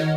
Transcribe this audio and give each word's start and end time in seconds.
Hallo 0.00 0.08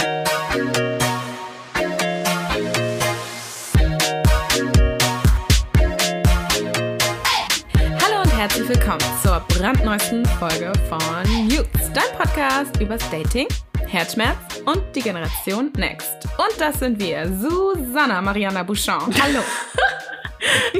und 8.24 8.38
herzlich 8.38 8.70
willkommen 8.70 9.02
zur 9.22 9.42
brandneuesten 9.50 10.26
Folge 10.40 10.72
von 10.88 11.50
Youths, 11.50 11.92
dein 11.94 12.18
Podcast 12.18 12.80
übers 12.80 13.02
Dating, 13.10 13.48
Herzschmerz 13.88 14.38
und 14.66 14.82
die 14.96 15.02
Generation 15.02 15.70
Next. 15.76 16.30
Und 16.38 16.62
das 16.62 16.80
sind 16.80 16.98
wir, 17.00 17.28
Susanna 17.38 18.22
Mariana 18.22 18.64
Bouchon. 18.64 19.14
Hallo. 19.22 19.40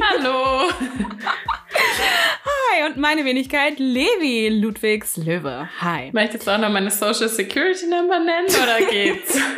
Hallo. 0.00 0.70
Hi 2.74 2.86
und 2.86 2.96
meine 2.96 3.24
Wenigkeit 3.24 3.78
Levi 3.78 4.48
Ludwigs 4.48 5.16
Löwe. 5.16 5.68
Hi. 5.80 6.10
Möchtest 6.12 6.46
du 6.46 6.50
auch 6.50 6.58
noch 6.58 6.70
meine 6.70 6.90
Social 6.90 7.28
Security 7.28 7.86
Number 7.86 8.18
nennen 8.18 8.48
oder 8.48 8.90
geht's? 8.90 9.38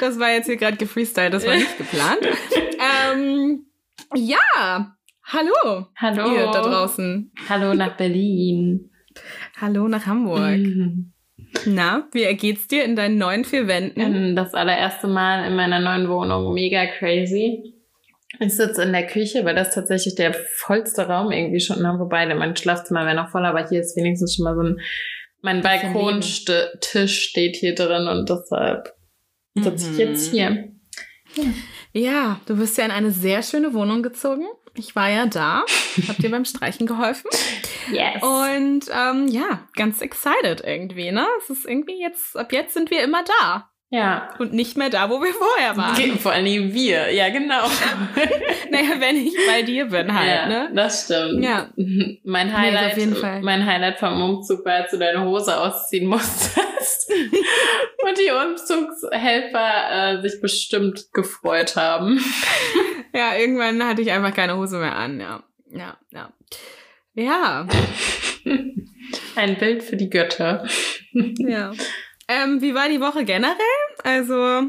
Das 0.00 0.18
war 0.20 0.30
jetzt 0.30 0.46
hier 0.46 0.56
gerade 0.56 0.76
gefreestylt, 0.76 1.32
das 1.34 1.44
war 1.44 1.54
nicht 1.56 1.76
geplant. 1.76 2.20
ähm, 3.12 3.66
ja, 4.14 4.94
hallo. 5.24 5.86
Hallo. 5.96 6.32
Ihr 6.36 6.44
da 6.52 6.62
draußen. 6.62 7.32
Hallo 7.48 7.74
nach 7.74 7.96
Berlin. 7.96 8.90
Hallo 9.60 9.88
nach 9.88 10.06
Hamburg. 10.06 10.58
Mhm. 10.58 11.12
Na, 11.66 12.06
wie 12.12 12.22
ergeht's 12.22 12.68
dir 12.68 12.84
in 12.84 12.94
deinen 12.94 13.18
neuen 13.18 13.44
vier 13.44 13.66
Wänden? 13.66 14.00
Ähm, 14.00 14.36
Das 14.36 14.54
allererste 14.54 15.08
Mal 15.08 15.44
in 15.46 15.56
meiner 15.56 15.80
neuen 15.80 16.08
Wohnung. 16.08 16.54
Mega 16.54 16.86
crazy. 16.86 17.74
Ich 18.40 18.54
sitze 18.56 18.82
in 18.82 18.92
der 18.92 19.06
Küche, 19.06 19.44
weil 19.44 19.54
das 19.54 19.74
tatsächlich 19.74 20.14
der 20.14 20.32
vollste 20.34 21.06
Raum 21.08 21.32
irgendwie 21.32 21.60
schon, 21.60 21.78
na, 21.80 21.98
wobei 21.98 22.32
mein 22.34 22.56
Schlafzimmer 22.56 23.04
wäre 23.04 23.16
noch 23.16 23.30
voll, 23.30 23.44
aber 23.44 23.68
hier 23.68 23.80
ist 23.80 23.96
wenigstens 23.96 24.36
schon 24.36 24.44
mal 24.44 24.54
so 24.54 24.62
ein, 24.62 24.80
mein 25.42 25.60
Balkontisch 25.62 26.44
steht 27.20 27.56
hier 27.56 27.74
drin 27.74 28.06
und 28.08 28.28
deshalb 28.28 28.92
sitze 29.56 29.86
ich 29.90 29.92
Mhm. 29.92 29.98
jetzt 29.98 30.30
hier. 30.30 30.68
Ja, 31.92 32.40
du 32.46 32.56
bist 32.56 32.78
ja 32.78 32.84
in 32.84 32.90
eine 32.90 33.10
sehr 33.10 33.42
schöne 33.42 33.74
Wohnung 33.74 34.02
gezogen. 34.02 34.46
Ich 34.74 34.94
war 34.94 35.10
ja 35.10 35.26
da, 35.26 35.64
hab 36.06 36.16
dir 36.18 36.30
beim 36.30 36.44
Streichen 36.44 36.86
geholfen. 36.86 37.28
Yes. 37.90 38.22
Und 38.22 38.84
ähm, 38.94 39.28
ja, 39.28 39.66
ganz 39.74 40.02
excited 40.02 40.62
irgendwie, 40.62 41.10
ne? 41.10 41.26
Es 41.38 41.48
ist 41.48 41.64
irgendwie 41.64 41.98
jetzt, 41.98 42.36
ab 42.36 42.52
jetzt 42.52 42.74
sind 42.74 42.90
wir 42.90 43.02
immer 43.02 43.24
da. 43.40 43.70
Ja. 43.90 44.28
Und 44.38 44.52
nicht 44.52 44.76
mehr 44.76 44.90
da, 44.90 45.08
wo 45.10 45.22
wir 45.22 45.32
vorher 45.32 45.76
waren. 45.76 45.94
Ge- 45.96 46.16
Vor 46.18 46.32
allem 46.32 46.74
wir, 46.74 47.12
ja 47.12 47.28
genau. 47.30 47.62
naja, 48.70 48.90
wenn 48.98 49.16
ich 49.16 49.34
bei 49.46 49.62
dir 49.62 49.86
bin 49.86 50.12
halt, 50.14 50.28
ja, 50.28 50.46
ne? 50.46 50.70
Das 50.74 51.04
stimmt. 51.04 51.42
Ja. 51.42 51.70
Mein 52.24 52.48
Nee, 52.48 52.52
Highlight, 52.52 53.16
Fall. 53.16 53.40
mein 53.42 53.64
Highlight 53.64 53.98
vom 53.98 54.20
Umzug 54.20 54.64
war, 54.64 54.74
als 54.74 54.90
du 54.90 54.98
deine 54.98 55.24
Hose 55.24 55.56
ausziehen 55.58 56.06
musstest. 56.06 57.10
und 57.12 58.18
die 58.18 58.30
Umzugshelfer 58.30 60.18
äh, 60.18 60.22
sich 60.22 60.40
bestimmt 60.40 61.06
gefreut 61.12 61.76
haben. 61.76 62.22
Ja, 63.14 63.36
irgendwann 63.36 63.82
hatte 63.86 64.02
ich 64.02 64.10
einfach 64.12 64.34
keine 64.34 64.56
Hose 64.56 64.78
mehr 64.78 64.94
an, 64.96 65.18
ja. 65.20 65.42
Ja, 65.70 65.96
ja. 66.12 66.32
Ja, 67.14 67.66
Ein 69.34 69.56
Bild 69.58 69.82
für 69.82 69.96
die 69.96 70.08
Götter. 70.08 70.66
ja. 71.38 71.72
Ähm, 72.30 72.60
wie 72.60 72.74
war 72.74 72.88
die 72.90 73.00
Woche 73.00 73.24
generell? 73.24 73.54
Also, 74.04 74.62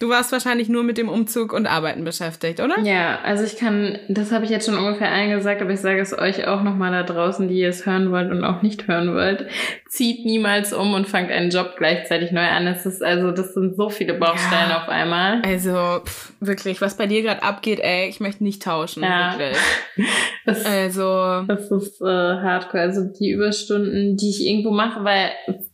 du 0.00 0.08
warst 0.08 0.32
wahrscheinlich 0.32 0.68
nur 0.68 0.82
mit 0.82 0.98
dem 0.98 1.08
Umzug 1.08 1.52
und 1.52 1.66
Arbeiten 1.66 2.02
beschäftigt, 2.02 2.58
oder? 2.60 2.80
Ja, 2.80 3.20
also 3.22 3.44
ich 3.44 3.56
kann, 3.56 3.98
das 4.08 4.32
habe 4.32 4.44
ich 4.44 4.50
jetzt 4.50 4.66
schon 4.66 4.76
ungefähr 4.76 5.10
allen 5.12 5.30
gesagt, 5.30 5.62
aber 5.62 5.70
ich 5.70 5.80
sage 5.80 6.00
es 6.00 6.18
euch 6.18 6.46
auch 6.48 6.62
nochmal 6.64 6.90
da 6.90 7.04
draußen, 7.04 7.46
die 7.48 7.60
ihr 7.60 7.68
es 7.68 7.86
hören 7.86 8.10
wollt 8.10 8.30
und 8.32 8.42
auch 8.44 8.62
nicht 8.62 8.88
hören 8.88 9.14
wollt. 9.14 9.46
Zieht 9.88 10.26
niemals 10.26 10.72
um 10.72 10.94
und 10.94 11.06
fangt 11.08 11.30
einen 11.30 11.50
Job 11.50 11.74
gleichzeitig 11.78 12.32
neu 12.32 12.46
an. 12.46 12.66
Es 12.66 12.84
ist 12.84 13.02
also, 13.04 13.30
das 13.30 13.54
sind 13.54 13.76
so 13.76 13.88
viele 13.88 14.14
Baustellen 14.14 14.70
Ja. 14.70 14.82
auf 14.82 14.88
einmal. 14.88 15.42
Also, 15.46 16.00
pff, 16.04 16.32
wirklich, 16.40 16.80
was 16.80 16.96
bei 16.96 17.06
dir 17.06 17.22
gerade 17.22 17.42
abgeht, 17.44 17.78
ey, 17.80 18.08
ich 18.08 18.18
möchte 18.20 18.42
nicht 18.42 18.62
tauschen. 18.62 19.02
Ja. 19.04 19.36
Wirklich. 19.38 19.56
Das, 20.44 20.64
Also, 20.64 21.42
Das 21.48 21.70
ist 21.72 22.00
äh, 22.00 22.04
hardcore. 22.04 22.80
Also 22.82 23.02
die 23.18 23.30
Überstunden, 23.30 24.16
die 24.16 24.30
ich 24.30 24.46
irgendwo 24.46 24.70
mache, 24.70 25.02
weil 25.02 25.30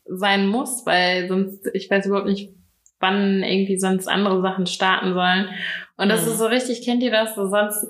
sein 0.06 0.46
muss, 0.48 0.84
weil 0.86 1.28
sonst, 1.28 1.66
ich 1.74 1.90
weiß 1.90 2.06
überhaupt 2.06 2.28
nicht, 2.28 2.50
wann 3.00 3.42
irgendwie 3.42 3.78
sonst 3.78 4.06
andere 4.08 4.40
Sachen 4.42 4.66
starten 4.66 5.14
sollen. 5.14 5.48
Und 5.96 6.08
das 6.08 6.24
Mhm. 6.24 6.32
ist 6.32 6.38
so 6.38 6.46
richtig, 6.46 6.84
kennt 6.84 7.02
ihr 7.02 7.10
das? 7.10 7.34
So 7.34 7.48
sonst 7.48 7.86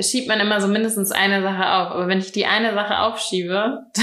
schiebt 0.00 0.26
man 0.26 0.40
immer 0.40 0.60
so 0.60 0.68
mindestens 0.68 1.12
eine 1.12 1.42
Sache 1.42 1.70
auf. 1.70 1.90
Aber 1.92 2.08
wenn 2.08 2.18
ich 2.18 2.32
die 2.32 2.46
eine 2.46 2.72
Sache 2.74 2.98
aufschiebe, 3.00 3.80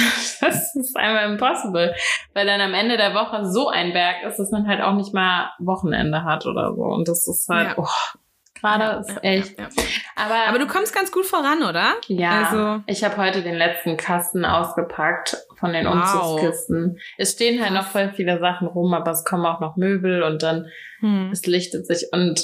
das 0.42 0.76
ist 0.76 0.96
einmal 0.96 1.32
impossible. 1.32 1.94
Weil 2.34 2.46
dann 2.46 2.62
am 2.62 2.74
Ende 2.74 2.96
der 2.96 3.14
Woche 3.16 3.46
so 3.46 3.70
ein 3.70 3.92
Berg 3.92 4.24
ist, 4.28 4.38
dass 4.38 4.52
man 4.52 4.68
halt 4.68 4.82
auch 4.82 4.94
nicht 4.94 5.14
mal 5.14 5.50
Wochenende 5.60 6.24
hat 6.24 6.46
oder 6.46 6.74
so. 6.76 6.84
Und 6.84 7.08
das 7.08 7.28
ist 7.28 7.48
halt, 7.50 7.70
Ja. 7.70 7.74
oh, 7.78 8.19
gerade 8.60 8.84
ja, 8.84 9.00
ist 9.00 9.24
echt. 9.24 9.58
Ja, 9.60 9.66
ja. 9.66 9.84
Aber, 10.16 10.36
Aber 10.50 10.60
du 10.60 10.68
kommst 10.68 10.94
ganz 10.94 11.12
gut 11.12 11.26
voran, 11.26 11.64
oder? 11.64 11.94
ja, 12.08 12.44
Also- 12.44 12.84
ich 12.88 13.04
habe 13.04 13.18
heute 13.18 13.42
den 13.42 13.56
letzten 13.56 13.98
Kasten 13.98 14.46
ausgepackt 14.46 15.38
von 15.60 15.74
den 15.74 15.86
Wow. 15.86 15.94
Umzugskisten. 15.94 17.00
Es 17.18 17.32
stehen 17.34 17.62
halt 17.64 17.74
noch 17.74 17.88
voll 17.88 18.12
viele 18.16 18.40
Sachen 18.40 18.68
rum, 18.68 18.94
aber 18.94 19.12
es 19.12 19.24
kommen 19.26 19.46
auch 19.46 19.60
noch 19.60 19.76
Möbel 19.78 20.24
und 20.24 20.44
dann 20.44 20.68
Hm. 21.00 21.30
es 21.32 21.46
lichtet 21.46 21.88
sich 21.88 22.08
und 22.12 22.44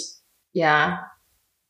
ja, 0.53 1.11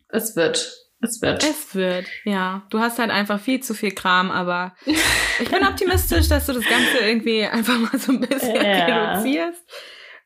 es 0.09 0.35
wird. 0.35 0.72
Es 1.01 1.22
wird. 1.22 1.44
Es 1.44 1.75
wird, 1.75 2.06
ja. 2.23 2.63
Du 2.69 2.79
hast 2.79 2.97
halt 3.00 3.12
einfach 3.12 3.39
viel 3.39 3.59
zu 3.59 3.73
viel 3.73 3.91
Kram, 3.91 4.31
aber 4.31 4.73
ich 4.85 5.50
bin 5.50 5.66
optimistisch, 5.67 6.29
dass 6.29 6.45
du 6.45 6.53
das 6.53 6.63
Ganze 6.63 6.97
irgendwie 7.00 7.44
einfach 7.45 7.77
mal 7.77 8.00
so 8.00 8.12
ein 8.13 8.22
bisschen 8.22 8.56
reduzierst 8.56 9.62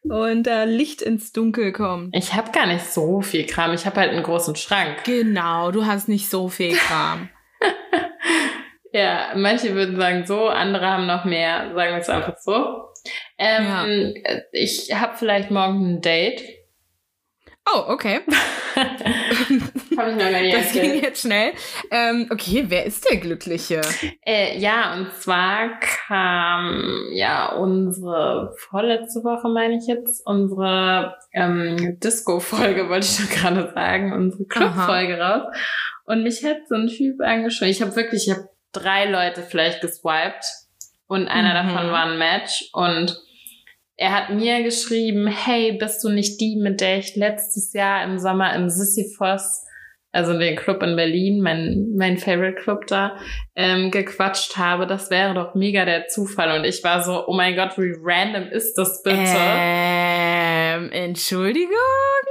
und 0.03 0.43
da 0.43 0.63
Licht 0.63 1.01
ins 1.01 1.31
Dunkel 1.31 1.71
kommt. 1.71 2.15
Ich 2.15 2.33
habe 2.33 2.51
gar 2.51 2.65
nicht 2.67 2.85
so 2.85 3.21
viel 3.21 3.45
Kram. 3.45 3.73
Ich 3.73 3.85
habe 3.85 3.99
halt 3.99 4.11
einen 4.11 4.23
großen 4.23 4.55
Schrank. 4.55 5.03
Genau, 5.03 5.71
du 5.71 5.85
hast 5.85 6.07
nicht 6.07 6.29
so 6.29 6.49
viel 6.49 6.75
Kram. 6.75 7.29
Ja, 8.91 9.33
manche 9.35 9.75
würden 9.75 9.97
sagen 9.97 10.25
so, 10.25 10.47
andere 10.47 10.87
haben 10.87 11.05
noch 11.05 11.23
mehr. 11.23 11.71
Sagen 11.75 11.91
wir 11.93 11.97
es 11.99 12.09
einfach 12.09 12.37
so. 12.39 12.85
Ähm, 13.37 14.15
Ich 14.51 14.91
habe 14.93 15.15
vielleicht 15.15 15.51
morgen 15.51 15.93
ein 15.93 16.01
Date. 16.01 16.41
Oh, 17.71 17.83
okay. 17.87 18.21
habe 19.99 20.09
ich 20.11 20.15
noch 20.15 20.31
gar 20.31 20.41
nicht 20.41 20.55
Das 20.55 20.71
ging 20.71 20.81
erzählt. 20.85 21.03
jetzt 21.03 21.21
schnell. 21.21 21.51
Ähm, 21.91 22.27
okay, 22.31 22.65
wer 22.67 22.85
ist 22.85 23.07
der 23.09 23.17
Glückliche? 23.17 23.81
Äh, 24.25 24.57
ja, 24.57 24.95
und 24.95 25.13
zwar 25.13 25.79
kam 26.07 27.09
ja 27.13 27.53
unsere 27.55 28.55
vorletzte 28.69 29.23
Woche, 29.23 29.47
meine 29.49 29.77
ich 29.77 29.85
jetzt, 29.87 30.25
unsere 30.25 31.15
ähm, 31.33 31.99
Disco-Folge, 31.99 32.89
wollte 32.89 33.05
ich 33.07 33.17
doch 33.17 33.35
gerade 33.41 33.71
sagen, 33.73 34.13
unsere 34.13 34.45
Club-Folge 34.45 35.19
raus. 35.19 35.43
Und 36.05 36.23
mich 36.23 36.43
hat 36.43 36.67
so 36.67 36.75
ein 36.75 36.87
Typ 36.87 37.21
angeschrieben. 37.21 37.71
Ich 37.71 37.81
habe 37.81 37.95
wirklich, 37.95 38.27
ich 38.27 38.33
habe 38.35 38.49
drei 38.71 39.05
Leute 39.05 39.43
vielleicht 39.43 39.81
geswiped 39.81 40.45
und 41.07 41.27
einer 41.27 41.61
Mhm. 41.63 41.67
davon 41.67 41.91
war 41.91 42.05
ein 42.05 42.17
Match 42.17 42.69
und 42.73 43.17
er 43.95 44.13
hat 44.15 44.29
mir 44.29 44.63
geschrieben, 44.63 45.27
hey, 45.27 45.73
bist 45.73 46.03
du 46.03 46.09
nicht 46.09 46.39
die, 46.39 46.55
mit 46.55 46.79
der 46.79 46.99
ich 46.99 47.15
letztes 47.17 47.73
Jahr 47.73 48.03
im 48.05 48.17
Sommer 48.17 48.55
im 48.55 48.69
Sisyphos, 48.69 49.65
also 50.11 50.37
den 50.37 50.55
Club 50.55 50.81
in 50.81 50.95
Berlin, 50.95 51.41
mein, 51.41 51.93
mein 51.95 52.17
Favorite 52.17 52.61
Club 52.61 52.87
da, 52.87 53.17
ähm, 53.55 53.91
gequatscht 53.91 54.57
habe? 54.57 54.87
Das 54.87 55.09
wäre 55.11 55.33
doch 55.33 55.55
mega 55.55 55.85
der 55.85 56.07
Zufall. 56.07 56.57
Und 56.57 56.65
ich 56.65 56.83
war 56.83 57.03
so, 57.03 57.27
oh 57.27 57.33
mein 57.33 57.55
Gott, 57.55 57.77
wie 57.77 57.93
random 58.01 58.49
ist 58.49 58.75
das 58.75 59.03
bitte? 59.03 59.17
Ähm, 59.19 60.91
Entschuldigung? 60.91 61.75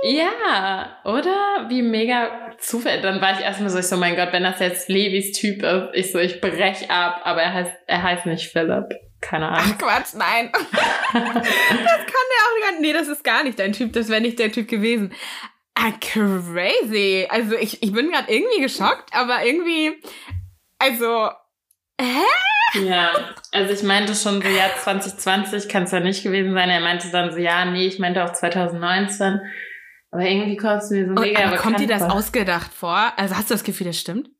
Ja, 0.02 0.98
oder? 1.04 1.66
Wie 1.68 1.82
mega 1.82 2.52
Zufall. 2.58 3.00
Dann 3.00 3.20
war 3.20 3.34
ich 3.34 3.44
erstmal 3.44 3.70
so, 3.70 3.78
ich 3.78 3.86
so, 3.86 3.96
mein 3.96 4.16
Gott, 4.16 4.32
wenn 4.32 4.42
das 4.42 4.60
jetzt 4.60 4.88
Levis 4.88 5.32
Typ 5.32 5.62
ist, 5.62 5.88
ich 5.94 6.12
so, 6.12 6.18
ich 6.18 6.40
brech 6.40 6.90
ab, 6.90 7.20
aber 7.24 7.42
er 7.42 7.54
heißt, 7.54 7.72
er 7.86 8.02
heißt 8.02 8.26
nicht 8.26 8.50
Philipp. 8.50 8.86
Keine 9.20 9.48
Ahnung. 9.48 9.74
Ach 9.74 9.78
Quatsch, 9.78 10.14
nein. 10.14 10.50
das 10.52 11.12
kann 11.12 11.42
der 11.42 12.44
auch 12.44 12.70
nicht. 12.70 12.80
Nee, 12.80 12.92
das 12.92 13.08
ist 13.08 13.24
gar 13.24 13.42
nicht 13.42 13.58
dein 13.58 13.72
Typ. 13.72 13.92
Das 13.92 14.08
wäre 14.08 14.20
nicht 14.20 14.38
der 14.38 14.52
Typ 14.52 14.68
gewesen. 14.68 15.12
Ah, 15.80 15.92
crazy. 16.00 17.26
Also 17.30 17.54
ich, 17.54 17.82
ich 17.82 17.92
bin 17.92 18.10
gerade 18.10 18.32
irgendwie 18.32 18.60
geschockt, 18.60 19.14
aber 19.14 19.44
irgendwie, 19.44 19.92
also, 20.78 21.30
hä? 22.00 22.24
Ja, 22.84 23.12
also 23.52 23.72
ich 23.72 23.82
meinte 23.84 24.14
schon 24.14 24.42
so, 24.42 24.48
ja, 24.48 24.70
2020 24.76 25.68
kann 25.68 25.84
es 25.84 25.92
ja 25.92 26.00
nicht 26.00 26.22
gewesen 26.24 26.52
sein. 26.52 26.68
Er 26.68 26.80
meinte 26.80 27.10
dann 27.12 27.30
so, 27.30 27.38
ja, 27.38 27.64
nee, 27.64 27.86
ich 27.86 27.98
meinte 27.98 28.24
auch 28.24 28.32
2019. 28.32 29.40
Aber 30.10 30.22
irgendwie 30.22 30.56
kommt 30.56 30.82
es 30.82 30.90
mir 30.90 31.04
so 31.04 31.10
Und, 31.12 31.20
mega 31.20 31.44
aber 31.44 31.56
kommt 31.56 31.78
dir 31.78 31.86
bekannt 31.86 32.02
das 32.02 32.08
vor. 32.08 32.18
ausgedacht 32.18 32.74
vor? 32.74 33.12
Also 33.16 33.36
hast 33.36 33.50
du 33.50 33.54
das 33.54 33.62
Gefühl, 33.64 33.86
das 33.86 34.00
stimmt? 34.00 34.30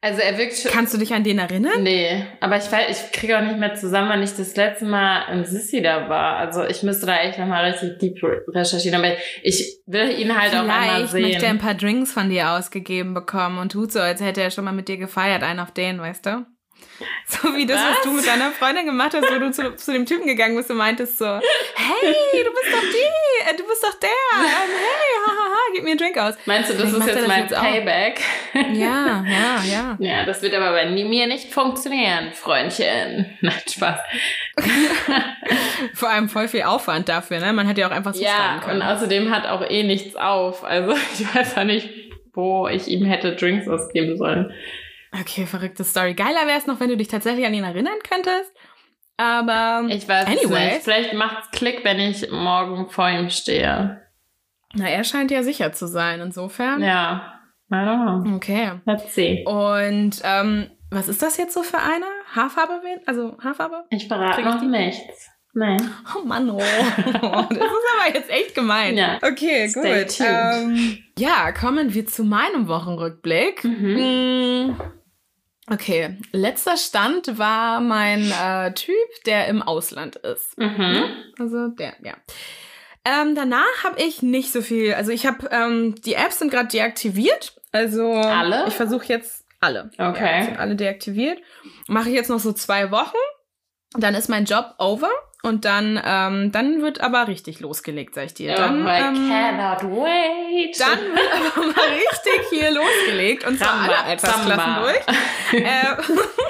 Also 0.00 0.20
er 0.20 0.38
wirkt 0.38 0.56
schon... 0.56 0.70
Kannst 0.70 0.94
du 0.94 0.98
dich 0.98 1.12
an 1.12 1.24
den 1.24 1.38
erinnern? 1.38 1.82
Nee, 1.82 2.24
aber 2.40 2.56
ich 2.56 2.64
ich 2.64 3.12
kriege 3.12 3.36
auch 3.36 3.42
nicht 3.42 3.58
mehr 3.58 3.74
zusammen, 3.74 4.08
wann 4.08 4.22
ich 4.22 4.34
das 4.34 4.54
letzte 4.56 4.84
Mal 4.84 5.32
im 5.32 5.44
Sissi 5.44 5.82
da 5.82 6.08
war. 6.08 6.36
Also 6.36 6.64
ich 6.64 6.82
müsste 6.82 7.06
da 7.06 7.16
echt 7.18 7.38
nochmal 7.38 7.64
richtig 7.70 7.98
deep 7.98 8.22
recherchieren. 8.54 9.04
Aber 9.04 9.14
ich 9.42 9.80
will 9.86 10.10
ihn 10.18 10.36
halt 10.36 10.54
auch 10.54 10.60
einmal 10.60 10.86
Vielleicht 10.88 11.10
sehen. 11.10 11.22
möchte 11.22 11.44
er 11.46 11.50
ein 11.50 11.58
paar 11.58 11.74
Drinks 11.74 12.12
von 12.12 12.30
dir 12.30 12.50
ausgegeben 12.50 13.14
bekommen 13.14 13.58
und 13.58 13.72
tut 13.72 13.92
so, 13.92 14.00
als 14.00 14.20
hätte 14.20 14.42
er 14.42 14.50
schon 14.50 14.64
mal 14.64 14.72
mit 14.72 14.88
dir 14.88 14.96
gefeiert, 14.96 15.42
einen 15.42 15.60
auf 15.60 15.72
den, 15.72 16.00
weißt 16.00 16.26
du? 16.26 16.46
So 17.28 17.54
wie 17.54 17.66
das, 17.66 17.76
was, 17.78 17.96
Was? 17.96 18.02
du 18.04 18.12
mit 18.12 18.26
deiner 18.26 18.50
Freundin 18.52 18.86
gemacht 18.86 19.12
hast, 19.14 19.30
wo 19.30 19.38
du 19.38 19.50
zu, 19.50 19.74
zu 19.76 19.92
dem 19.92 20.06
Typen 20.06 20.26
gegangen 20.26 20.56
bist 20.56 20.70
und 20.70 20.76
meintest 20.76 21.18
so, 21.18 21.26
hey, 21.26 22.44
du 22.44 22.50
bist 22.52 22.72
doch 22.72 22.80
die. 22.80 23.06
einen 25.96 26.14
Drink 26.14 26.18
aus. 26.18 26.34
Meinst 26.46 26.70
du, 26.70 26.74
das 26.74 26.92
ist 26.92 27.06
jetzt 27.06 27.18
das 27.20 27.26
mein 27.28 27.42
jetzt. 27.42 27.54
Payback? 27.54 28.20
Ja, 28.72 29.22
ja, 29.28 29.62
ja. 29.64 29.96
Ja, 29.98 30.24
das 30.24 30.42
wird 30.42 30.54
aber 30.54 30.72
bei 30.72 30.86
mir 30.86 31.26
nicht 31.26 31.52
funktionieren, 31.52 32.32
Freundchen. 32.32 33.36
Nein, 33.40 33.52
Spaß. 33.68 33.98
Vor 35.94 36.08
allem 36.08 36.28
voll 36.28 36.48
viel 36.48 36.62
Aufwand 36.62 37.08
dafür, 37.08 37.40
ne? 37.40 37.52
Man 37.52 37.66
hätte 37.66 37.82
ja 37.82 37.88
auch 37.88 37.92
einfach 37.92 38.12
zuschreiben 38.12 38.34
Ja, 38.38 38.54
und 38.56 38.60
können. 38.62 38.82
außerdem 38.82 39.30
hat 39.34 39.46
auch 39.46 39.62
eh 39.68 39.82
nichts 39.82 40.16
auf. 40.16 40.64
Also 40.64 40.92
ich 41.18 41.34
weiß 41.34 41.58
auch 41.58 41.64
nicht, 41.64 41.88
wo 42.34 42.66
ich 42.68 42.88
ihm 42.88 43.04
hätte 43.04 43.36
Drinks 43.36 43.68
ausgeben 43.68 44.16
sollen. 44.16 44.52
Okay, 45.20 45.46
verrückte 45.46 45.84
Story. 45.84 46.14
Geiler 46.14 46.46
wäre 46.46 46.58
es 46.58 46.66
noch, 46.66 46.80
wenn 46.80 46.88
du 46.88 46.96
dich 46.96 47.08
tatsächlich 47.08 47.46
an 47.46 47.54
ihn 47.54 47.64
erinnern 47.64 47.98
könntest. 48.08 48.52
Aber 49.16 49.86
Ich 49.88 50.06
weiß 50.08 50.28
es 50.28 50.42
Anyways. 50.42 50.72
nicht. 50.74 50.82
Vielleicht 50.84 51.14
macht's 51.14 51.50
Klick, 51.52 51.84
wenn 51.84 51.98
ich 51.98 52.30
morgen 52.30 52.90
vor 52.90 53.08
ihm 53.08 53.30
stehe. 53.30 54.02
na, 54.74 54.88
er 54.88 55.04
scheint 55.04 55.30
ja 55.30 55.42
sicher 55.42 55.72
zu 55.72 55.86
sein, 55.86 56.20
insofern. 56.20 56.82
Ja. 56.82 57.32
I 57.70 57.74
don't 57.76 58.22
know. 58.24 58.36
Okay. 58.36 58.72
Let's 58.84 59.14
see. 59.14 59.42
Und 59.46 60.20
ähm, 60.22 60.70
was 60.90 61.08
ist 61.08 61.22
das 61.22 61.36
jetzt 61.38 61.54
so 61.54 61.62
für 61.62 61.78
eine? 61.78 62.04
Haarfarbe? 62.34 62.80
Also 63.06 63.36
Haarfarbe? 63.42 63.84
Ich 63.90 64.06
verrate 64.06 64.42
noch 64.42 64.60
die? 64.60 64.66
nichts. 64.66 65.30
Nein. 65.54 65.90
Oh 66.14 66.24
Mann, 66.26 66.50
oh. 66.50 66.58
das 66.58 66.66
ist 67.06 67.22
aber 67.22 68.14
jetzt 68.14 68.28
echt 68.30 68.54
gemein. 68.54 68.96
Ja. 68.98 69.16
Okay, 69.22 69.66
Stay 69.70 70.02
gut. 70.04 70.18
tuned. 70.18 70.28
Ähm, 70.30 70.98
ja, 71.18 71.50
kommen 71.52 71.94
wir 71.94 72.04
zu 72.06 72.22
meinem 72.24 72.68
Wochenrückblick. 72.68 73.64
Mhm. 73.64 74.76
Okay, 75.70 76.16
letzter 76.32 76.76
Stand 76.76 77.38
war 77.38 77.80
mein 77.80 78.30
äh, 78.30 78.72
Typ, 78.72 78.94
der 79.26 79.48
im 79.48 79.62
Ausland 79.62 80.16
ist. 80.16 80.56
Mhm. 80.58 81.04
Also 81.38 81.68
der, 81.68 81.94
ja. 82.02 82.14
Ähm, 83.04 83.34
danach 83.34 83.84
habe 83.84 84.00
ich 84.00 84.22
nicht 84.22 84.52
so 84.52 84.62
viel. 84.62 84.94
Also 84.94 85.10
ich 85.10 85.26
habe 85.26 85.48
ähm, 85.50 85.94
die 86.04 86.14
Apps 86.14 86.38
sind 86.38 86.50
gerade 86.50 86.68
deaktiviert. 86.68 87.54
Also 87.72 88.12
Alle? 88.14 88.64
Ich 88.68 88.74
versuche 88.74 89.06
jetzt 89.06 89.44
alle. 89.60 89.90
Okay. 89.98 90.38
Ja, 90.38 90.44
sind 90.44 90.58
alle 90.58 90.76
deaktiviert. 90.76 91.38
Mache 91.88 92.08
ich 92.10 92.14
jetzt 92.14 92.30
noch 92.30 92.40
so 92.40 92.52
zwei 92.52 92.90
Wochen. 92.90 93.16
Dann 93.98 94.14
ist 94.14 94.28
mein 94.28 94.44
Job 94.44 94.74
over 94.78 95.10
und 95.42 95.64
dann 95.64 96.00
ähm, 96.04 96.50
dann 96.52 96.82
wird 96.82 97.00
aber 97.00 97.28
richtig 97.28 97.60
losgelegt, 97.60 98.14
sag 98.14 98.26
ich 98.26 98.34
dir. 98.34 98.54
Dann, 98.54 98.84
oh, 98.84 98.88
I 98.88 98.98
ähm, 98.98 99.28
cannot 99.28 99.82
wait. 99.84 100.80
dann 100.80 100.98
wird 100.98 101.32
aber 101.32 101.66
mal 101.66 101.88
richtig 101.88 102.48
hier 102.50 102.70
losgelegt 102.70 103.46
und 103.46 103.58
zwar 103.58 103.82
alle 103.82 103.98
Altersklassen 103.98 104.74
durch. 104.82 105.62
äh, 105.64 105.96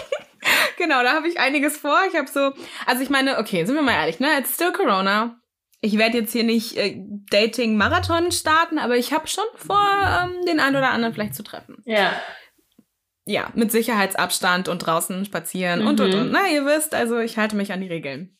genau, 0.78 1.02
da 1.02 1.12
habe 1.12 1.28
ich 1.28 1.38
einiges 1.38 1.76
vor. 1.76 1.98
Ich 2.10 2.16
habe 2.16 2.28
so, 2.28 2.52
also 2.86 3.02
ich 3.02 3.10
meine, 3.10 3.38
okay, 3.38 3.64
sind 3.64 3.74
wir 3.74 3.82
mal 3.82 3.92
ehrlich, 3.92 4.18
ne? 4.18 4.28
It's 4.38 4.54
still 4.54 4.72
Corona. 4.72 5.40
Ich 5.82 5.98
werde 5.98 6.18
jetzt 6.18 6.32
hier 6.32 6.44
nicht 6.44 6.76
äh, 6.76 6.96
Dating-Marathon 7.30 8.32
starten, 8.32 8.78
aber 8.78 8.96
ich 8.96 9.12
habe 9.12 9.28
schon 9.28 9.44
vor, 9.56 9.86
ähm, 10.24 10.44
den 10.46 10.58
einen 10.58 10.76
oder 10.76 10.90
anderen 10.90 11.12
vielleicht 11.12 11.34
zu 11.34 11.42
treffen. 11.42 11.82
Ja. 11.84 12.12
Ja, 13.26 13.50
mit 13.54 13.72
Sicherheitsabstand 13.72 14.68
und 14.68 14.78
draußen 14.78 15.24
spazieren 15.24 15.86
und 15.86 16.00
und 16.00 16.14
Mhm. 16.14 16.20
und. 16.20 16.30
Na, 16.32 16.46
ihr 16.48 16.64
wisst, 16.64 16.94
also 16.94 17.18
ich 17.18 17.36
halte 17.38 17.56
mich 17.56 17.72
an 17.72 17.80
die 17.80 17.88
Regeln. 17.88 18.32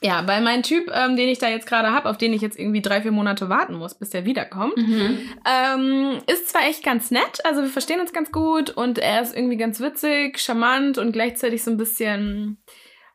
Ja, 0.00 0.22
bei 0.22 0.40
meinem 0.40 0.62
Typ, 0.62 0.90
ähm, 0.94 1.16
den 1.16 1.28
ich 1.28 1.38
da 1.38 1.48
jetzt 1.48 1.66
gerade 1.66 1.90
habe, 1.92 2.08
auf 2.08 2.18
den 2.18 2.32
ich 2.32 2.40
jetzt 2.42 2.56
irgendwie 2.58 2.82
drei, 2.82 3.00
vier 3.02 3.10
Monate 3.10 3.48
warten 3.48 3.74
muss, 3.74 3.98
bis 3.98 4.10
der 4.10 4.24
wiederkommt, 4.26 4.76
Mhm. 4.76 5.18
ähm, 5.44 6.18
ist 6.30 6.48
zwar 6.50 6.62
echt 6.68 6.84
ganz 6.84 7.10
nett, 7.10 7.44
also 7.44 7.62
wir 7.62 7.68
verstehen 7.68 7.98
uns 8.00 8.12
ganz 8.12 8.30
gut 8.30 8.70
und 8.70 8.98
er 8.98 9.22
ist 9.22 9.34
irgendwie 9.34 9.56
ganz 9.56 9.80
witzig, 9.80 10.38
charmant 10.38 10.98
und 10.98 11.10
gleichzeitig 11.12 11.64
so 11.64 11.70
ein 11.72 11.76
bisschen, 11.78 12.62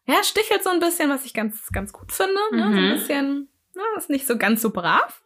ja, 0.07 0.15
stichelt 0.23 0.63
so 0.63 0.71
ein 0.71 0.79
bisschen, 0.81 1.09
was 1.09 1.25
ich 1.25 1.33
ganz, 1.33 1.67
ganz 1.71 1.93
gut 1.93 2.11
finde. 2.11 2.33
Ne? 2.51 2.63
So 2.73 2.79
ein 2.79 2.85
Mhm. 2.87 2.91
bisschen, 2.91 3.49
na, 3.75 3.83
ist 3.97 4.09
nicht 4.09 4.27
so 4.27 4.37
ganz 4.37 4.61
so 4.61 4.71
brav. 4.71 5.21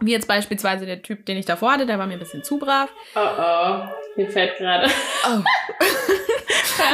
Wie 0.00 0.12
jetzt 0.12 0.28
beispielsweise 0.28 0.86
der 0.86 1.02
Typ, 1.02 1.26
den 1.26 1.36
ich 1.36 1.46
davor 1.46 1.72
hatte, 1.72 1.86
der 1.86 1.98
war 1.98 2.06
mir 2.06 2.14
ein 2.14 2.18
bisschen 2.20 2.44
zu 2.44 2.58
brav. 2.58 2.90
Oh 3.16 3.20
oh. 3.20 3.88
Hier 4.16 4.30
fällt 4.30 4.56
gerade. 4.58 4.90
Oh. 5.26 5.42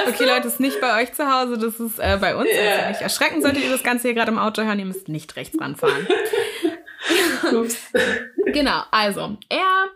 Okay, 0.09 0.25
Leute, 0.26 0.49
ist 0.49 0.61
nicht 0.61 0.81
bei 0.81 1.00
euch 1.03 1.12
zu 1.15 1.31
Hause, 1.32 1.56
das 1.56 1.79
ist 1.81 1.99
äh, 1.99 2.19
bei 2.20 2.35
uns. 2.37 2.49
Ja. 2.53 2.73
Also 2.76 2.88
nicht 2.88 3.00
erschrecken 3.00 3.41
solltet 3.43 3.62
ihr 3.65 3.70
das 3.70 3.82
Ganze 3.82 4.09
hier 4.09 4.15
gerade 4.15 4.31
im 4.31 4.38
Auto 4.38 4.62
hören, 4.62 4.79
ihr 4.79 4.85
müsst 4.85 5.09
nicht 5.09 5.35
rechts 5.37 5.59
ranfahren. 5.61 6.06
Genau, 8.47 8.82
also, 8.91 9.37
er 9.49 9.88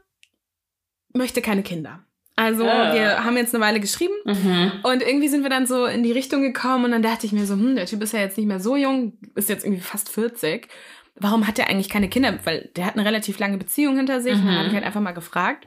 möchte 1.15 1.43
keine 1.43 1.63
Kinder. 1.63 2.01
Also, 2.37 2.65
Ah. 2.67 2.95
wir 2.95 3.25
haben 3.25 3.37
jetzt 3.37 3.55
eine 3.55 3.63
Weile 3.65 3.81
geschrieben 3.81 4.15
Mhm. 4.25 4.73
und 4.85 5.03
irgendwie 5.03 5.29
sind 5.29 5.43
wir 5.43 5.51
dann 5.51 5.67
so 5.67 5.85
in 5.85 6.03
die 6.03 6.13
Richtung 6.13 6.43
gekommen 6.43 6.85
und 6.87 6.91
dann 6.93 7.03
dachte 7.03 7.27
ich 7.27 7.33
mir 7.33 7.45
so, 7.45 7.55
hm, 7.55 7.77
der 7.77 7.87
Typ 7.87 8.03
ist 8.03 8.13
ja 8.15 8.21
jetzt 8.21 8.39
nicht 8.39 8.47
mehr 8.47 8.61
so 8.61 8.77
jung, 8.77 9.19
ist 9.35 9.49
jetzt 9.49 9.65
irgendwie 9.65 9.83
fast 9.83 10.09
40. 10.09 10.69
Warum 11.17 11.47
hat 11.47 11.59
er 11.59 11.69
eigentlich 11.69 11.91
keine 11.91 12.09
Kinder? 12.09 12.39
Weil 12.45 12.71
der 12.77 12.87
hat 12.87 12.95
eine 12.95 13.05
relativ 13.05 13.39
lange 13.39 13.59
Beziehung 13.59 13.97
hinter 13.97 14.21
sich. 14.23 14.33
Und 14.35 14.47
dann 14.47 14.55
Mhm. 14.55 14.59
habe 14.59 14.69
ich 14.69 14.75
halt 14.75 14.85
einfach 14.85 15.01
mal 15.01 15.13
gefragt. 15.13 15.67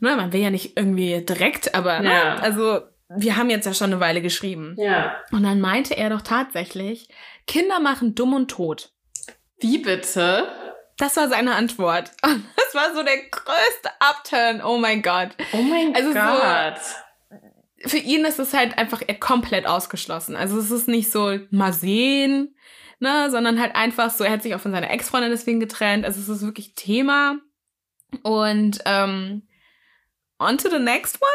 Ne, 0.00 0.14
man 0.16 0.32
will 0.32 0.40
ja 0.40 0.50
nicht 0.50 0.76
irgendwie 0.76 1.24
direkt, 1.24 1.74
aber 1.74 2.00
ne, 2.00 2.12
Ja. 2.12 2.34
also 2.36 2.80
wir 3.08 3.36
haben 3.36 3.50
jetzt 3.50 3.64
ja 3.66 3.72
schon 3.74 3.90
eine 3.92 4.00
Weile 4.00 4.20
geschrieben. 4.22 4.74
Ja. 4.78 5.16
Und 5.32 5.42
dann 5.42 5.60
meinte 5.60 5.96
er 5.96 6.10
doch 6.10 6.20
tatsächlich, 6.22 7.08
Kinder 7.46 7.80
machen 7.80 8.14
dumm 8.14 8.34
und 8.34 8.48
tot. 8.50 8.92
Wie 9.60 9.78
bitte? 9.78 10.46
Das 10.98 11.16
war 11.16 11.28
seine 11.28 11.54
Antwort. 11.54 12.10
Und 12.24 12.44
das 12.56 12.74
war 12.74 12.94
so 12.94 13.02
der 13.02 13.16
größte 13.30 13.88
Upturn. 14.00 14.60
Oh 14.62 14.78
mein 14.78 15.00
Gott. 15.02 15.30
Oh 15.52 15.62
mein 15.62 15.94
Also 15.94 16.12
so- 16.12 16.18
Gott. 16.18 16.80
Für 17.90 17.98
ihn 17.98 18.24
ist 18.24 18.40
es 18.40 18.52
halt 18.54 18.76
einfach 18.76 19.00
komplett 19.20 19.66
ausgeschlossen. 19.66 20.34
Also 20.34 20.58
es 20.58 20.70
ist 20.72 20.88
nicht 20.88 21.10
so 21.12 21.38
mal 21.50 21.72
sehen, 21.72 22.56
ne, 22.98 23.30
sondern 23.30 23.60
halt 23.60 23.76
einfach 23.76 24.10
so, 24.10 24.24
er 24.24 24.32
hat 24.32 24.42
sich 24.42 24.54
auch 24.56 24.60
von 24.60 24.72
seiner 24.72 24.90
Ex-Freundin 24.90 25.30
deswegen 25.30 25.60
getrennt. 25.60 26.04
Also 26.04 26.20
es 26.20 26.28
ist 26.28 26.42
wirklich 26.42 26.74
Thema. 26.74 27.36
Und 28.22 28.80
ähm, 28.84 29.42
on 30.40 30.56
to 30.58 30.68
the 30.68 30.78
next 30.78 31.18
one. 31.20 31.28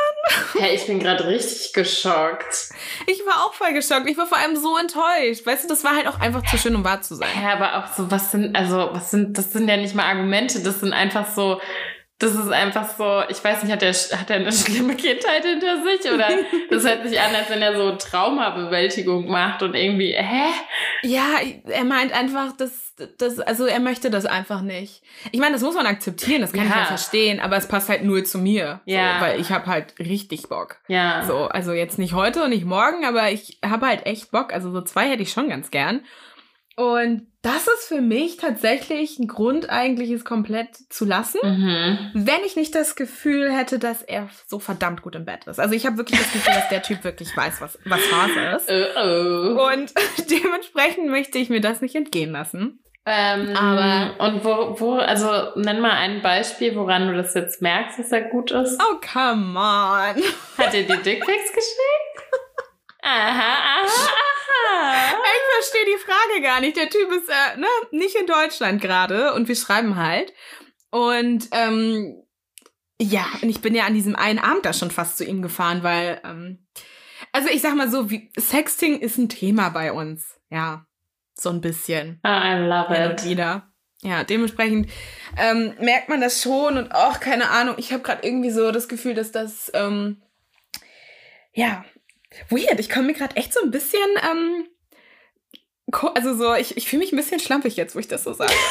Hey, 0.64 0.76
ich 0.76 0.86
bin 0.86 1.00
gerade 1.00 1.28
richtig 1.28 1.74
geschockt. 1.74 2.70
Ich 3.08 3.26
war 3.26 3.46
auch 3.46 3.54
voll 3.54 3.74
geschockt. 3.74 4.10
Ich 4.10 4.18
war 4.18 4.28
vor 4.28 4.38
allem 4.38 4.56
so 4.56 4.78
enttäuscht. 4.78 5.46
Weißt 5.46 5.64
du, 5.64 5.68
das 5.68 5.84
war 5.84 5.96
halt 5.96 6.08
auch 6.08 6.20
einfach 6.20 6.44
zu 6.46 6.58
schön, 6.58 6.76
um 6.76 6.84
wahr 6.84 7.02
zu 7.02 7.16
sein. 7.16 7.28
Ja, 7.42 7.54
aber 7.54 7.80
auch 7.80 7.94
so, 7.94 8.10
was 8.12 8.32
sind, 8.32 8.56
also, 8.56 8.90
was 8.92 9.12
sind, 9.12 9.38
das 9.38 9.52
sind 9.52 9.68
ja 9.68 9.78
nicht 9.78 9.96
mal 9.96 10.06
Argumente, 10.06 10.62
das 10.62 10.80
sind 10.80 10.94
einfach 10.94 11.28
so, 11.34 11.60
das 12.24 12.36
ist 12.36 12.52
einfach 12.52 12.90
so, 12.90 13.24
ich 13.30 13.44
weiß 13.44 13.64
nicht, 13.64 13.72
hat 13.72 13.84
er, 13.84 13.94
hat 13.94 14.32
eine 14.32 14.52
schlimme 14.52 14.96
Kindheit 14.96 15.44
hinter 15.44 15.84
sich 15.84 16.12
oder 16.12 16.28
das 16.70 16.86
hört 16.88 17.08
sich 17.08 17.20
an, 17.20 17.36
als 17.36 17.50
wenn 17.50 17.62
er 17.62 17.76
so 17.76 17.96
Traumabewältigung 17.96 19.28
macht 19.30 19.62
und 19.64 19.76
irgendwie, 19.76 20.14
hä? 20.14 20.46
Ja, 21.04 21.40
er 21.68 21.84
meint 21.84 22.14
einfach, 22.14 22.56
dass 22.58 22.94
das, 23.18 23.40
also 23.40 23.66
er 23.66 23.80
möchte 23.80 24.10
das 24.12 24.26
einfach 24.26 24.62
nicht. 24.62 25.02
Ich 25.32 25.40
meine, 25.40 25.54
das 25.54 25.62
muss 25.64 25.76
man 25.76 25.86
akzeptieren, 25.88 26.42
das 26.42 26.54
kann 26.54 26.66
ich 26.66 26.70
Ja. 26.70 26.80
ja 26.82 26.86
verstehen, 26.86 27.40
aber 27.40 27.58
es 27.58 27.68
passt 27.68 27.90
halt 27.90 28.04
null 28.04 28.24
zu 28.24 28.38
mir. 28.38 28.82
Ja. 28.86 29.16
So, 29.16 29.26
weil 29.26 29.40
ich 29.42 29.50
habe 29.52 29.66
halt 29.66 29.96
richtig 30.00 30.48
Bock. 30.48 30.78
Ja. 30.88 31.24
So, 31.26 31.46
also 31.46 31.74
jetzt 31.74 31.98
nicht 31.98 32.14
heute 32.14 32.44
und 32.44 32.52
nicht 32.52 32.66
morgen, 32.66 33.04
aber 33.06 33.32
ich 33.32 33.60
habe 33.66 33.88
halt 33.88 34.06
echt 34.06 34.32
Bock. 34.32 34.54
Also 34.54 34.72
so 34.72 34.82
zwei 34.82 35.10
hätte 35.10 35.24
ich 35.24 35.32
schon 35.32 35.50
ganz 35.50 35.72
gern. 35.72 36.02
Und 36.76 37.28
das 37.44 37.68
ist 37.68 37.88
für 37.90 38.02
mich 38.02 38.38
tatsächlich 38.38 39.20
ein 39.20 39.28
Grund, 39.28 39.70
eigentlich 39.70 40.10
es 40.10 40.26
komplett 40.26 40.70
zu 40.90 41.06
lassen, 41.06 41.40
Mhm. 41.44 42.12
wenn 42.16 42.44
ich 42.46 42.56
nicht 42.56 42.74
das 42.74 42.96
Gefühl 42.96 43.52
hätte, 43.52 43.78
dass 43.80 44.02
er 44.02 44.30
so 44.48 44.58
verdammt 44.60 45.02
gut 45.04 45.14
im 45.16 45.26
Bett 45.26 45.46
ist. 45.46 45.60
Also 45.60 45.76
ich 45.76 45.86
habe 45.86 45.98
wirklich 45.98 46.20
das 46.20 46.32
Gefühl, 46.32 46.54
dass 46.56 46.70
der 46.70 46.82
Typ 46.82 47.04
wirklich 47.04 47.36
weiß, 47.38 47.62
was, 47.62 47.78
was 47.86 48.02
Phase 48.06 48.40
ist. 48.56 48.70
Oh, 48.70 49.58
oh. 49.60 49.68
Und 49.74 49.94
dementsprechend 50.32 51.08
möchte 51.10 51.38
ich 51.38 51.50
mir 51.50 51.62
das 51.62 51.82
nicht 51.82 51.94
entgehen 51.96 52.32
lassen. 52.32 52.80
Ähm, 53.06 53.54
Aber- 53.58 54.16
und 54.26 54.46
wo, 54.46 54.80
wo, 54.80 54.94
also 54.94 55.28
nenn 55.56 55.82
mal 55.82 55.92
ein 55.92 56.22
Beispiel, 56.22 56.74
woran 56.78 57.10
du 57.10 57.14
das 57.16 57.34
jetzt 57.34 57.62
merkst, 57.62 58.00
dass 58.00 58.14
er 58.14 58.22
gut 58.30 58.52
ist. 58.52 58.82
Oh, 58.82 58.96
come 59.12 59.60
on. 59.60 60.24
Hat 60.58 60.74
er 60.74 60.84
die 60.84 60.86
Dickpics 61.04 61.52
geschickt? 61.52 62.13
Aha, 63.04 63.30
aha, 63.30 63.86
aha. 63.86 65.18
Ich 65.24 65.54
verstehe 65.56 65.86
die 65.86 66.04
Frage 66.04 66.42
gar 66.42 66.62
nicht. 66.62 66.78
Der 66.78 66.90
Typ 66.90 67.12
ist 67.12 67.30
äh, 67.30 67.58
ne, 67.58 67.68
nicht 67.92 68.16
in 68.16 68.28
Deutschland 68.28 68.82
gerade 68.82 69.34
und 69.34 69.48
wir 69.48 69.56
schreiben 69.56 69.98
halt. 69.98 70.34
Und 70.90 71.50
ähm, 71.52 72.24
ja, 73.02 73.26
und 73.42 73.50
ich 73.50 73.62
bin 73.62 73.76
ja 73.76 73.86
an 73.86 73.94
diesem 73.94 74.16
einen 74.16 74.40
Abend 74.40 74.66
da 74.66 74.74
schon 74.74 74.92
fast 74.92 75.18
zu 75.18 75.26
ihm 75.26 75.42
gefahren, 75.42 75.84
weil, 75.84 76.22
ähm, 76.24 76.66
also 77.32 77.50
ich 77.50 77.62
sag 77.62 77.76
mal 77.76 77.90
so, 77.90 78.10
wie, 78.10 78.32
Sexting 78.40 79.00
ist 79.00 79.18
ein 79.18 79.30
Thema 79.30 79.70
bei 79.70 79.92
uns. 79.92 80.40
Ja, 80.50 80.86
so 81.34 81.50
ein 81.50 81.62
bisschen. 81.62 82.20
Ah, 82.24 82.56
I 82.56 82.60
love 82.60 82.94
Hin 82.94 83.12
it. 83.12 83.26
wieder. 83.26 83.74
Ja, 84.02 84.24
dementsprechend 84.24 84.90
ähm, 85.38 85.74
merkt 85.80 86.10
man 86.10 86.22
das 86.22 86.42
schon 86.42 86.78
und 86.78 86.94
auch 86.94 87.20
keine 87.20 87.50
Ahnung. 87.50 87.76
Ich 87.78 87.92
habe 87.92 88.04
gerade 88.04 88.26
irgendwie 88.28 88.52
so 88.52 88.72
das 88.72 88.88
Gefühl, 88.88 89.14
dass 89.14 89.32
das 89.32 89.72
ähm, 89.74 90.22
ja 91.54 91.86
weird. 92.50 92.80
Ich 92.80 92.90
komme 92.90 93.08
mir 93.08 93.14
gerade 93.14 93.36
echt 93.36 93.54
so 93.54 93.62
ein 93.62 93.72
bisschen 93.72 94.00
ähm, 94.24 94.68
also 96.16 96.34
so 96.36 96.56
ich, 96.56 96.78
ich 96.78 96.88
fühle 96.88 97.02
mich 97.02 97.12
ein 97.12 97.18
bisschen 97.18 97.40
schlampig 97.40 97.76
jetzt, 97.76 97.96
wo 97.96 98.00
ich 98.00 98.08
das 98.08 98.24
so 98.24 98.34
sage. 98.34 98.54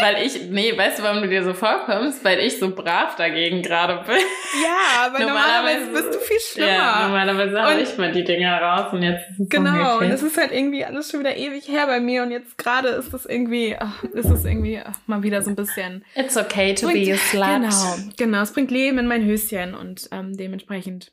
weil 0.00 0.24
ich, 0.24 0.48
nee, 0.50 0.76
weißt 0.76 0.98
du, 0.98 1.02
warum 1.02 1.22
du 1.22 1.28
dir 1.28 1.44
so 1.44 1.54
vorkommst? 1.54 2.24
Weil 2.24 2.40
ich 2.40 2.58
so 2.58 2.74
brav 2.74 3.16
dagegen 3.16 3.62
gerade 3.62 4.04
bin. 4.04 4.16
Ja, 4.62 5.04
aber 5.06 5.20
normalerweise, 5.20 5.86
normalerweise 5.86 6.08
bist 6.10 6.14
du 6.14 6.18
viel 6.18 6.40
schlimmer. 6.40 6.68
Ja, 6.68 7.02
normalerweise 7.06 7.62
habe 7.62 7.80
ich 7.80 7.96
mal 7.96 8.12
die 8.12 8.24
Dinger 8.24 8.60
raus 8.60 8.92
und 8.92 9.02
jetzt 9.02 9.30
ist 9.30 9.40
es 9.40 9.48
Genau, 9.48 9.98
und 9.98 10.10
es 10.10 10.22
ist 10.22 10.36
halt 10.36 10.52
irgendwie 10.52 10.84
alles 10.84 11.10
schon 11.10 11.20
wieder 11.20 11.36
ewig 11.36 11.68
her 11.68 11.86
bei 11.86 12.00
mir 12.00 12.22
und 12.22 12.30
jetzt 12.30 12.58
gerade 12.58 12.88
ist 12.88 13.12
es 13.12 13.26
irgendwie, 13.26 13.76
ach, 13.78 14.02
ist 14.04 14.30
es 14.30 14.44
irgendwie 14.44 14.80
ach, 14.84 14.98
mal 15.06 15.22
wieder 15.22 15.42
so 15.42 15.50
ein 15.50 15.56
bisschen. 15.56 16.04
It's 16.14 16.36
okay 16.36 16.74
to 16.74 16.86
bringt, 16.86 17.06
be 17.06 17.12
a 17.12 17.16
slut. 17.16 17.44
Genau, 17.46 17.96
genau, 18.16 18.42
es 18.42 18.52
bringt 18.52 18.70
Leben 18.70 18.98
in 18.98 19.06
mein 19.06 19.24
Höschen 19.24 19.74
und 19.74 20.08
ähm, 20.12 20.36
dementsprechend. 20.36 21.12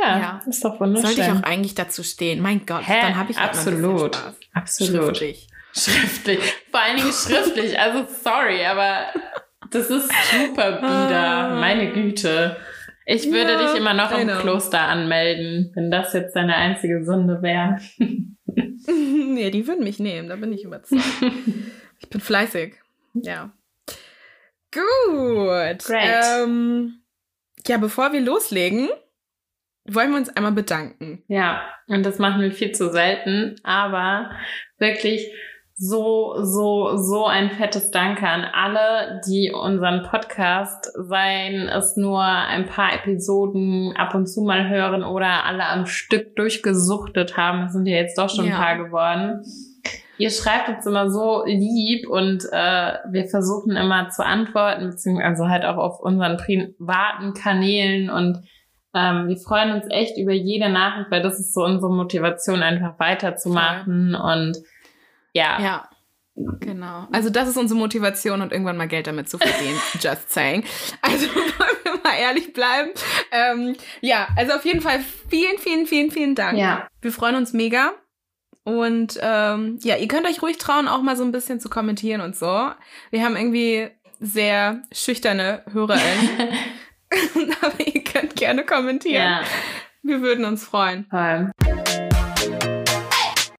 Ja, 0.00 0.18
ja, 0.18 0.40
ist 0.46 0.64
doch 0.64 0.78
wunderschön. 0.78 1.06
Sollte 1.06 1.22
ich 1.22 1.36
auch 1.36 1.42
eigentlich 1.42 1.74
dazu 1.74 2.02
stehen. 2.02 2.40
Mein 2.40 2.66
Gott, 2.66 2.86
Hä? 2.86 3.00
dann 3.00 3.16
habe 3.16 3.30
ich 3.30 3.38
absolut, 3.38 4.18
absolut. 4.52 5.16
Schriftlich. 5.16 5.48
Schriftlich. 5.74 6.40
Vor 6.70 6.80
allen 6.80 6.96
Dingen 6.96 7.12
schriftlich. 7.12 7.78
Also 7.78 8.06
sorry, 8.22 8.64
aber 8.64 9.06
das 9.70 9.90
ist 9.90 10.10
super 10.32 10.72
bieder. 10.80 11.56
Meine 11.60 11.92
Güte. 11.92 12.56
Ich 13.08 13.30
würde 13.30 13.52
ja, 13.52 13.62
dich 13.62 13.76
immer 13.76 13.94
noch 13.94 14.10
im 14.10 14.26
Kloster 14.26 14.80
anmelden, 14.80 15.70
wenn 15.74 15.90
das 15.92 16.12
jetzt 16.12 16.34
deine 16.34 16.56
einzige 16.56 17.04
Sünde 17.04 17.40
wäre. 17.40 17.78
nee, 18.48 19.50
die 19.50 19.66
würden 19.68 19.84
mich 19.84 20.00
nehmen, 20.00 20.28
da 20.28 20.36
bin 20.36 20.52
ich 20.52 20.64
überzeugt. 20.64 21.04
ich 22.00 22.08
bin 22.08 22.20
fleißig. 22.20 22.74
Ja. 23.14 23.52
Gut. 24.72 25.84
Great. 25.84 26.24
Ähm, 26.42 27.00
ja, 27.66 27.78
bevor 27.78 28.12
wir 28.12 28.20
loslegen, 28.20 28.88
wollen 29.88 30.10
wir 30.10 30.18
uns 30.18 30.28
einmal 30.30 30.52
bedanken. 30.52 31.22
Ja, 31.28 31.62
und 31.86 32.04
das 32.04 32.18
machen 32.18 32.40
wir 32.40 32.52
viel 32.52 32.72
zu 32.72 32.90
selten, 32.90 33.56
aber 33.62 34.30
wirklich 34.78 35.30
so, 35.78 36.36
so, 36.42 36.96
so 36.96 37.26
ein 37.26 37.50
fettes 37.50 37.90
Danke 37.90 38.26
an 38.26 38.44
alle, 38.44 39.20
die 39.26 39.52
unseren 39.52 40.04
Podcast, 40.04 40.90
seien 40.94 41.68
es 41.68 41.98
nur 41.98 42.22
ein 42.22 42.64
paar 42.64 42.94
Episoden 42.94 43.94
ab 43.94 44.14
und 44.14 44.26
zu 44.26 44.40
mal 44.40 44.70
hören 44.70 45.04
oder 45.04 45.44
alle 45.44 45.66
am 45.66 45.84
Stück 45.84 46.34
durchgesuchtet 46.36 47.36
haben. 47.36 47.60
Das 47.60 47.74
sind 47.74 47.86
ja 47.86 47.96
jetzt 47.96 48.16
doch 48.16 48.30
schon 48.30 48.46
ja. 48.46 48.54
ein 48.54 48.60
paar 48.60 48.84
geworden. 48.84 49.42
Ihr 50.18 50.30
schreibt 50.30 50.70
uns 50.70 50.86
immer 50.86 51.10
so 51.10 51.44
lieb 51.44 52.08
und 52.08 52.44
äh, 52.50 52.92
wir 53.10 53.26
versuchen 53.26 53.76
immer 53.76 54.08
zu 54.08 54.24
antworten, 54.24 54.88
beziehungsweise 54.88 55.50
halt 55.50 55.66
auch 55.66 55.76
auf 55.76 56.00
unseren 56.00 56.38
privaten 56.38 57.34
Kanälen 57.34 58.08
und 58.08 58.42
ähm, 58.96 59.28
wir 59.28 59.36
freuen 59.36 59.72
uns 59.72 59.84
echt 59.90 60.16
über 60.16 60.32
jede 60.32 60.70
Nachricht, 60.70 61.10
weil 61.10 61.22
das 61.22 61.38
ist 61.38 61.52
so 61.52 61.62
unsere 61.64 61.92
Motivation, 61.92 62.62
einfach 62.62 62.98
weiterzumachen 62.98 64.14
und 64.14 64.56
ja. 65.32 65.60
Ja. 65.60 65.88
Genau. 66.60 67.06
Also 67.12 67.30
das 67.30 67.48
ist 67.48 67.56
unsere 67.56 67.78
Motivation 67.78 68.42
und 68.42 68.52
irgendwann 68.52 68.76
mal 68.76 68.88
Geld 68.88 69.06
damit 69.06 69.28
zu 69.28 69.38
verdienen. 69.38 69.78
Just 70.00 70.30
saying. 70.30 70.64
Also 71.00 71.26
wollen 71.34 71.76
wir 71.82 71.92
mal 72.02 72.18
ehrlich 72.18 72.52
bleiben. 72.52 72.90
Ähm, 73.32 73.76
ja, 74.00 74.28
also 74.36 74.52
auf 74.52 74.64
jeden 74.64 74.80
Fall 74.80 75.00
vielen, 75.28 75.58
vielen, 75.58 75.86
vielen, 75.86 76.10
vielen 76.10 76.34
Dank. 76.34 76.58
Ja. 76.58 76.88
Wir 77.00 77.12
freuen 77.12 77.36
uns 77.36 77.52
mega. 77.52 77.92
Und 78.64 79.18
ähm, 79.22 79.78
ja, 79.82 79.96
ihr 79.96 80.08
könnt 80.08 80.26
euch 80.26 80.42
ruhig 80.42 80.58
trauen, 80.58 80.88
auch 80.88 81.00
mal 81.00 81.16
so 81.16 81.24
ein 81.24 81.32
bisschen 81.32 81.60
zu 81.60 81.70
kommentieren 81.70 82.20
und 82.20 82.34
so. 82.36 82.70
Wir 83.10 83.24
haben 83.24 83.36
irgendwie 83.36 83.88
sehr 84.20 84.82
schüchterne 84.92 85.62
HörerInnen. 85.72 86.48
Aber 87.62 87.86
ihr 87.86 88.04
könnt 88.04 88.36
gerne 88.36 88.64
kommentieren. 88.64 89.22
Ja. 89.22 89.42
Wir 90.02 90.20
würden 90.22 90.44
uns 90.44 90.64
freuen. 90.64 91.06
Voll. 91.10 91.50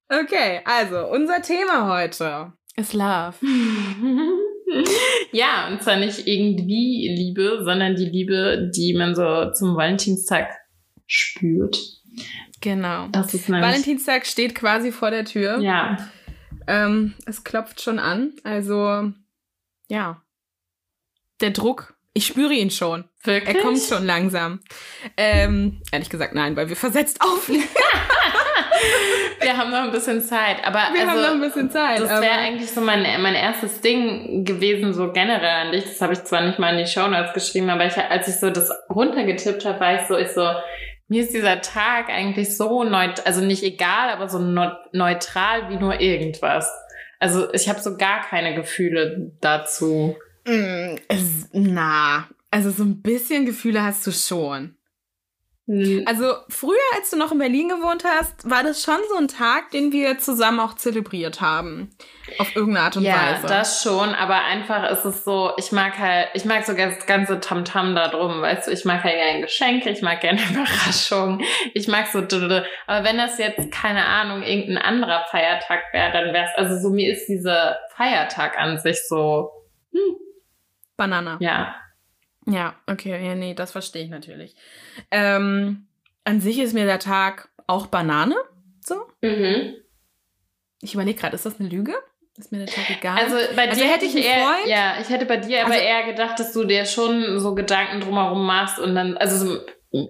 Okay, 0.09 0.61
also 0.63 1.07
unser 1.07 1.41
Thema 1.41 1.93
heute 1.93 2.53
ist 2.77 2.93
Love. 2.93 3.35
ja, 5.31 5.67
und 5.67 5.83
zwar 5.83 5.97
nicht 5.97 6.27
irgendwie 6.27 7.09
Liebe, 7.09 7.61
sondern 7.63 7.95
die 7.95 8.05
Liebe, 8.05 8.71
die 8.73 8.93
man 8.93 9.15
so 9.15 9.51
zum 9.51 9.75
Valentinstag 9.75 10.49
spürt. 11.05 11.77
Genau. 12.61 13.07
Das 13.09 13.33
ist 13.33 13.49
Valentinstag 13.49 14.25
steht 14.25 14.55
quasi 14.55 14.91
vor 14.91 15.11
der 15.11 15.25
Tür. 15.25 15.59
Ja. 15.59 16.09
Ähm, 16.67 17.13
es 17.25 17.43
klopft 17.43 17.81
schon 17.81 17.99
an. 17.99 18.33
Also, 18.43 19.11
ja. 19.89 20.21
Der 21.41 21.51
Druck, 21.51 21.96
ich 22.17 22.25
spüre 22.25 22.53
ihn 22.53 22.71
schon. 22.71 23.05
Wirklich? 23.23 23.55
Er 23.55 23.61
kommt 23.61 23.79
schon 23.79 24.03
langsam. 24.05 24.59
Ähm, 25.17 25.81
ehrlich 25.91 26.09
gesagt, 26.09 26.33
nein, 26.33 26.55
weil 26.55 26.67
wir 26.67 26.75
versetzt 26.75 27.21
aufnehmen. 27.21 27.63
wir 29.39 29.55
haben 29.55 29.69
noch 29.69 29.83
ein 29.83 29.91
bisschen 29.91 30.21
Zeit. 30.21 30.65
Aber 30.65 30.79
wir 30.93 31.01
also, 31.01 31.11
haben 31.11 31.21
noch 31.21 31.31
ein 31.31 31.41
bisschen 31.41 31.69
Zeit. 31.69 31.99
Das 31.99 32.21
wäre 32.21 32.39
eigentlich 32.39 32.71
so 32.71 32.81
mein, 32.81 33.03
mein 33.21 33.35
erstes 33.35 33.81
Ding 33.81 34.45
gewesen, 34.45 34.93
so 34.93 35.11
generell 35.11 35.67
an 35.67 35.71
dich. 35.71 35.83
Das 35.83 36.01
habe 36.01 36.13
ich 36.13 36.23
zwar 36.23 36.41
nicht 36.41 36.57
mal 36.57 36.73
in 36.73 36.85
die 36.85 36.91
Show 36.91 37.07
Notes 37.07 37.33
geschrieben, 37.33 37.69
aber 37.69 37.85
ich, 37.85 37.95
als 37.95 38.27
ich 38.27 38.35
so 38.35 38.49
das 38.49 38.71
runtergetippt 38.89 39.63
habe, 39.65 39.79
war 39.79 40.01
ich 40.01 40.07
so, 40.07 40.17
ich 40.17 40.29
so, 40.29 40.49
mir 41.07 41.21
ist 41.21 41.33
dieser 41.35 41.61
Tag 41.61 42.09
eigentlich 42.09 42.57
so 42.57 42.83
neutral, 42.83 43.25
also 43.25 43.41
nicht 43.41 43.61
egal, 43.61 44.09
aber 44.09 44.27
so 44.27 44.39
neutral 44.39 45.69
wie 45.69 45.77
nur 45.77 46.01
irgendwas. 46.01 46.71
Also 47.19 47.53
ich 47.53 47.69
habe 47.69 47.79
so 47.79 47.95
gar 47.95 48.21
keine 48.21 48.55
Gefühle 48.55 49.31
dazu. 49.39 50.15
Mm, 50.45 50.95
na, 51.53 52.27
also 52.51 52.71
so 52.71 52.83
ein 52.83 53.01
bisschen 53.01 53.45
Gefühle 53.45 53.83
hast 53.83 54.05
du 54.07 54.11
schon. 54.11 54.77
Hm. 55.67 56.03
Also 56.05 56.33
früher, 56.47 56.77
als 56.95 57.09
du 57.09 57.17
noch 57.17 57.33
in 57.33 57.39
Berlin 57.39 57.67
gewohnt 57.67 58.05
hast, 58.05 58.49
war 58.49 58.63
das 58.63 58.81
schon 58.81 58.99
so 59.09 59.17
ein 59.17 59.27
Tag, 59.27 59.71
den 59.71 59.91
wir 59.91 60.17
zusammen 60.17 60.61
auch 60.61 60.75
zelebriert 60.75 61.41
haben. 61.41 61.89
Auf 62.39 62.55
irgendeine 62.55 62.85
Art 62.85 62.95
und 62.95 63.03
ja, 63.03 63.15
Weise. 63.15 63.43
Ja, 63.43 63.47
das 63.49 63.83
schon, 63.83 64.15
aber 64.15 64.45
einfach 64.45 64.89
ist 64.89 65.03
es 65.03 65.25
so, 65.25 65.51
ich 65.57 65.73
mag 65.73 65.99
halt, 65.99 66.29
ich 66.35 66.45
mag 66.45 66.65
so 66.65 66.71
das 66.71 67.05
ganze 67.05 67.41
Tamtam 67.41 67.95
da 67.95 68.07
drum, 68.07 68.41
weißt 68.41 68.67
du, 68.67 68.71
ich 68.71 68.85
mag 68.85 69.03
halt 69.03 69.15
gerne 69.15 69.41
Geschenke, 69.41 69.89
ich 69.89 70.01
mag 70.01 70.21
gerne 70.21 70.39
Überraschungen, 70.49 71.43
ich 71.73 71.89
mag 71.89 72.07
so, 72.07 72.19
aber 72.19 73.03
wenn 73.03 73.17
das 73.17 73.37
jetzt, 73.37 73.69
keine 73.69 74.05
Ahnung, 74.05 74.43
irgendein 74.43 74.77
anderer 74.77 75.25
Feiertag 75.29 75.81
wäre, 75.91 76.13
dann 76.13 76.33
wäre 76.33 76.45
es, 76.45 76.57
also 76.57 76.79
so 76.79 76.93
mir 76.93 77.11
ist 77.11 77.27
dieser 77.27 77.77
Feiertag 77.93 78.57
an 78.57 78.79
sich 78.79 79.05
so, 79.05 79.51
hm. 79.91 80.26
Banana. 80.97 81.37
Ja, 81.39 81.75
ja, 82.47 82.75
okay, 82.87 83.25
ja, 83.25 83.35
nee, 83.35 83.53
das 83.53 83.73
verstehe 83.73 84.03
ich 84.03 84.09
natürlich. 84.09 84.55
Ähm, 85.11 85.87
an 86.23 86.39
sich 86.39 86.59
ist 86.59 86.73
mir 86.73 86.85
der 86.85 86.99
Tag 86.99 87.49
auch 87.67 87.87
Banane, 87.87 88.35
so. 88.79 89.05
Mhm. 89.21 89.75
Ich 90.81 90.93
überlege 90.93 91.19
gerade, 91.19 91.35
ist 91.35 91.45
das 91.45 91.59
eine 91.59 91.67
Lüge? 91.67 91.93
Ist 92.37 92.51
mir 92.51 92.59
der 92.59 92.67
Tag 92.67 92.89
egal? 92.89 93.17
Also 93.17 93.35
bei 93.55 93.67
also 93.67 93.81
dir 93.81 93.91
hätte 93.91 94.05
ich 94.05 94.15
eher, 94.15 94.45
Freund? 94.45 94.67
ja, 94.67 94.95
ich 95.01 95.09
hätte 95.09 95.25
bei 95.25 95.37
dir 95.37 95.65
aber 95.65 95.73
also, 95.73 95.83
eher 95.83 96.05
gedacht, 96.05 96.39
dass 96.39 96.53
du 96.53 96.63
dir 96.63 96.85
schon 96.85 97.39
so 97.39 97.53
Gedanken 97.53 97.99
drumherum 97.99 98.45
machst 98.45 98.79
und 98.79 98.95
dann, 98.95 99.17
also 99.17 99.45
so, 99.45 99.59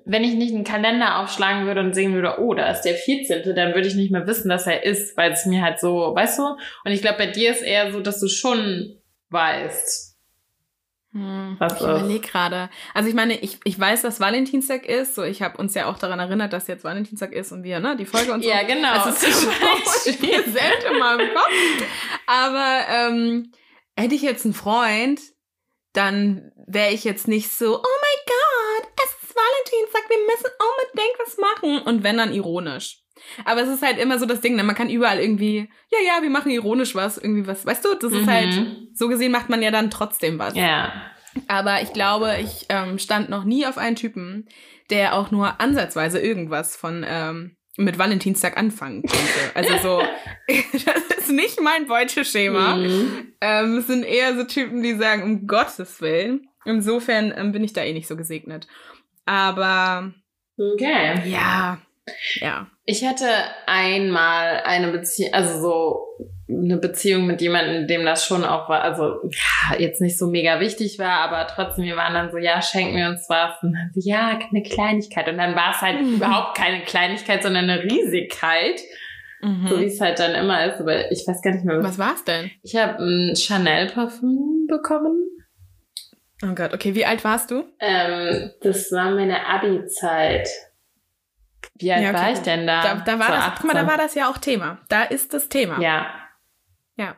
wenn 0.06 0.24
ich 0.24 0.36
nicht 0.36 0.54
einen 0.54 0.64
Kalender 0.64 1.20
aufschlagen 1.20 1.66
würde 1.66 1.82
und 1.82 1.96
sehen 1.96 2.14
würde, 2.14 2.40
oh, 2.40 2.54
da 2.54 2.70
ist 2.70 2.82
der 2.82 2.96
14., 2.96 3.56
dann 3.56 3.74
würde 3.74 3.88
ich 3.88 3.96
nicht 3.96 4.12
mehr 4.12 4.28
wissen, 4.28 4.50
dass 4.50 4.68
er 4.68 4.84
ist, 4.84 5.18
weil 5.18 5.32
es 5.32 5.46
mir 5.46 5.64
halt 5.64 5.80
so, 5.80 6.14
weißt 6.14 6.38
du? 6.38 6.44
Und 6.84 6.92
ich 6.92 7.02
glaube, 7.02 7.18
bei 7.18 7.28
dir 7.28 7.50
ist 7.50 7.62
eher 7.62 7.92
so, 7.92 8.02
dass 8.02 8.20
du 8.20 8.28
schon 8.28 9.00
weißt. 9.30 10.07
Hm, 11.18 11.56
Was 11.58 11.74
ich 11.74 11.82
überlege 11.82 12.28
gerade. 12.28 12.70
Also 12.94 13.10
ich 13.10 13.16
meine, 13.16 13.40
ich, 13.40 13.60
ich 13.64 13.80
weiß, 13.80 14.04
dass 14.04 14.20
Valentinstag 14.20 14.86
ist. 14.86 15.16
So, 15.16 15.24
ich 15.24 15.42
habe 15.42 15.58
uns 15.58 15.74
ja 15.74 15.90
auch 15.90 15.98
daran 15.98 16.20
erinnert, 16.20 16.54
dass 16.54 16.68
jetzt 16.68 16.84
Valentinstag 16.84 17.34
ist 17.34 17.52
und 17.52 17.64
wir, 17.64 17.80
ne, 17.80 17.96
die 17.98 18.06
Folge 18.06 18.34
und 18.34 18.44
so. 18.44 18.50
Ja, 18.50 18.62
genau. 18.62 18.94
Das 18.94 19.24
ist 19.24 19.42
so 19.42 19.48
präsent 20.12 20.86
in 20.92 21.00
meinem 21.00 21.34
Kopf. 21.34 21.88
Aber 22.28 22.82
ähm, 22.88 23.52
hätte 23.96 24.14
ich 24.14 24.22
jetzt 24.22 24.46
einen 24.46 24.54
Freund, 24.54 25.20
dann 25.94 26.52
wäre 26.68 26.94
ich 26.94 27.04
jetzt 27.04 27.28
nicht 27.28 27.52
so, 27.52 27.78
oh 27.78 27.82
mein 27.82 28.26
Gott, 28.28 28.90
es 28.98 29.28
ist 29.28 29.36
Valentinstag, 29.36 30.10
wir 30.10 30.20
müssen 30.28 30.52
unbedingt 30.70 31.18
was 31.26 31.38
machen. 31.38 31.82
Und 31.82 32.04
wenn, 32.04 32.18
dann 32.18 32.32
ironisch. 32.32 33.00
Aber 33.46 33.62
es 33.62 33.70
ist 33.70 33.82
halt 33.82 33.98
immer 33.98 34.20
so 34.20 34.26
das 34.26 34.42
Ding, 34.42 34.56
ne? 34.56 34.64
man 34.64 34.76
kann 34.76 34.90
überall 34.90 35.20
irgendwie, 35.20 35.70
ja, 35.92 35.98
ja, 36.06 36.22
wir 36.22 36.30
machen 36.30 36.52
ironisch 36.52 36.96
was, 36.96 37.18
irgendwie 37.18 37.48
was, 37.48 37.66
weißt 37.66 37.86
du, 37.86 37.96
das 37.96 38.12
ist 38.14 38.28
halt, 38.28 38.56
mhm. 38.56 38.88
so 38.94 39.08
gesehen 39.08 39.32
macht 39.32 39.50
man 39.50 39.62
ja 39.62 39.72
dann 39.72 39.90
trotzdem 39.90 40.40
was. 40.40 40.56
Ja. 40.56 40.94
Aber 41.48 41.82
ich 41.82 41.94
glaube, 41.94 42.38
ich 42.42 42.66
ähm, 42.70 42.98
stand 42.98 43.30
noch 43.30 43.44
nie 43.44 43.66
auf 43.66 43.78
einen 43.78 43.96
Typen, 43.96 44.48
der 44.90 45.16
auch 45.16 45.32
nur 45.32 45.60
ansatzweise 45.60 46.20
irgendwas 46.20 46.76
von 46.76 47.06
ähm, 47.08 47.58
mit 47.78 48.00
Valentinstag 48.00 48.58
anfangen 48.58 49.04
konnte. 49.04 49.56
Also 49.56 49.78
so, 49.78 50.04
das 50.86 51.18
ist 51.18 51.30
nicht 51.30 51.62
mein 51.62 51.86
Beuteschema. 51.86 52.76
Mhm. 52.76 53.34
Ähm, 53.40 53.78
es 53.78 53.88
sind 53.88 54.04
eher 54.04 54.36
so 54.36 54.44
Typen, 54.44 54.82
die 54.82 54.96
sagen, 54.96 55.24
um 55.24 55.48
Gottes 55.48 56.02
Willen. 56.02 56.48
Insofern 56.66 57.34
ähm, 57.36 57.52
bin 57.52 57.64
ich 57.64 57.74
da 57.74 57.84
eh 57.84 57.94
nicht 57.94 58.08
so 58.08 58.18
gesegnet. 58.18 58.68
Aber 59.26 60.12
okay. 60.58 61.30
ja, 61.30 61.78
ja. 62.36 62.68
Ich 62.90 63.06
hatte 63.06 63.28
einmal 63.66 64.62
eine 64.64 64.92
Beziehung, 64.94 65.34
also 65.34 65.60
so 65.60 66.08
eine 66.50 66.78
Beziehung 66.78 67.28
mit 67.28 67.42
jemandem, 67.42 67.86
dem 67.86 68.06
das 68.06 68.26
schon 68.26 68.46
auch 68.46 68.70
war, 68.70 68.82
also 68.82 69.20
ja, 69.24 69.78
jetzt 69.78 70.00
nicht 70.00 70.18
so 70.18 70.28
mega 70.28 70.62
wichtig 70.62 70.98
war, 70.98 71.20
aber 71.20 71.46
trotzdem, 71.48 71.84
wir 71.84 71.98
waren 71.98 72.14
dann 72.14 72.32
so, 72.32 72.38
ja, 72.38 72.62
schenken 72.62 72.96
wir 72.96 73.10
uns 73.10 73.26
was. 73.28 73.62
Und 73.62 73.74
dann 73.74 73.92
so, 73.94 74.00
ja, 74.02 74.40
eine 74.50 74.64
Kleinigkeit. 74.64 75.28
Und 75.28 75.38
dann 75.38 75.54
war 75.54 75.72
es 75.72 75.82
halt 75.82 76.02
mhm. 76.02 76.16
überhaupt 76.16 76.58
keine 76.58 76.86
Kleinigkeit, 76.86 77.44
sondern 77.44 77.70
eine 77.70 77.84
Riesigkeit. 77.84 78.80
Mhm. 79.42 79.68
So 79.68 79.80
wie 79.82 79.86
es 79.86 80.00
halt 80.00 80.20
dann 80.20 80.34
immer 80.34 80.66
ist. 80.66 80.80
Aber 80.80 81.12
ich 81.12 81.28
weiß 81.28 81.42
gar 81.42 81.52
nicht 81.52 81.66
mehr, 81.66 81.78
was. 81.80 81.86
Was 81.86 82.00
war's 82.00 82.24
denn? 82.24 82.52
Ich 82.64 82.78
habe 82.78 83.04
ein 83.04 83.36
Chanel-Parfüm 83.36 84.66
bekommen. 84.70 85.28
Oh 86.42 86.56
Gott, 86.56 86.74
okay, 86.74 86.96
wie 86.96 87.06
alt 87.06 87.24
warst 87.26 87.52
du? 87.52 87.66
Ähm, 87.80 88.52
das 88.62 88.92
war 88.92 89.12
meine 89.12 89.46
Abi-Zeit. 89.46 90.48
Wie 91.76 91.92
alt 91.92 92.04
Ja, 92.04 92.10
okay, 92.12 92.20
war 92.20 92.32
ich 92.32 92.40
denn 92.40 92.68
da? 92.68 92.82
Da, 92.82 92.96
da 92.96 93.20
war 93.20 93.28
das, 93.30 93.46
guck 93.62 93.66
mal, 93.66 93.74
da 93.74 93.80
18. 93.82 93.88
war 93.88 93.98
das 93.98 94.16
ja 94.16 94.30
auch 94.30 94.38
Thema. 94.38 94.80
Da 94.90 95.04
ist 95.04 95.34
das 95.34 95.50
Thema. 95.50 95.80
Ja. 95.82 96.08
Ja. 96.96 97.16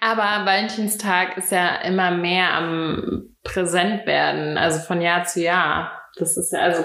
Aber 0.00 0.46
Valentinstag 0.46 1.36
ist 1.36 1.52
ja 1.52 1.76
immer 1.82 2.10
mehr 2.10 2.54
am 2.54 3.36
präsent 3.44 4.06
werden, 4.06 4.56
also 4.58 4.80
von 4.80 5.00
Jahr 5.00 5.24
zu 5.24 5.42
Jahr. 5.42 6.02
Das 6.16 6.36
ist 6.36 6.52
ja 6.52 6.60
also 6.60 6.84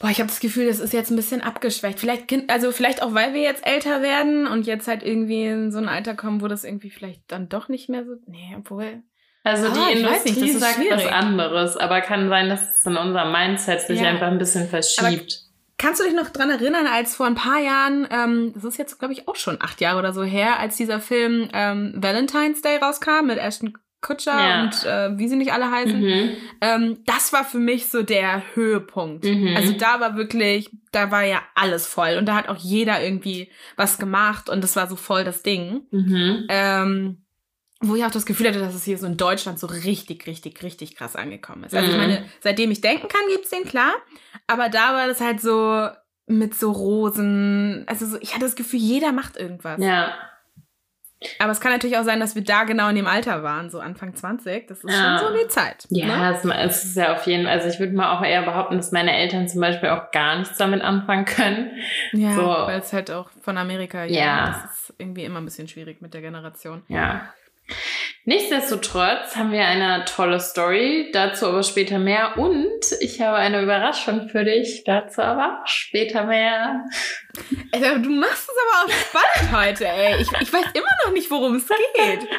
Boah, 0.00 0.10
ich 0.10 0.20
habe 0.20 0.28
das 0.28 0.38
Gefühl, 0.38 0.68
das 0.68 0.78
ist 0.78 0.92
jetzt 0.92 1.10
ein 1.10 1.16
bisschen 1.16 1.40
abgeschwächt. 1.42 1.98
Vielleicht, 1.98 2.32
also 2.48 2.70
vielleicht 2.70 3.02
auch, 3.02 3.14
weil 3.14 3.34
wir 3.34 3.40
jetzt 3.42 3.66
älter 3.66 4.00
werden 4.00 4.46
und 4.46 4.64
jetzt 4.64 4.86
halt 4.86 5.02
irgendwie 5.02 5.46
in 5.46 5.72
so 5.72 5.78
ein 5.78 5.88
Alter 5.88 6.14
kommen, 6.14 6.40
wo 6.40 6.46
das 6.46 6.62
irgendwie 6.62 6.90
vielleicht 6.90 7.22
dann 7.32 7.48
doch 7.48 7.68
nicht 7.68 7.88
mehr 7.88 8.04
so. 8.04 8.12
Nee, 8.26 8.54
obwohl. 8.56 9.02
Also 9.42 9.66
Ah, 9.66 9.72
die 9.72 9.94
nicht, 9.96 10.06
Industrie 10.26 10.50
ist 10.50 10.60
sagt 10.60 10.78
was 10.78 10.84
schwierig. 10.84 11.12
anderes, 11.12 11.76
aber 11.76 12.00
kann 12.00 12.28
sein, 12.28 12.48
dass 12.48 12.76
es 12.78 12.86
in 12.86 12.96
unserem 12.96 13.32
Mindset 13.32 13.80
sich 13.80 14.00
Ja. 14.00 14.10
einfach 14.10 14.28
ein 14.28 14.38
bisschen 14.38 14.68
verschiebt. 14.68 15.40
Kannst 15.78 16.00
du 16.00 16.04
dich 16.04 16.14
noch 16.14 16.30
dran 16.30 16.50
erinnern, 16.50 16.86
als 16.88 17.14
vor 17.14 17.26
ein 17.26 17.36
paar 17.36 17.60
Jahren, 17.60 18.06
ähm, 18.10 18.52
das 18.54 18.64
ist 18.64 18.78
jetzt, 18.78 18.98
glaube 18.98 19.12
ich, 19.14 19.28
auch 19.28 19.36
schon 19.36 19.58
acht 19.60 19.80
Jahre 19.80 19.98
oder 20.00 20.12
so 20.12 20.24
her, 20.24 20.58
als 20.58 20.76
dieser 20.76 20.98
Film 21.00 21.48
ähm, 21.52 21.94
Valentine's 21.96 22.62
Day 22.62 22.78
rauskam 22.78 23.26
mit 23.26 23.38
Ashton 23.38 23.72
Kutcher 24.00 24.32
Ja. 24.32 24.62
und 24.62 24.84
äh, 24.84 25.18
wie 25.18 25.28
sie 25.28 25.36
nicht 25.36 25.52
alle 25.52 25.70
heißen. 25.70 26.00
Mhm. 26.00 26.30
Ähm, 26.60 26.98
das 27.06 27.32
war 27.32 27.44
für 27.44 27.58
mich 27.58 27.88
so 27.88 28.02
der 28.02 28.42
Höhepunkt. 28.54 29.24
Mhm. 29.24 29.54
Also 29.56 29.72
da 29.72 29.98
war 30.00 30.16
wirklich, 30.16 30.70
da 30.92 31.10
war 31.10 31.24
ja 31.24 31.42
alles 31.54 31.86
voll 31.86 32.16
und 32.18 32.26
da 32.26 32.34
hat 32.36 32.48
auch 32.48 32.56
jeder 32.56 33.02
irgendwie 33.02 33.50
was 33.76 33.98
gemacht 33.98 34.48
und 34.50 34.62
das 34.62 34.76
war 34.76 34.88
so 34.88 34.94
voll 34.96 35.24
das 35.24 35.42
Ding. 35.42 35.82
Mhm. 35.90 36.46
Ähm, 36.48 37.22
wo 37.80 37.94
ich 37.94 38.04
auch 38.04 38.10
das 38.10 38.26
Gefühl 38.26 38.48
hatte, 38.48 38.58
dass 38.58 38.74
es 38.74 38.84
hier 38.84 38.98
so 38.98 39.06
in 39.06 39.16
Deutschland 39.16 39.58
so 39.58 39.66
richtig, 39.68 40.26
richtig, 40.26 40.62
richtig 40.62 40.96
krass 40.96 41.14
angekommen 41.16 41.64
ist. 41.64 41.74
Also 41.74 41.86
ich 41.88 41.94
Mhm. 41.96 42.00
meine, 42.00 42.24
seitdem 42.40 42.70
ich 42.70 42.80
denken 42.80 43.06
kann, 43.08 43.20
gibt's 43.30 43.50
den, 43.50 43.64
klar. 43.64 43.92
Aber 44.46 44.68
da 44.68 44.94
war 44.94 45.06
das 45.06 45.20
halt 45.20 45.40
so 45.40 45.88
mit 46.26 46.54
so 46.54 46.72
Rosen. 46.72 47.84
Also 47.86 48.06
so, 48.06 48.18
ich 48.20 48.32
hatte 48.34 48.44
das 48.44 48.56
Gefühl, 48.56 48.80
jeder 48.80 49.12
macht 49.12 49.36
irgendwas. 49.36 49.80
Ja. 49.82 50.12
Aber 51.40 51.50
es 51.50 51.60
kann 51.60 51.72
natürlich 51.72 51.96
auch 51.98 52.04
sein, 52.04 52.20
dass 52.20 52.36
wir 52.36 52.44
da 52.44 52.62
genau 52.62 52.88
in 52.88 52.94
dem 52.94 53.08
Alter 53.08 53.42
waren, 53.42 53.70
so 53.70 53.80
Anfang 53.80 54.14
20. 54.14 54.68
Das 54.68 54.84
ist 54.84 54.92
Ja. 54.92 55.18
schon 55.18 55.28
so 55.28 55.34
die 55.42 55.48
Zeit. 55.48 55.84
Ja, 55.90 56.06
Ne? 56.06 56.34
es, 56.36 56.44
es 56.44 56.84
ist 56.84 56.96
ja 56.96 57.14
auf 57.16 57.26
jeden 57.26 57.44
Fall, 57.44 57.54
also 57.58 57.68
ich 57.68 57.80
würde 57.80 57.92
mal 57.92 58.16
auch 58.16 58.22
eher 58.24 58.42
behaupten, 58.42 58.76
dass 58.76 58.92
meine 58.92 59.16
Eltern 59.16 59.48
zum 59.48 59.60
Beispiel 59.60 59.88
auch 59.88 60.12
gar 60.12 60.38
nichts 60.38 60.56
damit 60.58 60.80
anfangen 60.80 61.24
können. 61.24 61.72
Ja, 62.12 62.34
So. 62.34 62.42
weil 62.46 62.78
es 62.78 62.92
halt 62.92 63.10
auch 63.10 63.30
von 63.40 63.58
Amerika, 63.58 64.04
ja, 64.04 64.24
Ja. 64.24 64.46
das 64.46 64.80
ist 64.90 64.94
irgendwie 64.98 65.24
immer 65.24 65.40
ein 65.40 65.44
bisschen 65.44 65.66
schwierig 65.66 66.00
mit 66.00 66.14
der 66.14 66.20
Generation. 66.20 66.82
Ja. 66.86 67.32
Nichtsdestotrotz 68.24 69.36
haben 69.36 69.52
wir 69.52 69.64
eine 69.64 70.04
tolle 70.04 70.38
Story, 70.38 71.10
dazu 71.12 71.46
aber 71.46 71.62
später 71.62 71.98
mehr. 71.98 72.36
Und 72.36 72.84
ich 73.00 73.22
habe 73.22 73.36
eine 73.36 73.62
Überraschung 73.62 74.28
für 74.28 74.44
dich, 74.44 74.84
dazu 74.84 75.22
aber 75.22 75.62
später 75.64 76.24
mehr. 76.24 76.84
Also, 77.72 77.98
du 78.02 78.10
machst 78.10 78.48
es 78.48 78.56
aber 78.64 78.84
auch 78.84 78.90
spannend 78.90 79.56
heute, 79.56 79.86
ey. 79.88 80.22
Ich, 80.22 80.28
ich 80.40 80.52
weiß 80.52 80.64
immer 80.74 80.86
noch 81.04 81.12
nicht, 81.12 81.30
worum 81.30 81.56
es 81.56 81.66
geht. 81.68 82.28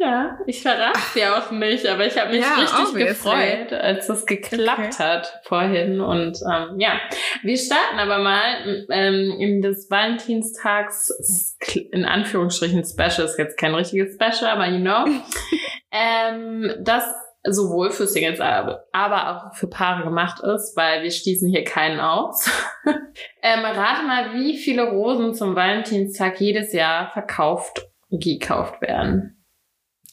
Ja, 0.00 0.38
ich 0.46 0.62
verrate 0.62 1.00
dir 1.16 1.36
auch 1.36 1.50
nicht, 1.50 1.84
aber 1.84 2.06
ich 2.06 2.16
habe 2.16 2.30
mich 2.30 2.40
Ja, 2.40 2.54
richtig 2.54 3.08
gefreut, 3.08 3.72
als 3.72 4.08
es 4.08 4.26
geklappt 4.26 4.78
Okay. 4.94 5.02
hat 5.02 5.40
vorhin. 5.42 6.00
Und 6.00 6.38
ähm, 6.48 6.78
ja, 6.78 7.00
wir 7.42 7.56
starten 7.56 7.98
aber 7.98 8.18
mal 8.18 8.86
ähm, 8.90 9.36
in 9.40 9.60
das 9.60 9.90
Valentinstags, 9.90 11.56
in 11.90 12.04
Anführungsstrichen 12.04 12.84
Special, 12.84 13.26
ist 13.26 13.38
jetzt 13.38 13.58
kein 13.58 13.74
richtiges 13.74 14.14
Special, 14.14 14.48
aber 14.52 14.68
you 14.68 14.78
know, 14.78 15.04
ähm, 15.90 16.72
das 16.78 17.02
sowohl 17.52 17.90
für 17.90 18.06
Singles, 18.06 18.40
aber 18.40 18.86
auch 18.92 19.54
für 19.54 19.68
Paare 19.68 20.04
gemacht 20.04 20.40
ist, 20.40 20.76
weil 20.76 21.02
wir 21.02 21.10
schließen 21.10 21.48
hier 21.48 21.64
keinen 21.64 22.00
aus. 22.00 22.50
ähm, 23.42 23.64
rate 23.64 24.06
mal, 24.06 24.34
wie 24.34 24.56
viele 24.56 24.90
Rosen 24.90 25.34
zum 25.34 25.54
Valentinstag 25.54 26.40
jedes 26.40 26.72
Jahr 26.72 27.10
verkauft, 27.12 27.88
gekauft 28.10 28.80
werden. 28.80 29.44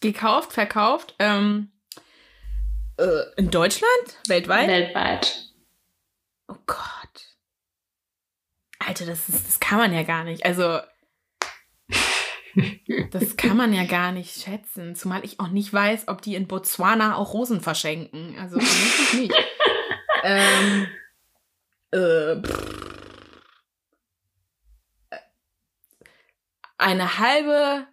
Gekauft, 0.01 0.53
verkauft. 0.53 1.15
Ähm, 1.19 1.71
äh, 2.97 3.23
in 3.37 3.49
Deutschland? 3.49 4.19
Weltweit? 4.27 4.67
Weltweit. 4.67 5.45
Oh 6.47 6.55
Gott. 6.65 6.79
Alter, 8.79 9.05
das, 9.05 9.29
ist, 9.29 9.47
das 9.47 9.59
kann 9.59 9.79
man 9.79 9.93
ja 9.93 10.03
gar 10.03 10.23
nicht. 10.23 10.45
Also, 10.45 10.79
das 13.11 13.37
kann 13.37 13.57
man 13.57 13.73
ja 13.73 13.85
gar 13.85 14.11
nicht 14.11 14.41
schätzen. 14.41 14.95
Zumal 14.95 15.25
ich 15.25 15.39
auch 15.39 15.49
nicht 15.49 15.71
weiß, 15.71 16.07
ob 16.07 16.21
die 16.21 16.35
in 16.35 16.47
Botswana 16.47 17.15
auch 17.15 17.33
Rosen 17.33 17.61
verschenken. 17.61 18.35
Also, 18.39 18.59
vermutlich 18.59 19.13
nicht. 19.13 19.33
ähm, 20.23 20.87
äh, 21.91 22.41
eine 26.77 27.19
halbe. 27.19 27.87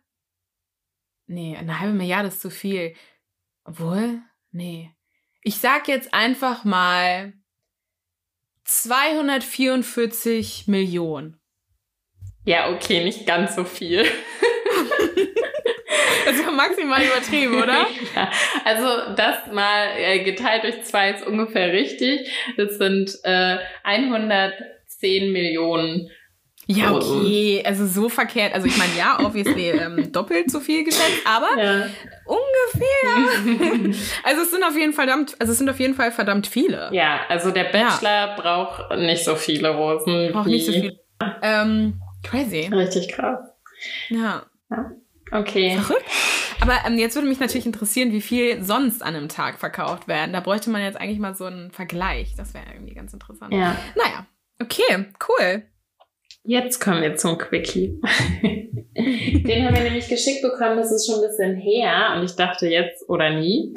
Nee, 1.26 1.56
eine 1.56 1.80
halbe 1.80 1.94
Milliarde 1.94 2.28
ist 2.28 2.40
zu 2.40 2.50
viel. 2.50 2.94
Obwohl, 3.64 4.20
nee. 4.50 4.94
Ich 5.42 5.58
sag 5.58 5.88
jetzt 5.88 6.14
einfach 6.14 6.64
mal 6.64 7.32
244 8.64 10.68
Millionen. 10.68 11.40
Ja, 12.44 12.70
okay, 12.70 13.04
nicht 13.04 13.26
ganz 13.26 13.54
so 13.54 13.64
viel. 13.64 14.04
Das 16.24 16.36
ist 16.36 16.44
ja 16.44 16.50
maximal 16.50 17.02
übertrieben, 17.02 17.56
oder? 17.62 17.86
ja, 18.16 18.30
also 18.64 19.14
das 19.16 19.52
mal 19.52 19.88
äh, 19.96 20.20
geteilt 20.22 20.62
durch 20.62 20.82
zwei 20.84 21.10
ist 21.10 21.26
ungefähr 21.26 21.72
richtig. 21.72 22.30
Das 22.56 22.78
sind 22.78 23.18
äh, 23.24 23.58
110 23.82 25.32
Millionen. 25.32 26.10
Ja, 26.66 26.92
okay. 26.92 27.62
Also 27.66 27.86
so 27.86 28.08
verkehrt. 28.08 28.54
Also 28.54 28.66
ich 28.68 28.76
meine, 28.78 28.92
ja, 28.96 29.18
obviously 29.20 29.70
ähm, 29.72 30.12
doppelt 30.12 30.50
so 30.50 30.60
viel 30.60 30.84
geschätzt, 30.84 31.22
aber 31.26 31.48
Ja. 31.60 31.86
ungefähr. 32.24 33.92
Also 34.22 34.42
es 34.42 34.50
sind 34.52 34.62
auf 34.64 34.76
jeden 34.76 34.92
Fall 34.92 35.06
verdammt, 35.06 35.34
also 35.40 35.52
es 35.52 35.58
sind 35.58 35.68
auf 35.68 35.80
jeden 35.80 35.94
Fall 35.94 36.12
verdammt 36.12 36.46
viele. 36.46 36.88
ja, 36.92 37.20
also 37.28 37.50
der 37.50 37.64
Bachelor 37.64 38.36
braucht 38.36 38.96
nicht 38.98 39.24
so 39.24 39.34
viele 39.34 39.70
Rosen. 39.70 40.34
Auch 40.34 40.46
wie- 40.46 40.50
nicht 40.52 40.66
so 40.66 40.72
viele. 40.72 40.98
Ähm, 41.42 42.00
crazy. 42.22 42.70
Richtig 42.72 43.08
krass. 43.08 43.40
Ja. 44.08 44.44
Okay. 45.30 45.78
Verrückt. 45.78 46.04
Aber 46.60 46.74
ähm, 46.86 46.98
jetzt 46.98 47.14
würde 47.14 47.28
mich 47.28 47.40
natürlich 47.40 47.66
interessieren, 47.66 48.12
wie 48.12 48.20
viel 48.20 48.62
sonst 48.62 49.02
an 49.02 49.16
einem 49.16 49.28
Tag 49.28 49.58
verkauft 49.58 50.06
werden. 50.06 50.32
Da 50.32 50.40
bräuchte 50.40 50.70
man 50.70 50.82
jetzt 50.82 51.00
eigentlich 51.00 51.18
mal 51.18 51.34
so 51.34 51.46
einen 51.46 51.70
Vergleich. 51.70 52.34
Das 52.36 52.54
wäre 52.54 52.66
irgendwie 52.72 52.94
ganz 52.94 53.12
interessant. 53.12 53.52
Ja. 53.52 53.76
Naja, 53.96 54.26
okay, 54.60 55.06
cool. 55.28 55.64
Jetzt 56.44 56.80
kommen 56.80 57.02
wir 57.02 57.16
zum 57.16 57.38
Quickie. 57.38 58.00
Den 58.94 59.64
haben 59.64 59.74
wir 59.74 59.82
nämlich 59.82 60.08
geschickt 60.08 60.42
bekommen, 60.42 60.76
das 60.76 60.92
ist 60.92 61.06
schon 61.06 61.16
ein 61.16 61.28
bisschen 61.28 61.56
her 61.56 62.14
und 62.16 62.24
ich 62.24 62.34
dachte 62.36 62.66
jetzt 62.66 63.08
oder 63.08 63.30
nie. 63.30 63.74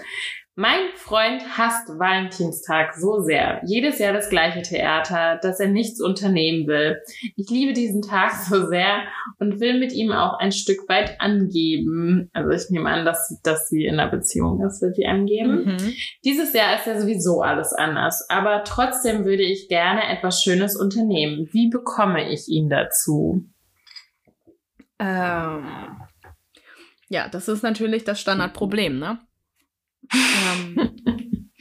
Mein 0.57 0.79
Freund 0.95 1.43
hasst 1.57 1.89
Valentinstag 1.89 2.93
so 2.93 3.19
sehr. 3.19 3.61
Jedes 3.65 3.99
Jahr 3.99 4.13
das 4.13 4.29
gleiche 4.29 4.61
Theater, 4.61 5.37
dass 5.41 5.59
er 5.59 5.67
nichts 5.67 5.99
unternehmen 5.99 6.65
will. 6.65 7.01
Ich 7.35 7.49
liebe 7.49 7.73
diesen 7.73 8.01
Tag 8.01 8.31
so 8.49 8.65
sehr 8.67 9.03
und 9.37 9.59
will 9.59 9.77
mit 9.77 9.91
ihm 9.91 10.13
auch 10.13 10.39
ein 10.39 10.53
Stück 10.53 10.87
weit 10.87 11.19
angeben. 11.19 12.29
Also 12.31 12.51
ich 12.51 12.69
nehme 12.69 12.89
an, 12.89 13.03
dass, 13.03 13.37
dass 13.43 13.67
sie 13.67 13.83
in 13.83 13.99
einer 13.99 14.09
Beziehung 14.09 14.65
ist, 14.65 14.81
wird 14.81 14.95
sie 14.95 15.05
angeben. 15.05 15.65
Mhm. 15.65 15.93
Dieses 16.23 16.53
Jahr 16.53 16.73
ist 16.75 16.87
ja 16.87 17.01
sowieso 17.01 17.41
alles 17.41 17.73
anders, 17.73 18.25
aber 18.29 18.63
trotzdem 18.63 19.25
würde 19.25 19.43
ich 19.43 19.67
gerne 19.67 20.07
etwas 20.07 20.41
Schönes 20.41 20.77
unternehmen. 20.77 21.49
Wie 21.51 21.69
bekomme 21.69 22.31
ich 22.31 22.47
ihn 22.47 22.69
dazu? 22.69 23.43
Ähm, 24.99 25.65
ja, 27.09 27.27
das 27.27 27.49
ist 27.49 27.61
natürlich 27.61 28.05
das 28.05 28.21
Standardproblem, 28.21 28.97
ne? 28.97 29.19
Ähm, 30.13 30.91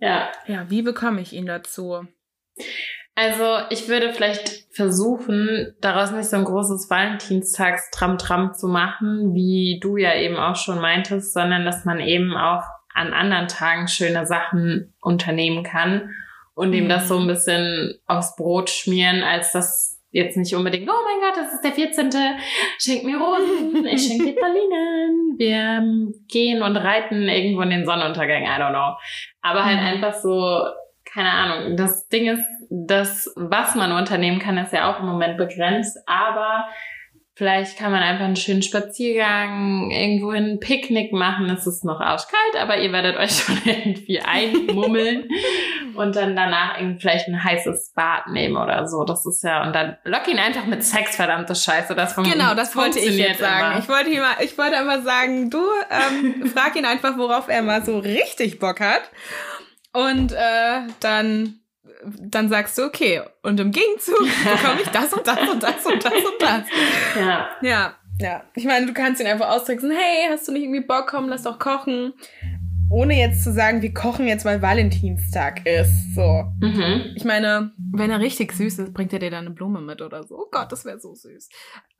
Ja, 0.00 0.32
ja, 0.46 0.70
wie 0.70 0.82
bekomme 0.82 1.20
ich 1.20 1.32
ihn 1.34 1.46
dazu? 1.46 2.06
also 3.14 3.58
ich 3.68 3.86
würde 3.88 4.14
vielleicht 4.14 4.74
versuchen, 4.74 5.74
daraus 5.80 6.10
nicht 6.10 6.30
so 6.30 6.36
ein 6.36 6.44
großes 6.44 6.88
Valentinstags-Tram-Tram 6.88 8.54
zu 8.54 8.66
machen, 8.66 9.34
wie 9.34 9.78
du 9.82 9.98
ja 9.98 10.14
eben 10.14 10.36
auch 10.36 10.56
schon 10.56 10.80
meintest, 10.80 11.34
sondern 11.34 11.66
dass 11.66 11.84
man 11.84 12.00
eben 12.00 12.34
auch 12.34 12.62
an 12.94 13.12
anderen 13.12 13.48
Tagen 13.48 13.88
schöne 13.88 14.24
Sachen 14.26 14.94
unternehmen 15.02 15.64
kann 15.64 16.10
und 16.54 16.72
ihm 16.72 16.88
das 16.88 17.08
so 17.08 17.18
ein 17.18 17.26
bisschen 17.26 17.98
aufs 18.06 18.36
Brot 18.36 18.70
schmieren, 18.70 19.22
als 19.22 19.52
das 19.52 19.99
jetzt 20.12 20.36
nicht 20.36 20.54
unbedingt, 20.54 20.88
oh 20.88 20.92
mein 21.04 21.20
Gott, 21.20 21.36
das 21.36 21.52
ist 21.54 21.62
der 21.64 21.72
14. 21.72 22.10
Schenk 22.78 23.04
mir 23.04 23.18
Rosen, 23.18 23.86
ich 23.86 24.06
schenke 24.06 24.24
dir 24.26 24.34
Pralinen. 24.36 25.34
Wir 25.38 25.56
ähm, 25.56 26.14
gehen 26.28 26.62
und 26.62 26.76
reiten 26.76 27.28
irgendwo 27.28 27.62
in 27.62 27.70
den 27.70 27.84
Sonnenuntergang, 27.86 28.42
I 28.42 28.60
don't 28.60 28.70
know. 28.70 28.96
Aber 29.42 29.64
halt 29.64 29.80
Mhm. 29.80 29.86
einfach 29.86 30.14
so, 30.14 30.60
keine 31.12 31.30
Ahnung. 31.30 31.76
Das 31.76 32.08
Ding 32.08 32.28
ist, 32.28 32.44
das, 32.70 33.32
was 33.36 33.74
man 33.74 33.92
unternehmen 33.92 34.38
kann, 34.38 34.56
ist 34.58 34.72
ja 34.72 34.90
auch 34.92 35.00
im 35.00 35.06
Moment 35.06 35.36
begrenzt, 35.36 35.98
aber 36.06 36.66
Vielleicht 37.40 37.78
kann 37.78 37.90
man 37.90 38.02
einfach 38.02 38.26
einen 38.26 38.36
schönen 38.36 38.60
Spaziergang, 38.60 39.90
irgendwo 39.90 40.28
ein 40.28 40.60
Picknick 40.60 41.10
machen. 41.14 41.48
Es 41.48 41.66
ist 41.66 41.86
noch 41.86 41.98
arschkalt, 41.98 42.56
aber 42.60 42.76
ihr 42.76 42.92
werdet 42.92 43.16
euch 43.16 43.30
schon 43.38 43.58
irgendwie 43.64 44.20
einmummeln 44.20 45.26
und 45.94 46.16
dann 46.16 46.36
danach 46.36 46.78
irgendwie 46.78 47.00
vielleicht 47.00 47.28
ein 47.28 47.42
heißes 47.42 47.94
Bad 47.96 48.26
nehmen 48.26 48.58
oder 48.58 48.86
so. 48.86 49.04
Das 49.04 49.24
ist 49.24 49.42
ja, 49.42 49.66
und 49.66 49.74
dann 49.74 49.96
lock 50.04 50.28
ihn 50.28 50.38
einfach 50.38 50.66
mit 50.66 50.84
Sex, 50.84 51.16
verdammte 51.16 51.54
Scheiße. 51.54 51.94
Das 51.94 52.14
genau, 52.14 52.54
das 52.54 52.76
wollte 52.76 52.98
ich 52.98 53.16
jetzt 53.16 53.40
sagen. 53.40 53.78
Ich 53.78 53.88
wollte, 53.88 54.10
ihm, 54.10 54.22
ich 54.40 54.58
wollte 54.58 54.76
einfach 54.76 55.02
sagen, 55.02 55.48
du 55.48 55.62
ähm, 55.90 56.46
frag 56.54 56.76
ihn 56.76 56.84
einfach, 56.84 57.16
worauf 57.16 57.48
er 57.48 57.62
mal 57.62 57.82
so 57.82 58.00
richtig 58.00 58.58
Bock 58.58 58.80
hat. 58.80 59.10
Und 59.94 60.32
äh, 60.32 60.82
dann 61.00 61.60
dann 62.20 62.48
sagst 62.48 62.78
du, 62.78 62.84
okay, 62.84 63.22
und 63.42 63.60
im 63.60 63.70
Gegenzug 63.70 64.18
bekomme 64.44 64.82
ich 64.82 64.88
das 64.88 65.12
und 65.12 65.26
das 65.26 65.48
und 65.48 65.62
das 65.62 65.86
und 65.86 66.04
das 66.04 66.12
und 66.12 66.40
das. 66.40 66.62
Ja. 67.16 67.48
Ja, 67.62 67.94
ja. 68.20 68.44
Ich 68.54 68.64
meine, 68.64 68.86
du 68.86 68.92
kannst 68.92 69.20
ihn 69.20 69.26
einfach 69.26 69.50
ausdrücken, 69.50 69.90
hey, 69.90 70.28
hast 70.30 70.48
du 70.48 70.52
nicht 70.52 70.62
irgendwie 70.62 70.80
Bock, 70.80 71.08
komm, 71.08 71.28
lass 71.28 71.42
doch 71.42 71.58
kochen. 71.58 72.12
Ohne 72.92 73.16
jetzt 73.16 73.44
zu 73.44 73.52
sagen, 73.52 73.82
wir 73.82 73.94
kochen 73.94 74.26
jetzt, 74.26 74.44
weil 74.44 74.62
Valentinstag 74.62 75.64
ist. 75.64 76.12
So. 76.16 76.52
Mhm. 76.58 77.12
Ich 77.14 77.24
meine, 77.24 77.70
wenn 77.92 78.10
er 78.10 78.18
richtig 78.18 78.52
süß 78.52 78.80
ist, 78.80 78.92
bringt 78.92 79.12
er 79.12 79.20
dir 79.20 79.30
dann 79.30 79.46
eine 79.46 79.54
Blume 79.54 79.80
mit 79.80 80.02
oder 80.02 80.24
so. 80.24 80.36
Oh 80.36 80.48
Gott, 80.50 80.72
das 80.72 80.84
wäre 80.84 80.98
so 80.98 81.14
süß. 81.14 81.50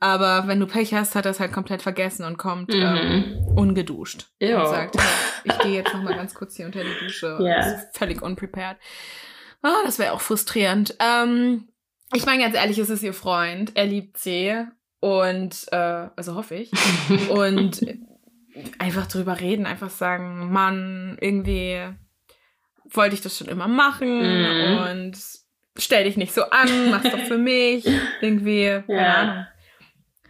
Aber 0.01 0.49
wenn 0.49 0.59
du 0.59 0.67
Pech 0.67 0.93
hast, 0.93 1.15
hat 1.15 1.27
er 1.27 1.31
es 1.31 1.39
halt 1.39 1.53
komplett 1.53 1.83
vergessen 1.83 2.25
und 2.25 2.39
kommt 2.39 2.71
mhm. 2.71 2.83
ähm, 2.83 3.47
ungeduscht. 3.55 4.27
Ja. 4.41 4.63
Und 4.63 4.69
sagt, 4.69 4.97
hey, 4.99 5.07
ich 5.45 5.59
gehe 5.61 5.75
jetzt 5.75 5.95
noch 5.95 6.03
mal 6.03 6.17
ganz 6.17 6.35
kurz 6.35 6.57
hier 6.57 6.67
unter 6.67 6.83
die 6.83 7.05
Dusche. 7.05 7.39
Yeah. 7.41 7.75
Ist 7.75 7.97
völlig 7.97 8.21
unprepared. 8.21 8.77
Oh, 9.63 9.83
das 9.85 9.99
wäre 9.99 10.13
auch 10.13 10.21
frustrierend. 10.21 10.97
Ähm, 11.01 11.69
ich 12.13 12.27
meine 12.27 12.43
ganz 12.43 12.55
ehrlich, 12.55 12.79
es 12.79 12.91
ist 12.91 13.03
ihr 13.03 13.15
Freund. 13.15 13.73
Er 13.75 13.87
liebt 13.87 14.19
sie. 14.19 14.65
Und, 15.01 15.67
äh, 15.73 16.09
also 16.17 16.35
hoffe 16.35 16.57
ich. 16.57 16.71
und 17.31 17.81
einfach 18.79 19.07
drüber 19.07 19.41
reden, 19.41 19.67
einfach 19.67 19.91
sagen, 19.91 20.53
Mann, 20.53 21.17
irgendwie 21.21 21.81
wollte 22.85 23.15
ich 23.15 23.21
das 23.21 23.39
schon 23.39 23.49
immer 23.49 23.69
machen 23.69 24.19
mhm. 24.19 24.79
und 24.79 25.19
stell 25.77 26.05
dich 26.05 26.17
nicht 26.17 26.35
so 26.35 26.43
an, 26.51 26.91
mach's 26.91 27.11
doch 27.11 27.21
für 27.21 27.39
mich. 27.39 27.87
Irgendwie, 28.21 28.65
ja. 28.65 28.83
keine 28.83 29.15
Ahnung. 29.17 29.47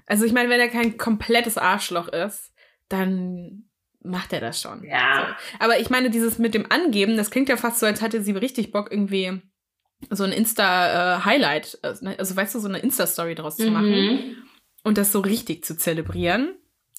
Also 0.06 0.24
ich 0.24 0.32
meine, 0.32 0.48
wenn 0.48 0.60
er 0.60 0.68
kein 0.68 0.98
komplettes 0.98 1.56
Arschloch 1.56 2.08
ist, 2.08 2.52
dann 2.88 3.69
macht 4.02 4.32
er 4.32 4.40
das 4.40 4.60
schon. 4.60 4.84
Ja. 4.84 5.36
So. 5.38 5.64
Aber 5.64 5.78
ich 5.78 5.90
meine, 5.90 6.10
dieses 6.10 6.38
mit 6.38 6.54
dem 6.54 6.70
Angeben, 6.70 7.16
das 7.16 7.30
klingt 7.30 7.48
ja 7.48 7.56
fast 7.56 7.80
so, 7.80 7.86
als 7.86 8.02
hatte 8.02 8.22
sie 8.22 8.32
richtig 8.32 8.72
Bock, 8.72 8.90
irgendwie 8.90 9.40
so 10.08 10.24
ein 10.24 10.32
Insta-Highlight, 10.32 11.78
äh, 11.82 12.16
also 12.16 12.36
weißt 12.36 12.54
du, 12.54 12.58
so 12.58 12.68
eine 12.68 12.78
Insta-Story 12.78 13.34
daraus 13.34 13.58
mhm. 13.58 13.64
zu 13.64 13.70
machen 13.70 14.46
und 14.82 14.98
das 14.98 15.12
so 15.12 15.20
richtig 15.20 15.64
zu 15.64 15.76
zelebrieren. 15.76 16.56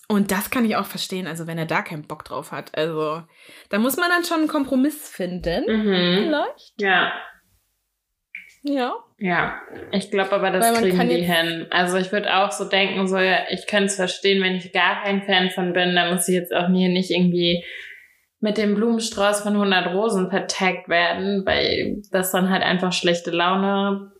Und 0.07 0.31
das 0.31 0.49
kann 0.49 0.65
ich 0.65 0.75
auch 0.75 0.85
verstehen, 0.85 1.25
also 1.25 1.47
wenn 1.47 1.57
er 1.57 1.65
da 1.65 1.81
keinen 1.81 2.05
Bock 2.05 2.25
drauf 2.25 2.51
hat. 2.51 2.77
Also 2.77 3.23
da 3.69 3.79
muss 3.79 3.95
man 3.95 4.09
dann 4.09 4.25
schon 4.25 4.39
einen 4.39 4.49
Kompromiss 4.49 5.07
finden. 5.07 5.63
Mhm. 5.65 6.25
Vielleicht. 6.25 6.73
Ja. 6.81 7.13
Ja. 8.61 8.93
Ja, 9.23 9.62
ich 9.91 10.10
glaube 10.10 10.31
aber, 10.31 10.49
das 10.49 10.79
kriegen 10.79 11.07
die 11.07 11.21
hin. 11.21 11.67
Also 11.69 11.97
ich 11.97 12.12
würde 12.12 12.36
auch 12.36 12.51
so 12.51 12.65
denken, 12.67 13.07
so 13.07 13.19
ich 13.19 13.67
könnte 13.67 13.86
es 13.86 13.95
verstehen, 13.95 14.41
wenn 14.41 14.55
ich 14.55 14.73
gar 14.73 15.03
kein 15.03 15.21
Fan 15.21 15.51
von 15.51 15.73
bin, 15.73 15.93
dann 15.93 16.12
muss 16.12 16.27
ich 16.27 16.34
jetzt 16.34 16.51
auch 16.51 16.69
nie 16.69 16.89
nicht 16.89 17.12
irgendwie 17.12 17.63
mit 18.39 18.57
dem 18.57 18.73
Blumenstrauß 18.73 19.41
von 19.41 19.53
100 19.53 19.93
Rosen 19.93 20.31
vertagt 20.31 20.89
werden, 20.89 21.45
weil 21.45 22.01
das 22.10 22.31
dann 22.31 22.49
halt 22.49 22.63
einfach 22.63 22.93
schlechte 22.93 23.29
Laune 23.29 24.12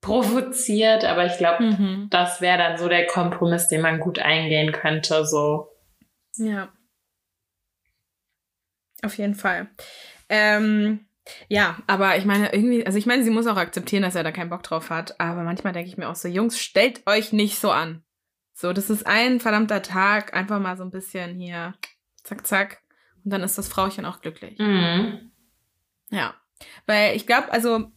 provoziert. 0.00 1.04
Aber 1.04 1.26
ich 1.26 1.38
glaube, 1.38 1.62
mhm. 1.62 2.08
das 2.10 2.40
wäre 2.40 2.58
dann 2.58 2.78
so 2.78 2.88
der 2.88 3.06
Kompromiss, 3.06 3.68
den 3.68 3.80
man 3.80 4.00
gut 4.00 4.18
eingehen 4.18 4.72
könnte. 4.72 5.24
So. 5.24 5.68
Ja. 6.36 6.72
Auf 9.04 9.16
jeden 9.18 9.36
Fall. 9.36 9.68
Ähm, 10.28 11.07
ja, 11.48 11.78
aber 11.86 12.16
ich 12.16 12.24
meine, 12.24 12.52
irgendwie, 12.52 12.84
also 12.84 12.98
ich 12.98 13.06
meine, 13.06 13.24
sie 13.24 13.30
muss 13.30 13.46
auch 13.46 13.56
akzeptieren, 13.56 14.02
dass 14.02 14.14
er 14.14 14.24
da 14.24 14.32
keinen 14.32 14.50
Bock 14.50 14.62
drauf 14.62 14.90
hat. 14.90 15.20
Aber 15.20 15.42
manchmal 15.42 15.72
denke 15.72 15.88
ich 15.88 15.96
mir 15.96 16.08
auch 16.08 16.14
so, 16.14 16.28
Jungs, 16.28 16.58
stellt 16.58 17.06
euch 17.06 17.32
nicht 17.32 17.58
so 17.58 17.70
an. 17.70 18.02
So, 18.54 18.72
das 18.72 18.90
ist 18.90 19.06
ein 19.06 19.40
verdammter 19.40 19.82
Tag, 19.82 20.34
einfach 20.34 20.58
mal 20.58 20.76
so 20.76 20.82
ein 20.82 20.90
bisschen 20.90 21.38
hier, 21.38 21.74
zack, 22.24 22.46
zack. 22.46 22.82
Und 23.24 23.32
dann 23.32 23.42
ist 23.42 23.58
das 23.58 23.68
Frauchen 23.68 24.04
auch 24.04 24.20
glücklich. 24.20 24.58
Mhm. 24.58 25.30
Ja. 26.10 26.34
Weil 26.86 27.14
ich 27.14 27.26
glaube, 27.26 27.52
also 27.52 27.92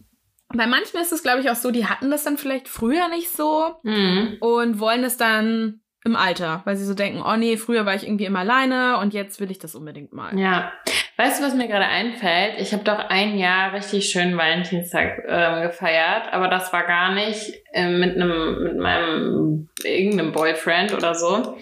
bei 0.49 0.67
manchen 0.67 0.99
ist 0.99 1.11
es, 1.11 1.23
glaube 1.23 1.41
ich, 1.41 1.49
auch 1.49 1.55
so, 1.55 1.71
die 1.71 1.87
hatten 1.87 2.11
das 2.11 2.23
dann 2.23 2.37
vielleicht 2.37 2.67
früher 2.67 3.07
nicht 3.07 3.31
so 3.31 3.75
mhm. 3.83 4.37
und 4.39 4.79
wollen 4.79 5.03
es 5.03 5.17
dann 5.17 5.81
im 6.03 6.15
Alter, 6.15 6.61
weil 6.65 6.75
sie 6.75 6.85
so 6.85 6.93
denken, 6.93 7.21
oh 7.21 7.35
nee, 7.35 7.57
früher 7.57 7.85
war 7.85 7.95
ich 7.95 8.03
irgendwie 8.03 8.25
immer 8.25 8.39
alleine 8.39 8.97
und 8.97 9.13
jetzt 9.13 9.39
will 9.39 9.51
ich 9.51 9.59
das 9.59 9.75
unbedingt 9.75 10.13
mal. 10.13 10.37
Ja. 10.37 10.73
Weißt 11.17 11.39
du, 11.39 11.45
was 11.45 11.53
mir 11.53 11.67
gerade 11.67 11.85
einfällt? 11.85 12.55
Ich 12.59 12.73
habe 12.73 12.83
doch 12.83 12.97
ein 12.97 13.37
Jahr 13.37 13.73
richtig 13.73 14.09
schön 14.09 14.37
Valentinstag 14.37 15.23
äh, 15.27 15.67
gefeiert, 15.67 16.31
aber 16.31 16.47
das 16.47 16.73
war 16.73 16.85
gar 16.87 17.13
nicht 17.13 17.53
äh, 17.73 17.89
mit 17.89 18.15
einem 18.15 18.63
mit 18.63 18.77
meinem 18.77 19.69
irgendeinem 19.83 20.31
Boyfriend 20.31 20.93
oder 20.93 21.13
so, 21.13 21.57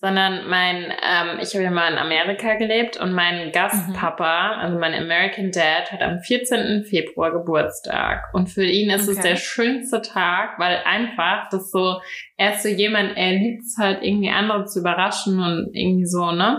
sondern 0.00 0.48
mein, 0.48 0.84
ähm, 0.84 1.38
ich 1.42 1.54
habe 1.54 1.64
ja 1.64 1.70
mal 1.70 1.92
in 1.92 1.98
Amerika 1.98 2.54
gelebt 2.54 2.98
und 2.98 3.12
mein 3.12 3.52
Gastpapa, 3.52 4.56
mhm. 4.56 4.60
also 4.60 4.78
mein 4.78 4.94
American 4.94 5.50
Dad, 5.50 5.92
hat 5.92 6.00
am 6.00 6.20
14. 6.20 6.84
Februar 6.84 7.32
Geburtstag. 7.32 8.24
Und 8.32 8.48
für 8.48 8.64
ihn 8.64 8.90
ist 8.90 9.08
okay. 9.08 9.16
es 9.18 9.22
der 9.22 9.36
schönste 9.36 10.00
Tag, 10.00 10.58
weil 10.58 10.78
einfach 10.84 11.48
das 11.50 11.70
so, 11.70 12.00
er 12.38 12.54
ist 12.54 12.62
so 12.62 12.68
jemand, 12.68 13.16
er 13.16 13.32
liebt 13.32 13.62
es 13.62 13.76
halt 13.78 14.02
irgendwie 14.02 14.30
andere 14.30 14.64
zu 14.64 14.80
überraschen 14.80 15.38
und 15.38 15.70
irgendwie 15.74 16.06
so, 16.06 16.32
ne? 16.32 16.58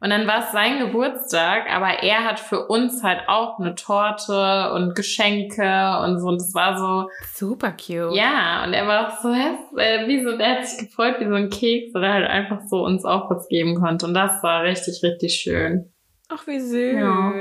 Und 0.00 0.10
dann 0.10 0.26
war 0.26 0.40
es 0.40 0.52
sein 0.52 0.78
Geburtstag, 0.78 1.72
aber 1.72 2.02
er 2.02 2.24
hat 2.24 2.38
für 2.38 2.66
uns 2.66 3.02
halt 3.02 3.28
auch 3.28 3.58
eine 3.58 3.74
Torte 3.74 4.72
und 4.74 4.94
Geschenke 4.94 5.98
und 6.04 6.20
so. 6.20 6.28
Und 6.28 6.40
das 6.40 6.52
war 6.54 6.76
so. 6.76 7.08
Super 7.32 7.72
cute. 7.72 8.14
Ja, 8.14 8.62
und 8.64 8.74
er 8.74 8.86
war 8.86 9.08
auch 9.08 9.22
so, 9.22 9.32
äh, 9.32 10.06
wie 10.06 10.22
so, 10.22 10.36
der 10.36 10.56
hat 10.58 10.66
sich 10.66 10.86
gefreut 10.88 11.16
wie 11.18 11.26
so 11.26 11.34
ein 11.34 11.48
Keks, 11.48 11.94
oder 11.94 12.12
halt 12.12 12.28
einfach 12.28 12.60
so 12.68 12.84
uns 12.84 13.06
auch 13.06 13.30
was 13.30 13.48
geben 13.48 13.74
konnte. 13.76 14.04
Und 14.04 14.12
das 14.12 14.42
war 14.42 14.64
richtig, 14.64 15.02
richtig 15.02 15.36
schön. 15.36 15.90
Ach, 16.28 16.46
wie 16.46 16.60
süß. 16.60 16.94
Ja. 16.94 17.32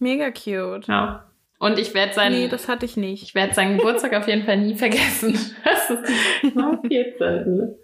Mega 0.00 0.30
cute. 0.30 0.88
Ja. 0.88 1.30
Und 1.60 1.78
ich 1.78 1.94
werde 1.94 2.12
seinen. 2.12 2.40
Nee, 2.40 2.48
das 2.48 2.68
hatte 2.68 2.86
ich 2.86 2.96
nicht. 2.96 3.22
Ich 3.22 3.34
werde 3.34 3.54
seinen 3.54 3.78
Geburtstag 3.78 4.14
auf 4.14 4.26
jeden 4.26 4.44
Fall 4.44 4.58
nie 4.58 4.74
vergessen. 4.74 5.38
Das 5.64 5.90
ist 5.90 6.56
am 6.56 6.82
14. 6.82 7.74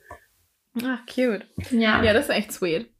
Ach, 0.84 0.98
cute. 1.06 1.46
Ja. 1.70 2.02
Ja, 2.02 2.12
das 2.12 2.28
ist 2.28 2.34
echt 2.34 2.52
sweet. 2.52 2.93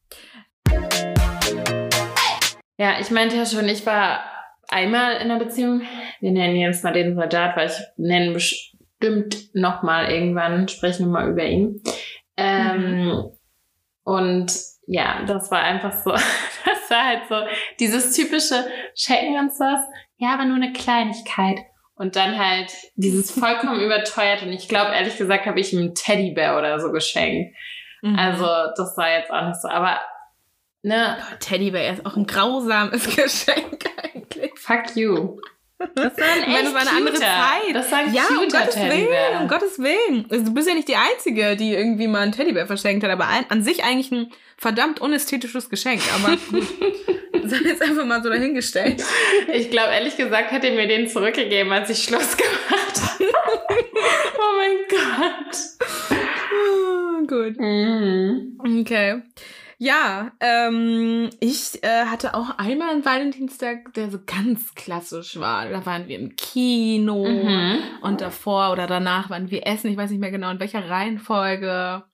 Ja, 2.76 2.98
ich 3.00 3.10
meinte 3.10 3.36
ja 3.36 3.46
schon, 3.46 3.68
ich 3.68 3.86
war 3.86 4.24
einmal 4.68 5.16
in 5.16 5.30
einer 5.30 5.38
Beziehung. 5.38 5.82
Wir 6.20 6.32
nennen 6.32 6.56
jetzt 6.56 6.84
mal 6.84 6.92
den 6.92 7.14
Soldat, 7.14 7.56
weil 7.56 7.68
ich 7.68 7.78
nenne 7.96 8.32
bestimmt 8.32 9.54
nochmal 9.54 10.10
irgendwann, 10.10 10.68
sprechen 10.68 11.06
wir 11.06 11.12
mal 11.12 11.30
über 11.30 11.44
ihn. 11.44 11.82
Ähm, 12.36 13.04
mhm. 13.04 13.24
Und 14.02 14.52
ja, 14.86 15.24
das 15.26 15.50
war 15.50 15.62
einfach 15.62 15.92
so, 15.92 16.10
das 16.10 16.90
war 16.90 17.04
halt 17.04 17.22
so 17.28 17.36
dieses 17.80 18.14
typische, 18.14 18.66
schenken 18.94 19.38
uns 19.38 19.58
das? 19.58 19.80
Ja, 20.16 20.34
aber 20.34 20.44
nur 20.44 20.56
eine 20.56 20.72
Kleinigkeit. 20.72 21.60
Und 21.96 22.16
dann 22.16 22.38
halt 22.38 22.72
dieses 22.96 23.30
vollkommen 23.30 23.80
überteuert. 23.84 24.42
Und 24.42 24.52
ich 24.52 24.68
glaube, 24.68 24.92
ehrlich 24.92 25.16
gesagt, 25.16 25.46
habe 25.46 25.60
ich 25.60 25.72
ihm 25.72 25.78
einen 25.78 25.94
Teddybär 25.94 26.58
oder 26.58 26.80
so 26.80 26.90
geschenkt. 26.90 27.56
Mhm. 28.02 28.18
Also, 28.18 28.46
das 28.76 28.96
war 28.96 29.10
jetzt 29.10 29.30
auch 29.30 29.46
nicht 29.46 29.60
so. 29.60 29.68
Aber 29.68 30.00
Ne? 30.84 31.16
Teddybär 31.40 31.94
ist 31.94 32.04
auch 32.04 32.14
ein 32.14 32.26
grausames 32.26 33.04
Geschenk 33.16 33.84
eigentlich. 34.02 34.52
Fuck 34.56 34.94
you. 34.96 35.40
Das 35.78 36.16
war, 36.16 36.24
ein 36.24 36.42
echt 36.44 36.66
das 36.66 36.74
war 36.74 36.80
eine 36.82 36.90
andere 36.90 37.14
Zeit. 37.14 37.74
Das 37.74 37.90
war 37.90 37.98
ein 38.00 38.14
ja, 38.14 38.22
um 38.28 38.48
Gottes 38.48 38.76
Willen, 38.76 39.40
um 39.40 39.48
Gottes 39.48 39.78
Willen. 39.78 40.26
Also, 40.30 40.44
du 40.44 40.54
bist 40.54 40.68
ja 40.68 40.74
nicht 40.74 40.88
die 40.88 40.96
Einzige, 40.96 41.56
die 41.56 41.72
irgendwie 41.72 42.06
mal 42.06 42.20
einen 42.20 42.32
Teddybär 42.32 42.66
verschenkt 42.66 43.02
hat, 43.02 43.10
aber 43.10 43.26
an, 43.26 43.44
an 43.48 43.62
sich 43.62 43.82
eigentlich 43.82 44.12
ein 44.12 44.30
verdammt 44.56 45.00
unästhetisches 45.00 45.68
Geschenk. 45.68 46.00
Aber 46.14 46.36
gut, 46.50 47.52
hat 47.52 47.60
jetzt 47.62 47.82
einfach 47.82 48.04
mal 48.04 48.22
so 48.22 48.28
dahingestellt. 48.28 49.02
Ich 49.52 49.70
glaube, 49.70 49.92
ehrlich 49.92 50.16
gesagt, 50.16 50.52
hat 50.52 50.64
er 50.64 50.72
mir 50.72 50.86
den 50.86 51.08
zurückgegeben, 51.08 51.72
als 51.72 51.90
ich 51.90 52.04
Schluss 52.04 52.36
gemacht 52.36 53.00
habe. 53.02 53.24
oh 54.38 54.56
mein 54.58 54.76
Gott. 54.90 55.56
Oh, 56.52 57.26
gut. 57.26 57.58
Mhm. 57.58 58.58
Okay. 58.80 59.22
Ja, 59.78 60.32
ähm, 60.40 61.30
ich 61.40 61.82
äh, 61.82 62.06
hatte 62.06 62.34
auch 62.34 62.58
einmal 62.58 62.90
einen 62.90 63.04
Valentinstag, 63.04 63.92
der 63.94 64.10
so 64.10 64.18
ganz 64.24 64.74
klassisch 64.74 65.38
war. 65.38 65.68
Da 65.68 65.84
waren 65.84 66.08
wir 66.08 66.18
im 66.18 66.36
Kino 66.36 67.26
mhm. 67.26 67.78
und 68.02 68.20
davor 68.20 68.72
oder 68.72 68.86
danach 68.86 69.30
waren 69.30 69.50
wir 69.50 69.66
essen. 69.66 69.90
Ich 69.90 69.96
weiß 69.96 70.10
nicht 70.10 70.20
mehr 70.20 70.30
genau 70.30 70.50
in 70.50 70.60
welcher 70.60 70.88
Reihenfolge. 70.88 72.04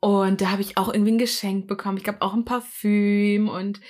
Und 0.00 0.40
da 0.40 0.50
habe 0.50 0.62
ich 0.62 0.78
auch 0.78 0.92
irgendwie 0.92 1.12
ein 1.12 1.18
Geschenk 1.18 1.66
bekommen. 1.66 1.98
Ich 1.98 2.04
glaube 2.04 2.22
auch 2.22 2.34
ein 2.34 2.44
Parfüm 2.44 3.48
und 3.48 3.80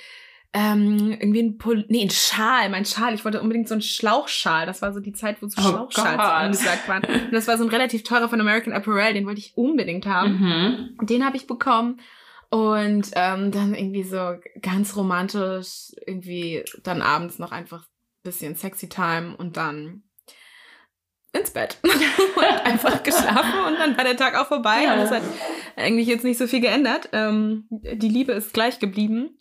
ähm, 0.53 1.11
irgendwie 1.11 1.43
ein 1.43 1.57
Pol 1.57 1.85
nee, 1.87 2.01
ein 2.01 2.09
Schal, 2.09 2.69
mein 2.69 2.83
Schal. 2.83 3.13
Ich 3.13 3.23
wollte 3.23 3.41
unbedingt 3.41 3.69
so 3.69 3.73
einen 3.73 3.81
Schlauchschal. 3.81 4.65
Das 4.65 4.81
war 4.81 4.93
so 4.93 4.99
die 4.99 5.13
Zeit, 5.13 5.41
wo 5.41 5.47
so 5.47 5.61
Oh 5.61 5.69
Schlauchschals 5.69 6.19
angesagt 6.19 6.89
waren. 6.89 7.03
Und 7.25 7.31
das 7.31 7.47
war 7.47 7.57
so 7.57 7.63
ein 7.63 7.69
relativ 7.69 8.03
teurer 8.03 8.27
von 8.27 8.41
American 8.41 8.73
Apparel, 8.73 9.13
den 9.13 9.25
wollte 9.25 9.39
ich 9.39 9.53
unbedingt 9.55 10.05
haben. 10.05 10.93
Mhm. 10.99 11.07
Den 11.07 11.25
habe 11.25 11.37
ich 11.37 11.47
bekommen. 11.47 12.01
Und 12.51 13.11
ähm, 13.15 13.51
dann 13.51 13.73
irgendwie 13.73 14.03
so 14.03 14.35
ganz 14.61 14.95
romantisch, 14.97 15.91
irgendwie 16.05 16.63
dann 16.83 17.01
abends 17.01 17.39
noch 17.39 17.51
einfach 17.53 17.83
ein 17.83 18.23
bisschen 18.23 18.55
sexy 18.55 18.89
time 18.89 19.35
und 19.37 19.55
dann 19.55 20.03
ins 21.31 21.51
Bett. 21.51 21.77
und 21.83 22.43
einfach 22.65 23.03
geschlafen 23.03 23.65
und 23.67 23.79
dann 23.79 23.95
war 23.97 24.03
der 24.03 24.17
Tag 24.17 24.35
auch 24.35 24.47
vorbei. 24.47 24.83
Ja. 24.83 24.93
Und 24.95 24.99
es 24.99 25.11
hat 25.11 25.23
eigentlich 25.77 26.07
jetzt 26.07 26.25
nicht 26.25 26.37
so 26.37 26.45
viel 26.45 26.59
geändert. 26.59 27.07
Ähm, 27.13 27.67
die 27.69 28.09
Liebe 28.09 28.33
ist 28.33 28.53
gleich 28.53 28.79
geblieben. 28.79 29.37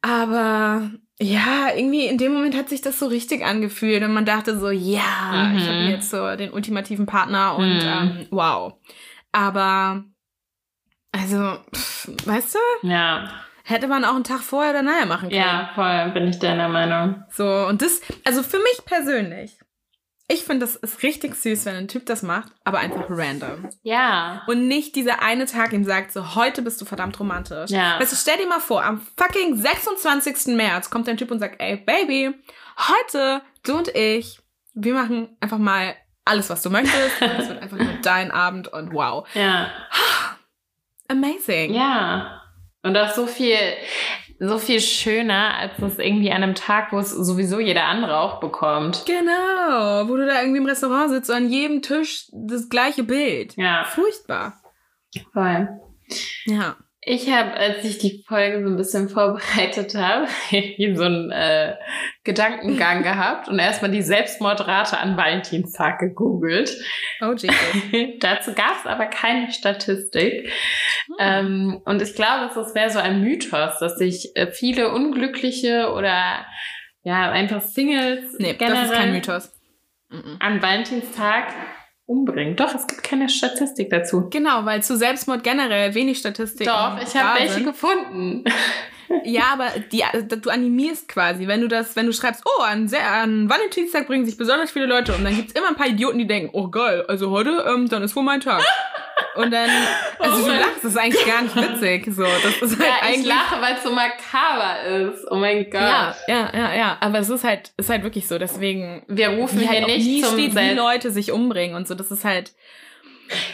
Aber 0.00 0.90
ja, 1.18 1.68
irgendwie 1.74 2.06
in 2.06 2.18
dem 2.18 2.32
Moment 2.32 2.56
hat 2.56 2.68
sich 2.68 2.80
das 2.80 2.98
so 2.98 3.06
richtig 3.06 3.44
angefühlt 3.44 4.02
und 4.02 4.12
man 4.14 4.24
dachte 4.26 4.58
so, 4.58 4.70
ja, 4.70 5.52
ich 5.56 5.66
habe 5.66 5.82
Mhm. 5.82 5.88
jetzt 5.90 6.10
so 6.10 6.34
den 6.36 6.52
ultimativen 6.52 7.06
Partner 7.06 7.56
und 7.56 7.74
Mhm. 7.78 7.80
ähm, 7.82 8.26
wow. 8.30 8.74
Aber 9.32 10.04
also, 11.18 11.58
pff, 11.74 12.08
weißt 12.26 12.54
du, 12.54 12.88
Ja, 12.88 13.30
hätte 13.64 13.88
man 13.88 14.04
auch 14.04 14.14
einen 14.14 14.24
Tag 14.24 14.40
vorher 14.40 14.70
oder 14.72 14.82
nachher 14.82 15.06
machen 15.06 15.28
können. 15.28 15.40
ja, 15.40 15.70
voll 15.74 16.10
bin 16.12 16.28
ich 16.28 16.38
deiner 16.38 16.68
Meinung. 16.68 17.24
So, 17.30 17.44
und 17.66 17.82
das, 17.82 18.00
also 18.24 18.42
für 18.42 18.58
mich 18.58 18.80
persönlich, 18.84 19.58
ich 20.28 20.42
finde, 20.42 20.66
das 20.66 20.74
ist 20.74 21.04
richtig 21.04 21.36
süß, 21.36 21.66
wenn 21.66 21.76
ein 21.76 21.86
Typ 21.88 22.04
das 22.06 22.22
macht, 22.22 22.52
aber 22.64 22.78
einfach 22.78 23.04
random. 23.08 23.68
Ja. 23.82 24.42
Und 24.48 24.66
nicht 24.66 24.96
dieser 24.96 25.22
eine 25.22 25.46
Tag 25.46 25.72
ihm 25.72 25.84
sagt, 25.84 26.10
so, 26.12 26.34
heute 26.34 26.62
bist 26.62 26.80
du 26.80 26.84
verdammt 26.84 27.18
romantisch. 27.20 27.70
Ja. 27.70 28.00
Weißt 28.00 28.10
du, 28.10 28.16
stell 28.16 28.36
dir 28.36 28.48
mal 28.48 28.58
vor, 28.58 28.84
am 28.84 29.00
fucking 29.16 29.54
26. 29.56 30.56
März 30.56 30.90
kommt 30.90 31.08
ein 31.08 31.16
Typ 31.16 31.30
und 31.30 31.38
sagt, 31.38 31.60
ey, 31.60 31.76
Baby, 31.76 32.34
heute, 32.76 33.40
du 33.64 33.76
und 33.76 33.88
ich, 33.94 34.40
wir 34.74 34.94
machen 34.94 35.36
einfach 35.40 35.58
mal 35.58 35.94
alles, 36.24 36.50
was 36.50 36.60
du 36.62 36.70
möchtest. 36.70 37.20
Es 37.20 37.48
wird 37.48 37.62
einfach 37.62 37.78
nur 37.78 37.92
dein 38.02 38.32
Abend 38.32 38.66
und 38.66 38.92
wow. 38.92 39.28
Ja. 39.34 39.70
Amazing. 41.08 41.74
Ja. 41.74 42.42
Und 42.82 42.96
auch 42.96 43.10
so 43.10 43.26
viel, 43.26 43.58
so 44.38 44.58
viel 44.58 44.80
schöner, 44.80 45.54
als 45.54 45.78
es 45.80 45.98
irgendwie 45.98 46.30
an 46.30 46.42
einem 46.42 46.54
Tag, 46.54 46.92
wo 46.92 46.98
es 46.98 47.10
sowieso 47.10 47.58
jeder 47.58 47.84
andere 47.84 48.18
auch 48.18 48.38
bekommt. 48.40 49.04
Genau, 49.06 50.08
wo 50.08 50.16
du 50.16 50.26
da 50.26 50.40
irgendwie 50.40 50.58
im 50.58 50.66
Restaurant 50.66 51.10
sitzt, 51.10 51.30
und 51.30 51.36
an 51.36 51.48
jedem 51.48 51.82
Tisch 51.82 52.26
das 52.32 52.68
gleiche 52.68 53.02
Bild. 53.02 53.56
Ja. 53.56 53.84
Furchtbar. 53.84 54.60
Voll. 55.32 55.68
Ja. 56.44 56.76
Ich 57.08 57.30
habe, 57.30 57.52
als 57.52 57.84
ich 57.84 57.98
die 57.98 58.24
Folge 58.26 58.64
so 58.64 58.68
ein 58.68 58.76
bisschen 58.76 59.08
vorbereitet 59.08 59.94
habe, 59.94 60.26
so 60.96 61.04
einen 61.04 61.30
äh, 61.30 61.76
Gedankengang 62.24 63.04
gehabt 63.04 63.48
und 63.48 63.60
erstmal 63.60 63.92
die 63.92 64.02
Selbstmordrate 64.02 64.98
an 64.98 65.16
Valentinstag 65.16 66.00
gegoogelt. 66.00 66.76
Oh, 67.20 67.32
Jesus. 67.32 67.56
Dazu 68.18 68.54
gab 68.54 68.80
es 68.80 68.86
aber 68.86 69.06
keine 69.06 69.52
Statistik. 69.52 70.50
Ähm, 71.20 71.80
und 71.84 72.02
ich 72.02 72.16
glaube, 72.16 72.50
es 72.60 72.74
wäre 72.74 72.90
so 72.90 72.98
ein 72.98 73.22
Mythos, 73.22 73.78
dass 73.78 73.96
sich 73.96 74.34
äh, 74.34 74.48
viele 74.48 74.90
Unglückliche 74.90 75.92
oder 75.92 76.44
ja, 77.04 77.30
einfach 77.30 77.62
Singles 77.62 78.34
Nee, 78.40 78.54
generell 78.54 78.82
das 78.82 78.90
ist 78.90 78.96
kein 78.96 79.12
Mythos. 79.12 79.52
An 80.40 80.60
Valentinstag 80.60 81.52
umbringen. 82.06 82.56
Doch, 82.56 82.74
es 82.74 82.86
gibt 82.86 83.02
keine 83.02 83.28
Statistik 83.28 83.90
dazu. 83.90 84.28
Genau, 84.30 84.64
weil 84.64 84.82
zu 84.82 84.96
Selbstmord 84.96 85.42
generell 85.44 85.94
wenig 85.94 86.18
Statistiken 86.18 86.70
Doch, 86.70 86.98
ich 87.02 87.14
habe 87.16 87.40
welche 87.40 87.54
sind. 87.54 87.64
gefunden. 87.66 88.44
Ja, 89.24 89.52
aber 89.52 89.70
die, 89.92 90.02
du 90.40 90.50
animierst 90.50 91.08
quasi, 91.08 91.46
wenn 91.46 91.60
du 91.60 91.68
das, 91.68 91.96
wenn 91.96 92.06
du 92.06 92.12
schreibst, 92.12 92.42
oh, 92.44 92.62
an, 92.62 92.90
an 92.94 93.48
Valentinstag 93.48 94.06
bringen 94.06 94.24
sich 94.24 94.36
besonders 94.36 94.70
viele 94.70 94.86
Leute 94.86 95.14
um, 95.14 95.24
dann 95.24 95.34
gibt's 95.34 95.52
immer 95.52 95.68
ein 95.68 95.76
paar 95.76 95.88
Idioten, 95.88 96.18
die 96.18 96.26
denken, 96.26 96.50
oh 96.52 96.68
geil, 96.68 97.04
also 97.08 97.30
heute, 97.30 97.64
ähm, 97.68 97.88
dann 97.88 98.02
ist 98.02 98.14
wohl 98.16 98.22
mein 98.22 98.40
Tag. 98.40 98.62
Und 99.36 99.50
dann, 99.50 99.70
also 100.18 100.42
Oh 100.42 100.46
du 100.46 100.52
lachst, 100.52 100.78
das 100.82 100.92
ist 100.92 100.96
eigentlich 100.96 101.26
gar 101.26 101.42
nicht 101.42 101.56
witzig. 101.56 102.06
So, 102.14 102.22
das 102.22 102.62
ist 102.62 102.78
halt 102.78 102.88
Ja, 102.88 103.10
ich 103.10 103.24
lache, 103.24 103.60
weil 103.60 103.74
es 103.74 103.82
so 103.82 103.90
makaber 103.92 104.82
ist. 104.84 105.26
Oh 105.30 105.36
mein 105.36 105.64
Gott. 105.64 105.80
Ja, 105.80 106.16
ja, 106.26 106.50
ja, 106.54 106.74
ja. 106.74 106.96
Aber 107.00 107.18
es 107.18 107.28
ist 107.28 107.44
halt, 107.44 107.72
ist 107.76 107.88
halt 107.90 108.02
wirklich 108.02 108.28
so. 108.28 108.38
Deswegen, 108.38 109.02
Wir 109.08 109.30
rufen 109.30 109.60
hier 109.60 109.68
halt 109.68 109.86
nicht 109.86 110.06
nie 110.06 110.22
zum 110.22 110.34
steht, 110.34 110.54
wie. 110.54 110.74
Leute 110.74 111.10
sich 111.10 111.32
umbringen 111.32 111.76
und 111.76 111.86
so. 111.86 111.94
Das 111.94 112.10
ist 112.10 112.24
halt, 112.24 112.52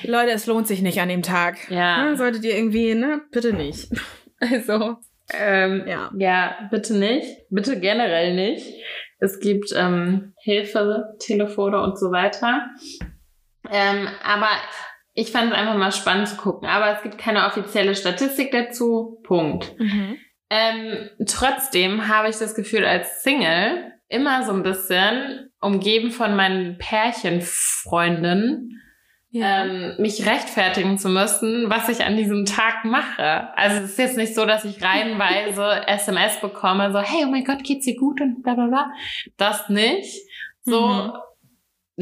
Leute, 0.02 0.32
es 0.32 0.46
lohnt 0.46 0.66
sich 0.66 0.82
nicht 0.82 1.00
an 1.00 1.08
dem 1.08 1.22
Tag. 1.22 1.70
Ja. 1.70 2.04
Ne, 2.04 2.16
Solltet 2.16 2.44
ihr 2.44 2.56
irgendwie, 2.56 2.94
ne, 2.94 3.22
bitte 3.30 3.52
nicht. 3.52 3.88
Also, 4.50 4.96
Ähm, 5.38 5.84
Ja. 5.86 6.10
ja, 6.16 6.68
bitte 6.70 6.96
nicht. 6.96 7.26
Bitte 7.50 7.78
generell 7.80 8.34
nicht. 8.34 8.66
Es 9.18 9.40
gibt 9.40 9.72
ähm, 9.76 10.34
Hilfetelefone 10.42 11.80
und 11.80 11.98
so 11.98 12.10
weiter. 12.10 12.66
Ähm, 13.70 14.08
aber 14.24 14.48
ich 15.14 15.30
fand 15.30 15.52
es 15.52 15.58
einfach 15.58 15.76
mal 15.76 15.92
spannend 15.92 16.28
zu 16.28 16.36
gucken. 16.36 16.68
Aber 16.68 16.94
es 16.96 17.02
gibt 17.02 17.18
keine 17.18 17.46
offizielle 17.46 17.94
Statistik 17.94 18.50
dazu. 18.50 19.20
Punkt. 19.24 19.74
Ähm, 20.50 21.08
trotzdem 21.26 22.08
habe 22.08 22.28
ich 22.28 22.36
das 22.38 22.54
Gefühl, 22.54 22.84
als 22.84 23.22
Single 23.22 23.92
immer 24.08 24.42
so 24.44 24.52
ein 24.52 24.62
bisschen 24.62 25.50
umgeben 25.60 26.10
von 26.10 26.36
meinen 26.36 26.76
Pärchenfreundinnen, 26.78 28.80
ja. 29.32 29.64
ähm, 29.64 29.96
mich 29.98 30.24
rechtfertigen 30.24 30.96
zu 30.98 31.08
müssen, 31.08 31.68
was 31.68 31.88
ich 31.88 32.04
an 32.04 32.16
diesem 32.16 32.46
Tag 32.46 32.84
mache. 32.84 33.48
Also 33.56 33.78
es 33.78 33.90
ist 33.90 33.98
jetzt 33.98 34.16
nicht 34.16 34.34
so, 34.34 34.46
dass 34.46 34.64
ich 34.64 34.82
reihenweise 34.82 35.82
SMS 35.88 36.40
bekomme, 36.40 36.92
so, 36.92 37.00
hey, 37.00 37.24
oh 37.26 37.30
mein 37.30 37.44
Gott, 37.44 37.64
geht's 37.64 37.84
dir 37.84 37.96
gut 37.96 38.20
und 38.20 38.42
bla 38.42 38.54
bla 38.54 38.66
bla. 38.66 38.90
Das 39.36 39.68
nicht. 39.68 40.22
So, 40.64 40.86
Mhm. 40.86 41.12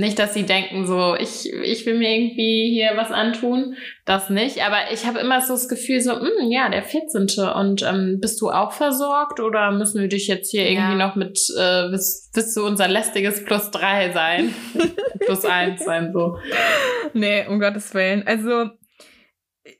Nicht, 0.00 0.18
dass 0.18 0.34
sie 0.34 0.42
denken, 0.44 0.86
so, 0.86 1.14
ich, 1.14 1.52
ich 1.52 1.86
will 1.86 1.96
mir 1.98 2.10
irgendwie 2.12 2.70
hier 2.72 2.92
was 2.96 3.10
antun. 3.12 3.76
Das 4.04 4.28
nicht. 4.30 4.64
Aber 4.64 4.90
ich 4.92 5.06
habe 5.06 5.20
immer 5.20 5.40
so 5.40 5.52
das 5.52 5.68
Gefühl, 5.68 6.00
so, 6.00 6.12
"Hm, 6.18 6.50
ja, 6.50 6.68
der 6.68 6.82
14. 6.82 7.28
Und 7.54 7.82
ähm, 7.82 8.18
bist 8.20 8.40
du 8.40 8.50
auch 8.50 8.72
versorgt 8.72 9.38
oder 9.38 9.70
müssen 9.70 10.00
wir 10.00 10.08
dich 10.08 10.26
jetzt 10.26 10.50
hier 10.50 10.62
irgendwie 10.68 10.98
Ja. 10.98 11.06
noch 11.06 11.14
mit, 11.14 11.38
äh, 11.58 11.88
bist, 11.90 12.32
bist 12.32 12.56
du 12.56 12.66
unser 12.66 12.88
lästiges 12.88 13.44
Plus 13.44 13.70
drei 13.70 14.10
sein? 14.12 14.52
Plus 15.20 15.44
eins 15.44 15.84
sein, 15.84 16.12
so. 16.12 16.38
Nee, 17.12 17.46
um 17.46 17.60
Gottes 17.60 17.94
Willen. 17.94 18.26
Also, 18.26 18.70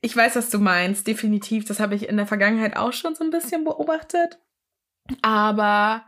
ich 0.02 0.14
weiß, 0.16 0.36
was 0.36 0.50
du 0.50 0.58
meinst, 0.58 1.06
definitiv. 1.06 1.64
Das 1.64 1.80
habe 1.80 1.94
ich 1.94 2.08
in 2.08 2.16
der 2.16 2.26
Vergangenheit 2.26 2.76
auch 2.76 2.92
schon 2.92 3.14
so 3.14 3.24
ein 3.24 3.30
bisschen 3.30 3.64
beobachtet. 3.64 4.38
Aber, 5.22 6.04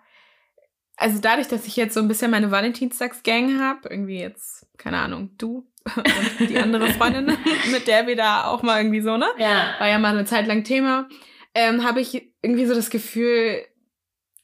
also 0.96 1.18
dadurch, 1.20 1.48
dass 1.48 1.66
ich 1.66 1.76
jetzt 1.76 1.94
so 1.94 2.00
ein 2.00 2.08
bisschen 2.08 2.30
meine 2.30 2.50
Valentinstagsgang 2.50 3.60
habe, 3.60 3.88
irgendwie 3.88 4.18
jetzt, 4.18 4.66
keine 4.78 4.98
Ahnung, 4.98 5.30
du 5.38 5.66
und 5.96 6.48
die 6.48 6.58
andere 6.58 6.88
Freundin, 6.88 7.26
mit 7.72 7.86
der 7.88 8.06
wir 8.06 8.16
da 8.16 8.44
auch 8.46 8.62
mal 8.62 8.78
irgendwie 8.80 9.00
so, 9.00 9.16
ne? 9.16 9.26
Ja. 9.38 9.74
War 9.78 9.88
ja 9.88 9.98
mal 9.98 10.14
eine 10.16 10.24
Zeit 10.24 10.46
lang 10.46 10.64
Thema, 10.64 11.08
ähm, 11.54 11.84
habe 11.84 12.00
ich 12.00 12.32
irgendwie 12.42 12.66
so 12.66 12.74
das 12.74 12.88
Gefühl, 12.90 13.64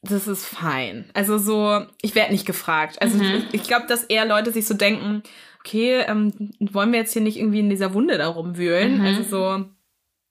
das 0.01 0.27
ist 0.27 0.45
fein. 0.45 1.09
Also 1.13 1.37
so, 1.37 1.85
ich 2.01 2.15
werde 2.15 2.31
nicht 2.31 2.45
gefragt. 2.45 3.01
Also 3.01 3.17
Mhm. 3.17 3.45
ich, 3.51 3.61
ich 3.61 3.63
glaube, 3.63 3.87
dass 3.87 4.03
eher 4.05 4.25
Leute 4.25 4.51
sich 4.51 4.65
so 4.67 4.73
denken, 4.73 5.23
okay, 5.59 6.01
ähm, 6.07 6.51
wollen 6.59 6.91
wir 6.91 6.99
jetzt 6.99 7.13
hier 7.13 7.21
nicht 7.21 7.37
irgendwie 7.37 7.59
in 7.59 7.69
dieser 7.69 7.93
Wunde 7.93 8.17
da 8.17 8.27
rumwühlen? 8.27 8.99
Mhm. 8.99 9.05
Also 9.05 9.23
so, 9.23 9.65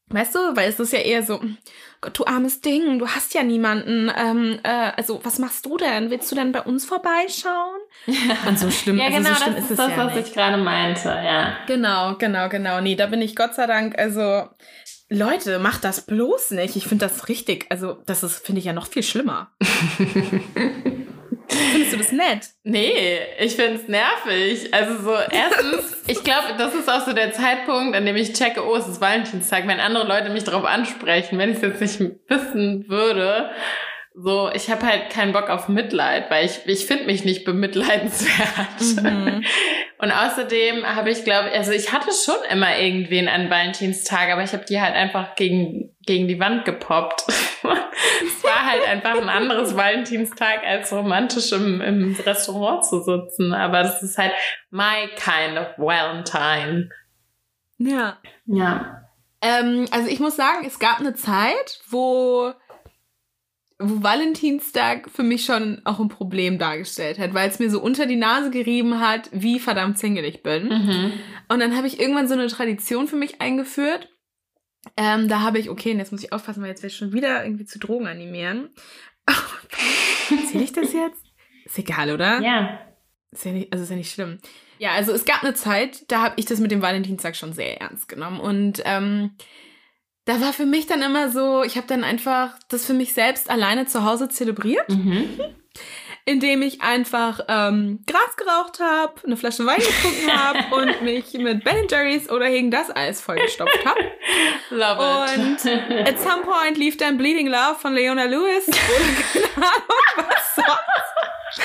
weißt 0.08 0.34
du, 0.34 0.38
weil 0.56 0.70
es 0.70 0.80
ist 0.80 0.92
ja 0.92 1.00
eher 1.00 1.22
so, 1.22 1.40
Gott, 2.00 2.16
du 2.18 2.24
armes 2.26 2.60
Ding, 2.60 2.98
du 2.98 3.08
hast 3.08 3.34
ja 3.34 3.42
niemanden. 3.42 4.10
Ähm, 4.16 4.60
äh, 4.62 4.92
also 4.96 5.20
was 5.24 5.38
machst 5.38 5.66
du 5.66 5.76
denn? 5.76 6.10
Willst 6.10 6.30
du 6.30 6.36
denn 6.36 6.52
bei 6.52 6.62
uns 6.62 6.84
vorbeischauen? 6.84 7.80
Und 8.46 8.58
so 8.58 8.70
schlimm, 8.70 8.98
Ja, 8.98 9.06
also 9.06 9.18
genau, 9.18 9.30
so 9.30 9.42
schlimm 9.42 9.54
das 9.56 9.64
ist 9.64 9.70
ist 9.72 9.78
das, 9.78 9.90
ja 9.90 10.06
was 10.06 10.14
nicht. 10.14 10.28
ich 10.28 10.34
gerade 10.34 10.56
meinte, 10.58 11.08
ja. 11.08 11.56
Genau, 11.66 12.14
genau, 12.16 12.48
genau. 12.48 12.80
Nee, 12.80 12.94
da 12.94 13.06
bin 13.06 13.20
ich 13.20 13.34
Gott 13.34 13.54
sei 13.54 13.66
Dank, 13.66 13.98
also 13.98 14.48
Leute, 15.10 15.58
macht 15.58 15.84
das 15.84 16.02
bloß 16.02 16.52
nicht. 16.52 16.76
Ich 16.76 16.86
finde 16.86 17.06
das 17.08 17.28
richtig, 17.28 17.66
also 17.70 17.98
das 18.06 18.22
ist, 18.22 18.44
finde 18.46 18.60
ich 18.60 18.66
ja 18.66 18.72
noch 18.72 18.86
viel 18.86 19.02
schlimmer. 19.02 19.50
Findest 21.48 21.92
du 21.92 21.96
das 21.96 22.12
nett? 22.12 22.48
Nee, 22.62 23.18
ich 23.38 23.56
find's 23.56 23.88
nervig. 23.88 24.72
Also 24.72 25.02
so, 25.02 25.14
erstens, 25.30 25.96
ich 26.06 26.22
glaube, 26.22 26.54
das 26.58 26.74
ist 26.74 26.90
auch 26.90 27.06
so 27.06 27.12
der 27.12 27.32
Zeitpunkt, 27.32 27.96
an 27.96 28.04
dem 28.04 28.16
ich 28.16 28.34
checke, 28.34 28.66
oh, 28.66 28.76
es 28.76 28.86
ist 28.86 29.00
Valentinstag, 29.00 29.66
wenn 29.66 29.80
andere 29.80 30.06
Leute 30.06 30.30
mich 30.30 30.44
darauf 30.44 30.64
ansprechen, 30.64 31.38
wenn 31.38 31.50
ich 31.50 31.56
es 31.56 31.80
jetzt 31.80 32.00
nicht 32.00 32.12
wissen 32.28 32.88
würde. 32.88 33.50
So, 34.20 34.50
ich 34.52 34.68
habe 34.68 34.84
halt 34.84 35.10
keinen 35.10 35.32
Bock 35.32 35.48
auf 35.48 35.68
Mitleid, 35.68 36.28
weil 36.28 36.44
ich, 36.44 36.60
ich 36.66 36.86
finde 36.86 37.04
mich 37.04 37.24
nicht 37.24 37.44
bemitleidenswert. 37.44 39.04
Mhm. 39.04 39.44
Und 39.98 40.12
außerdem 40.12 40.84
habe 40.84 41.10
ich, 41.10 41.24
glaube 41.24 41.50
also 41.52 41.72
ich 41.72 41.92
hatte 41.92 42.10
schon 42.12 42.36
immer 42.50 42.78
irgendwen 42.78 43.28
an 43.28 43.48
Valentinstag, 43.48 44.30
aber 44.30 44.42
ich 44.42 44.52
habe 44.52 44.64
die 44.64 44.80
halt 44.80 44.94
einfach 44.94 45.36
gegen, 45.36 45.94
gegen 46.04 46.26
die 46.26 46.40
Wand 46.40 46.64
gepoppt. 46.64 47.24
Es 47.70 48.44
war 48.44 48.64
halt 48.64 48.86
einfach 48.86 49.20
ein 49.20 49.28
anderes 49.28 49.76
Valentinstag, 49.76 50.64
als 50.64 50.92
romantisch 50.92 51.52
im, 51.52 51.80
im 51.80 52.16
Restaurant 52.24 52.84
zu 52.84 53.02
sitzen. 53.02 53.52
Aber 53.52 53.82
das 53.82 54.02
ist 54.02 54.18
halt 54.18 54.32
my 54.70 55.08
kind 55.16 55.58
of 55.58 55.78
Valentine. 55.78 56.90
Ja. 57.78 58.18
Ja. 58.46 59.04
Ähm, 59.40 59.86
also 59.90 60.08
ich 60.08 60.20
muss 60.20 60.36
sagen, 60.36 60.64
es 60.66 60.78
gab 60.78 61.00
eine 61.00 61.14
Zeit, 61.14 61.80
wo 61.88 62.52
wo 63.80 64.02
Valentinstag 64.02 65.08
für 65.08 65.22
mich 65.22 65.44
schon 65.44 65.80
auch 65.84 66.00
ein 66.00 66.08
Problem 66.08 66.58
dargestellt 66.58 67.18
hat, 67.18 67.32
weil 67.32 67.48
es 67.48 67.60
mir 67.60 67.70
so 67.70 67.80
unter 67.80 68.06
die 68.06 68.16
Nase 68.16 68.50
gerieben 68.50 69.00
hat, 69.00 69.30
wie 69.32 69.60
verdammt 69.60 69.98
single 69.98 70.24
ich 70.24 70.42
bin. 70.42 70.68
Mhm. 70.68 71.12
Und 71.48 71.60
dann 71.60 71.76
habe 71.76 71.86
ich 71.86 72.00
irgendwann 72.00 72.26
so 72.26 72.34
eine 72.34 72.48
Tradition 72.48 73.06
für 73.06 73.16
mich 73.16 73.40
eingeführt. 73.40 74.08
Ähm, 74.96 75.28
da 75.28 75.40
habe 75.40 75.58
ich, 75.58 75.70
okay, 75.70 75.92
und 75.92 75.98
jetzt 75.98 76.12
muss 76.12 76.22
ich 76.22 76.32
aufpassen, 76.32 76.62
weil 76.62 76.70
jetzt 76.70 76.82
werde 76.82 76.92
ich 76.92 76.98
schon 76.98 77.12
wieder 77.12 77.44
irgendwie 77.44 77.64
zu 77.64 77.78
Drogen 77.78 78.06
animieren. 78.06 78.70
Erzähle 80.30 80.64
ich 80.64 80.72
das 80.72 80.92
jetzt? 80.92 81.24
Ist 81.64 81.78
egal, 81.78 82.12
oder? 82.12 82.40
Ja. 82.40 82.80
Ist 83.30 83.44
ja 83.44 83.52
nicht, 83.52 83.72
also 83.72 83.82
ist 83.84 83.90
ja 83.90 83.96
nicht 83.96 84.12
schlimm. 84.12 84.38
Ja, 84.78 84.92
also 84.92 85.12
es 85.12 85.24
gab 85.24 85.42
eine 85.42 85.54
Zeit, 85.54 86.10
da 86.10 86.22
habe 86.22 86.34
ich 86.36 86.46
das 86.46 86.60
mit 86.60 86.70
dem 86.70 86.82
Valentinstag 86.82 87.36
schon 87.36 87.52
sehr 87.52 87.80
ernst 87.80 88.08
genommen. 88.08 88.40
Und 88.40 88.80
ähm, 88.84 89.32
da 90.24 90.40
war 90.40 90.52
für 90.52 90.66
mich 90.66 90.86
dann 90.86 91.02
immer 91.02 91.30
so, 91.30 91.62
ich 91.62 91.76
habe 91.76 91.86
dann 91.86 92.04
einfach 92.04 92.58
das 92.68 92.86
für 92.86 92.94
mich 92.94 93.12
selbst 93.12 93.50
alleine 93.50 93.86
zu 93.86 94.04
Hause 94.04 94.28
zelebriert, 94.28 94.88
Mhm. 94.88 95.28
Indem 96.28 96.60
ich 96.60 96.82
einfach 96.82 97.40
ähm, 97.48 98.00
Gras 98.06 98.36
geraucht 98.36 98.80
habe, 98.80 99.14
eine 99.24 99.36
Flasche 99.38 99.64
Wein 99.64 99.78
getrunken 99.78 100.30
habe 100.36 100.74
und 100.74 101.02
mich 101.02 101.32
mit 101.32 101.64
Ben 101.64 101.86
Jerry's 101.88 102.28
oder 102.28 102.44
Hegen 102.44 102.70
das 102.70 102.94
Eis 102.94 103.22
vollgestopft 103.22 103.84
habe. 103.86 103.98
Love 104.68 105.32
Und 105.32 105.64
it. 105.64 106.06
at 106.06 106.20
some 106.20 106.42
point 106.42 106.76
lief 106.76 106.98
dann 106.98 107.16
Bleeding 107.16 107.46
Love 107.46 107.76
von 107.80 107.94
Leona 107.94 108.24
Lewis 108.24 108.68
oder 108.68 108.74
keine 109.54 109.66
Ahnung 109.66 110.28
was 110.28 110.54
sonst. 110.54 111.62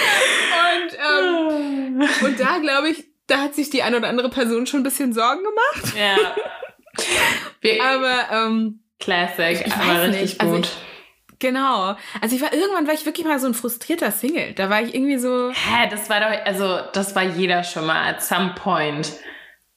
Und, 0.71 0.97
ähm, 1.11 2.09
und 2.23 2.39
da 2.39 2.57
glaube 2.59 2.89
ich, 2.89 3.03
da 3.27 3.39
hat 3.39 3.55
sich 3.55 3.69
die 3.69 3.83
eine 3.83 3.97
oder 3.97 4.07
andere 4.07 4.29
Person 4.29 4.65
schon 4.65 4.79
ein 4.79 4.83
bisschen 4.83 5.11
Sorgen 5.13 5.41
gemacht. 5.43 5.93
ja. 5.97 6.17
Wir, 7.61 7.83
Aber 7.83 8.27
ähm, 8.31 8.79
Classic, 8.99 9.65
ich 9.65 9.73
aber 9.73 9.85
weiß 9.87 10.07
richtig 10.09 10.21
nicht, 10.21 10.41
also 10.41 10.55
gut. 10.55 10.69
Genau. 11.43 11.95
Also 12.21 12.35
ich 12.35 12.41
war 12.41 12.51
irgendwann 12.53 12.87
war 12.87 12.93
ich 12.95 13.05
wirklich 13.05 13.27
mal 13.27 13.37
so 13.39 13.45
ein 13.47 13.53
frustrierter 13.53 14.09
Single. 14.11 14.53
Da 14.53 14.69
war 14.71 14.81
ich 14.81 14.95
irgendwie 14.95 15.17
so, 15.19 15.51
Hä, 15.51 15.87
das 15.91 16.09
war 16.09 16.19
doch, 16.21 16.45
also 16.45 16.79
das 16.93 17.15
war 17.15 17.23
jeder 17.23 17.63
schon 17.63 17.85
mal 17.85 18.09
at 18.09 18.23
some 18.23 18.55
point. 18.55 19.11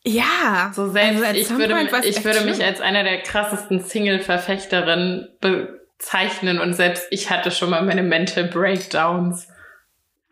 ja. 0.05 0.70
So 0.74 0.88
selbst, 0.88 1.22
Also 1.24 1.38
ich 1.38 1.50
würde, 1.50 1.79
ich 2.09 2.24
würde 2.24 2.40
mich 2.42 2.57
schlimm. 2.57 2.68
als 2.68 2.81
einer 2.81 3.02
der 3.05 3.20
krassesten 3.22 3.81
Single-Verfechterinnen 3.81 5.29
bezeichnen 5.40 6.59
und 6.61 6.74
selbst 6.74 7.07
ich 7.11 7.29
hatte 7.31 7.50
schon 7.50 7.70
mal 7.70 7.83
meine 7.83 8.02
Mental 8.02 8.44
Breakdowns. 8.44 9.48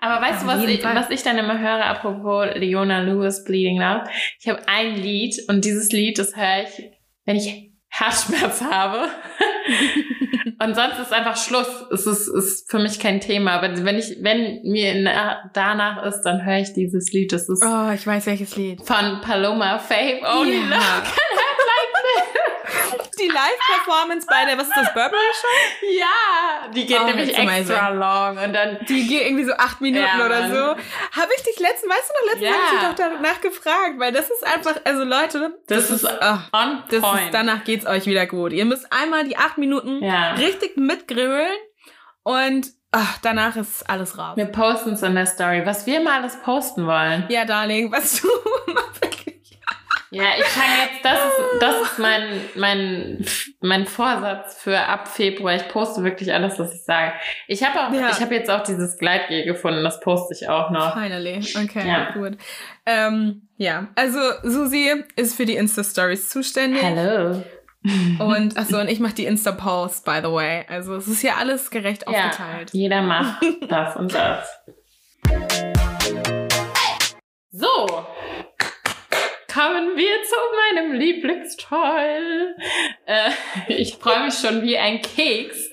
Aber 0.01 0.21
weißt 0.25 0.43
du, 0.43 0.47
Auf 0.47 0.53
was 0.55 0.61
jeden 0.61 0.73
ich, 0.75 0.83
Fall. 0.83 0.95
was 0.95 1.09
ich 1.11 1.23
dann 1.23 1.39
immer 1.39 1.59
höre, 1.59 1.85
apropos 1.87 2.47
Leona 2.57 3.01
Lewis 3.01 3.43
Bleeding 3.45 3.79
Love? 3.81 4.05
Ich 4.39 4.49
habe 4.49 4.61
ein 4.69 4.97
Lied 4.97 5.35
und 5.49 5.65
dieses 5.65 5.91
Lied, 5.93 6.19
das 6.19 6.37
höre 6.37 6.65
ich, 6.65 6.91
wenn 7.25 7.37
ich 7.37 7.71
Herzschmerz 7.89 8.61
habe. 8.61 9.09
und 10.63 10.75
sonst 10.75 10.99
ist 11.01 11.13
einfach 11.13 11.37
Schluss. 11.37 11.69
Es 11.93 12.07
ist, 12.07 12.29
ist 12.29 12.71
für 12.71 12.79
mich 12.79 12.99
kein 13.01 13.21
Thema. 13.21 13.53
Aber 13.53 13.85
wenn 13.85 13.97
ich, 13.97 14.17
wenn 14.23 14.63
mir 14.63 14.95
na- 15.03 15.51
danach 15.53 16.05
ist, 16.07 16.23
dann 16.23 16.45
höre 16.45 16.59
ich 16.59 16.73
dieses 16.73 17.13
Lied. 17.13 17.33
Das 17.33 17.49
ist 17.49 17.65
Oh, 17.65 17.91
ich 17.95 18.07
weiß 18.07 18.27
welches 18.27 18.57
Lied. 18.57 18.81
von 18.87 19.21
Paloma 19.23 19.79
Faith. 19.79 20.23
Only 20.25 20.57
Ja. 20.57 20.61
Love 20.63 20.71
can 20.71 21.31
hurt 21.39 21.61
like 21.71 22.44
Die 23.17 23.29
Live-Performance 23.29 24.27
bei 24.29 24.45
der, 24.47 24.59
was 24.59 24.69
ist 24.69 24.77
das, 24.77 24.93
Burberry 24.95 25.13
Show? 25.41 25.87
Ja, 25.99 26.69
die 26.75 26.87
geht 26.87 27.01
Oh, 27.01 27.05
nämlich 27.07 27.37
extra 27.37 27.89
long. 27.91 28.39
Und 28.39 28.53
dann, 28.53 28.79
Die 28.89 29.07
geht 29.07 29.23
irgendwie 29.27 29.45
so 29.45 29.53
acht 29.55 29.81
Minuten 29.81 30.05
Ja, 30.05 30.25
oder 30.25 30.49
so. 30.49 30.63
Habe 31.21 31.31
ich 31.37 31.43
dich 31.45 31.59
letzten, 31.61 31.89
weißt 31.89 32.11
du 32.11 32.27
noch, 32.27 32.33
letztens 32.35 32.43
Ja. 32.43 32.55
habe 32.55 32.65
ich 32.65 32.81
dich 32.81 32.89
doch 32.89 32.95
danach 32.97 33.41
gefragt, 33.41 33.95
weil 33.99 34.13
das 34.13 34.31
ist 34.31 34.47
einfach, 34.47 34.77
also 34.85 35.05
Leute, 35.05 35.59
Das 35.69 35.91
ist 35.91 36.07
ach, 36.21 36.49
on 36.53 36.83
das 36.91 37.01
point. 37.01 37.23
ist, 37.27 37.35
danach 37.35 37.65
geht's 37.65 37.87
euch 37.87 38.07
wieder 38.07 38.27
gut. 38.27 38.53
Ihr 38.53 38.65
müsst 38.65 38.93
einmal 38.93 39.25
die 39.25 39.37
acht 39.37 39.59
Minuten 39.59 40.03
Ja. 40.05 40.33
richtig 40.35 40.77
mitgrillen 40.77 41.53
und 42.23 42.67
ach, 42.93 43.19
danach 43.23 43.57
ist 43.57 43.89
alles 43.89 44.17
raus. 44.19 44.37
Wir 44.37 44.47
posten 44.47 44.93
es 44.95 45.03
in 45.03 45.15
der 45.15 45.27
Story, 45.27 45.63
was 45.65 45.87
wir 45.87 46.01
mal 46.01 46.21
alles 46.21 46.37
posten 46.43 46.87
wollen. 46.87 47.25
Ja, 47.29 47.45
Darling, 47.45 47.91
was 47.93 48.21
du 48.23 48.29
wirklich. 48.67 49.14
Ja, 50.15 50.23
ich 50.39 50.45
fange 50.45 50.73
jetzt, 50.85 51.05
das 51.05 51.19
ist, 51.19 51.61
das 51.61 51.83
ist 51.91 51.99
mein, 51.99 52.41
mein, 52.55 53.25
mein 53.61 53.85
Vorsatz 53.85 54.57
für 54.63 54.79
ab 54.79 55.09
Februar. 55.09 55.55
Ich 55.57 55.67
poste 55.67 56.05
wirklich 56.05 56.33
alles, 56.33 56.57
was 56.59 56.73
ich 56.73 56.85
sage. 56.85 57.15
Ich 57.49 57.65
habe 57.65 57.81
auch, 57.81 57.93
Ja. 57.93 58.11
ich 58.11 58.21
habe 58.21 58.33
jetzt 58.35 58.49
auch 58.49 58.63
dieses 58.63 58.97
Gleitgel 58.97 59.45
gefunden, 59.45 59.83
das 59.83 59.99
poste 59.99 60.33
ich 60.35 60.49
auch 60.49 60.71
noch. 60.71 60.93
Finally. 60.95 61.41
Okay, 61.65 61.89
Ja. 61.89 62.13
gut. 62.13 62.39
Ähm, 62.87 63.49
ja, 63.57 63.89
also 63.97 64.21
Susi 64.45 64.93
ist 65.17 65.37
für 65.37 65.47
die 65.47 65.57
Insta-Stories 65.57 66.29
zuständig. 66.29 66.81
Hello. 66.83 67.43
Und 68.21 68.57
achso, 68.57 68.79
und 68.79 68.89
ich 68.89 69.01
mache 69.01 69.15
die 69.15 69.27
Insta-Posts, 69.27 70.05
by 70.05 70.21
the 70.23 70.31
way. 70.31 70.65
Also 70.69 70.95
es 70.95 71.09
ist 71.09 71.23
ja 71.23 71.35
alles 71.41 71.71
gerecht 71.71 72.05
Ja, 72.09 72.27
aufgeteilt. 72.29 72.71
jeder 72.73 73.03
macht 73.03 73.45
das 73.69 73.97
und 73.97 74.15
das. 74.15 74.49
So. 77.57 78.05
Kommen 79.55 79.97
wir 79.97 80.23
zu 80.25 80.37
meinem 80.75 80.93
Lieblingsteil. 80.99 82.57
Äh, 83.07 83.31
ich 83.69 83.95
freue 83.95 84.25
mich 84.25 84.35
schon 84.35 84.63
wie 84.63 84.77
ein 84.77 85.01
Keks 85.01 85.71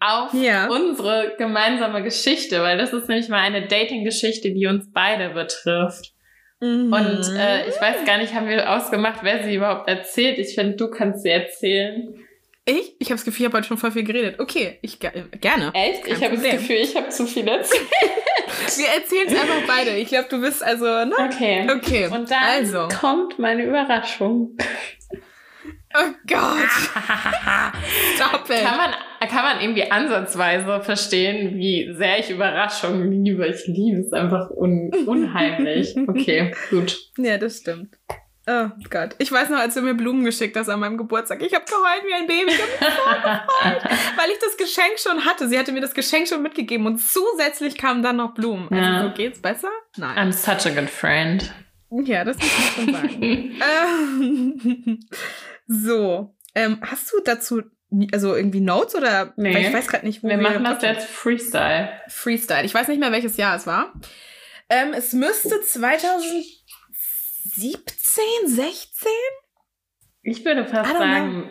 auf 0.00 0.32
Ja. 0.34 0.66
unsere 0.68 1.34
gemeinsame 1.38 2.02
Geschichte, 2.02 2.60
weil 2.62 2.76
das 2.78 2.92
ist 2.92 3.08
nämlich 3.08 3.28
mal 3.28 3.40
eine 3.40 3.66
Dating-Geschichte, 3.66 4.50
die 4.50 4.66
uns 4.66 4.90
beide 4.92 5.30
betrifft. 5.30 6.12
Mhm. 6.60 6.92
Und 6.92 7.36
äh, 7.38 7.68
ich 7.68 7.80
weiß 7.80 8.04
gar 8.04 8.18
nicht, 8.18 8.34
haben 8.34 8.48
wir 8.48 8.68
ausgemacht, 8.70 9.20
wer 9.22 9.44
sie 9.44 9.54
überhaupt 9.54 9.88
erzählt. 9.88 10.38
Ich 10.38 10.54
finde, 10.56 10.76
du 10.76 10.90
kannst 10.90 11.22
sie 11.22 11.30
erzählen. 11.30 12.18
ich? 12.64 12.94
Ich 12.98 13.08
habe 13.08 13.16
das 13.16 13.24
Gefühl, 13.24 13.42
ich 13.42 13.46
habe 13.46 13.58
heute 13.58 13.68
schon 13.68 13.78
voll 13.78 13.92
viel 13.92 14.02
geredet. 14.04 14.40
Okay, 14.40 14.78
ich 14.82 14.98
ge 14.98 15.10
gerne. 15.40 15.70
Echt? 15.74 16.04
Kein 16.04 16.14
ich 16.16 16.24
habe 16.24 16.36
das. 16.36 16.50
Gefühl, 16.50 16.76
ich 16.76 16.96
habe 16.96 17.08
zu 17.10 17.26
viel 17.26 17.46
erzählt. 17.46 17.86
Wir 18.76 18.88
erzählen 18.88 19.28
es 19.28 19.34
einfach 19.34 19.66
beide. 19.66 19.90
Ich 19.96 20.08
glaube, 20.08 20.28
du 20.28 20.40
bist 20.40 20.62
also, 20.62 20.84
ne? 20.84 21.14
Okay. 21.18 21.68
Okay. 21.70 22.08
Und 22.08 22.30
dann 22.30 22.42
also. 22.42 22.88
kommt 22.88 23.38
meine 23.38 23.64
Überraschung. 23.64 24.56
Oh 25.94 26.12
Gott. 26.26 26.68
Stop 28.14 28.50
it. 28.50 28.62
Kann 28.62 28.76
man, 28.76 28.90
kann 29.28 29.42
man 29.42 29.60
irgendwie 29.60 29.90
ansatzweise 29.90 30.82
verstehen, 30.82 31.56
wie 31.56 31.94
sehr 31.94 32.18
ich 32.18 32.30
Überraschungen 32.30 33.24
liebe. 33.24 33.46
Ich 33.46 33.66
liebe 33.66 34.00
es 34.00 34.12
einfach 34.12 34.50
un 34.50 34.90
unheimlich. 35.06 35.96
Okay, 36.08 36.52
gut. 36.70 36.98
Ja, 37.16 37.38
das 37.38 37.58
stimmt. 37.58 37.96
Oh 38.50 38.70
Gott. 38.88 39.14
Ich 39.18 39.30
weiß 39.30 39.50
noch, 39.50 39.58
als 39.58 39.74
du 39.74 39.82
mir 39.82 39.92
Blumen 39.94 40.24
geschickt 40.24 40.56
hast 40.56 40.68
an 40.70 40.80
meinem 40.80 40.96
Geburtstag. 40.96 41.42
Ich 41.42 41.54
habe 41.54 41.64
geheult 41.66 42.02
wie 42.06 42.14
ein 42.14 42.26
Baby. 42.26 42.50
Ich 42.50 42.58
hab 42.60 42.68
mich 42.68 42.88
so 42.88 43.10
gefreut, 43.10 43.82
weil 44.16 44.30
ich 44.30 44.38
das 44.38 44.56
Geschenk 44.56 44.98
schon 44.98 45.24
hatte. 45.26 45.48
Sie 45.48 45.58
hatte 45.58 45.72
mir 45.72 45.80
das 45.82 45.92
Geschenk 45.92 46.28
schon 46.28 46.42
mitgegeben 46.42 46.86
und 46.86 46.98
zusätzlich 46.98 47.76
kamen 47.76 48.02
dann 48.02 48.16
noch 48.16 48.32
Blumen. 48.34 48.68
Also 48.70 48.82
Ja. 48.82 49.02
so 49.02 49.10
geht's 49.14 49.42
besser? 49.42 49.68
Nein. 49.98 50.16
I'm 50.16 50.32
such 50.32 50.70
a 50.70 50.74
good 50.74 50.88
friend. 50.88 51.52
Ja, 51.90 52.24
das 52.24 52.36
muss 52.38 52.46
man 52.76 52.86
schon 52.86 52.94
sagen. 52.94 53.22
ähm, 54.82 55.00
so. 55.66 56.34
Ähm, 56.54 56.78
hast 56.82 57.12
du 57.12 57.20
dazu 57.24 57.62
also 58.12 58.34
irgendwie 58.34 58.60
Notes 58.60 58.94
oder 58.94 59.32
Nee. 59.36 59.66
ich 59.66 59.72
weiß 59.72 59.86
gerade 59.88 60.06
nicht, 60.06 60.22
wo 60.22 60.28
Wir 60.28 60.38
wir, 60.38 60.42
machen 60.42 60.64
das 60.64 60.82
jetzt 60.82 61.06
Freestyle. 61.08 61.90
Freestyle. 62.08 62.64
Ich 62.64 62.74
weiß 62.74 62.88
nicht 62.88 62.98
mehr, 63.00 63.12
welches 63.12 63.36
Jahr 63.38 63.56
es 63.56 63.66
war. 63.66 63.94
Ähm, 64.70 64.92
es 64.92 65.14
müsste 65.14 65.62
2017, 67.48 68.48
16? 68.48 69.08
Ich 70.22 70.44
würde 70.44 70.66
fast 70.66 70.92
sagen, 70.92 71.50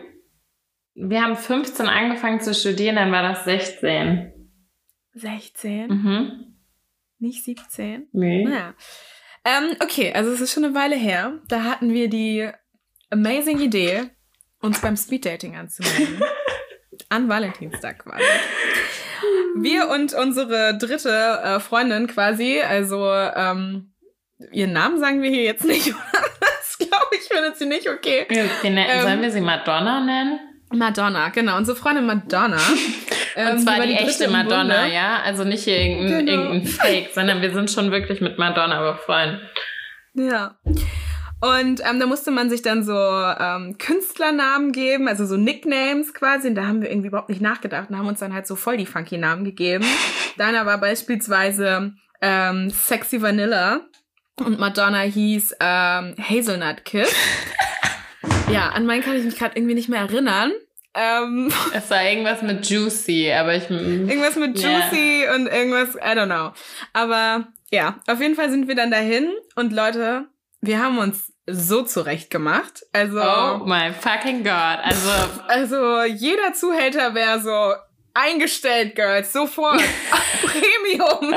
wir 0.93 1.21
haben 1.21 1.35
15 1.35 1.87
angefangen 1.87 2.39
zu 2.39 2.53
studieren, 2.53 2.95
dann 2.95 3.11
war 3.11 3.23
das 3.23 3.45
16. 3.45 4.31
16? 5.13 5.87
Mhm. 5.87 6.57
Nicht 7.19 7.43
17? 7.43 8.07
Nee. 8.11 8.43
Naja. 8.43 8.75
Ähm, 9.43 9.75
okay, 9.79 10.13
also 10.13 10.31
es 10.31 10.41
ist 10.41 10.53
schon 10.53 10.65
eine 10.65 10.75
Weile 10.75 10.95
her. 10.95 11.39
Da 11.47 11.63
hatten 11.63 11.93
wir 11.93 12.09
die 12.09 12.49
amazing 13.09 13.59
Idee, 13.59 14.09
uns 14.59 14.81
beim 14.81 14.97
Speeddating 14.97 15.55
anzumelden. 15.55 16.21
An 17.09 17.29
Valentinstag 17.29 17.99
quasi. 17.99 18.23
Wir 19.55 19.89
und 19.89 20.13
unsere 20.13 20.77
dritte 20.77 21.09
äh, 21.09 21.59
Freundin 21.59 22.07
quasi, 22.07 22.59
also 22.59 23.11
ähm, 23.11 23.93
ihren 24.51 24.73
Namen 24.73 24.99
sagen 24.99 25.21
wir 25.21 25.29
hier 25.29 25.43
jetzt 25.43 25.65
nicht. 25.65 25.87
das 26.39 26.77
glaube 26.77 27.07
ich, 27.13 27.21
findet 27.27 27.57
sie 27.57 27.65
nicht 27.65 27.89
okay. 27.89 28.25
Nennen, 28.63 28.77
Ähm, 28.89 29.01
sollen 29.01 29.21
wir 29.21 29.31
sie 29.31 29.41
Madonna 29.41 29.99
nennen? 30.01 30.39
Madonna, 30.73 31.29
genau, 31.29 31.57
unsere 31.57 31.77
Freundin 31.77 32.05
Madonna. 32.05 32.57
Ähm, 33.39 33.49
Und 33.51 33.59
zwar 33.59 33.77
war 33.77 33.85
die, 33.85 33.93
dritte 33.93 34.09
echte 34.09 34.29
Madonna, 34.29 34.81
Bunde. 34.81 34.95
ja? 34.95 35.21
Also 35.23 35.43
nicht 35.43 35.63
hier 35.63 35.77
irgendein, 35.79 36.25
Genau. 36.25 36.41
irgendein 36.41 36.65
Fake, 36.65 37.09
sondern 37.13 37.39
wir 37.43 37.53
sind 37.53 37.69
schon 37.69 37.91
wirklich 37.91 38.19
mit 38.19 38.39
Madonna 38.39 38.93
befreundet. 38.93 39.41
Ja. 40.15 40.57
Und 41.39 41.81
ähm, 41.87 41.99
da 41.99 42.07
musste 42.07 42.31
man 42.31 42.49
sich 42.49 42.63
dann 42.63 42.83
so 42.83 42.95
ähm, 42.97 43.77
Künstlernamen 43.77 44.71
geben, 44.71 45.07
also 45.07 45.27
so 45.27 45.37
Nicknames 45.37 46.15
quasi. 46.15 46.47
Und 46.47 46.55
da 46.55 46.65
haben 46.65 46.81
wir 46.81 46.89
irgendwie 46.89 47.09
überhaupt 47.09 47.29
nicht 47.29 47.41
nachgedacht 47.41 47.91
und 47.91 47.97
haben 47.99 48.07
uns 48.07 48.21
dann 48.21 48.33
halt 48.33 48.47
so 48.47 48.55
voll 48.55 48.77
die 48.77 48.87
funky 48.87 49.19
Namen 49.19 49.43
gegeben. 49.45 49.85
Deiner 50.39 50.65
war 50.65 50.79
beispielsweise 50.79 51.93
ähm, 52.23 52.71
Sexy 52.71 53.21
Vanilla 53.21 53.81
und 54.43 54.59
Madonna 54.59 55.01
hieß 55.01 55.55
ähm, 55.59 56.15
Hazelnut 56.17 56.85
Kiss. 56.85 57.13
ja, 58.51 58.69
an 58.69 58.85
meinen 58.85 59.03
kann 59.03 59.17
ich 59.17 59.23
mich 59.23 59.37
gerade 59.37 59.57
irgendwie 59.57 59.75
nicht 59.75 59.89
mehr 59.89 60.01
erinnern. 60.01 60.51
Ähm, 60.93 61.51
es 61.73 61.89
war 61.91 62.03
irgendwas 62.03 62.41
mit 62.41 62.67
Juicy, 62.67 63.31
aber 63.31 63.55
ich. 63.55 63.69
Irgendwas 63.69 64.35
mit 64.35 64.57
Juicy 64.57 65.21
yeah. 65.23 65.35
und 65.35 65.47
irgendwas, 65.47 65.95
I 65.95 66.17
don't 66.17 66.25
know. 66.25 66.53
Aber 66.93 67.47
ja, 67.71 67.99
auf 68.07 68.19
jeden 68.19 68.35
Fall 68.35 68.49
sind 68.49 68.67
wir 68.67 68.75
dann 68.75 68.89
dahin 68.89 69.31
und 69.55 69.73
Leute, 69.73 70.25
wir 70.61 70.79
haben 70.79 70.97
uns 70.97 71.33
so 71.45 71.83
zurecht 71.83 72.29
gemacht. 72.29 72.83
Also. 72.93 73.21
Oh 73.21 73.65
my 73.65 73.91
fucking 73.93 74.43
God. 74.43 74.79
Also. 74.83 75.09
Also 75.47 76.03
jeder 76.03 76.53
Zuhälter 76.53 77.13
wäre 77.13 77.39
so 77.39 77.73
eingestellt, 78.13 78.95
Girls, 78.95 79.31
sofort. 79.31 79.81
Premium. 80.41 81.33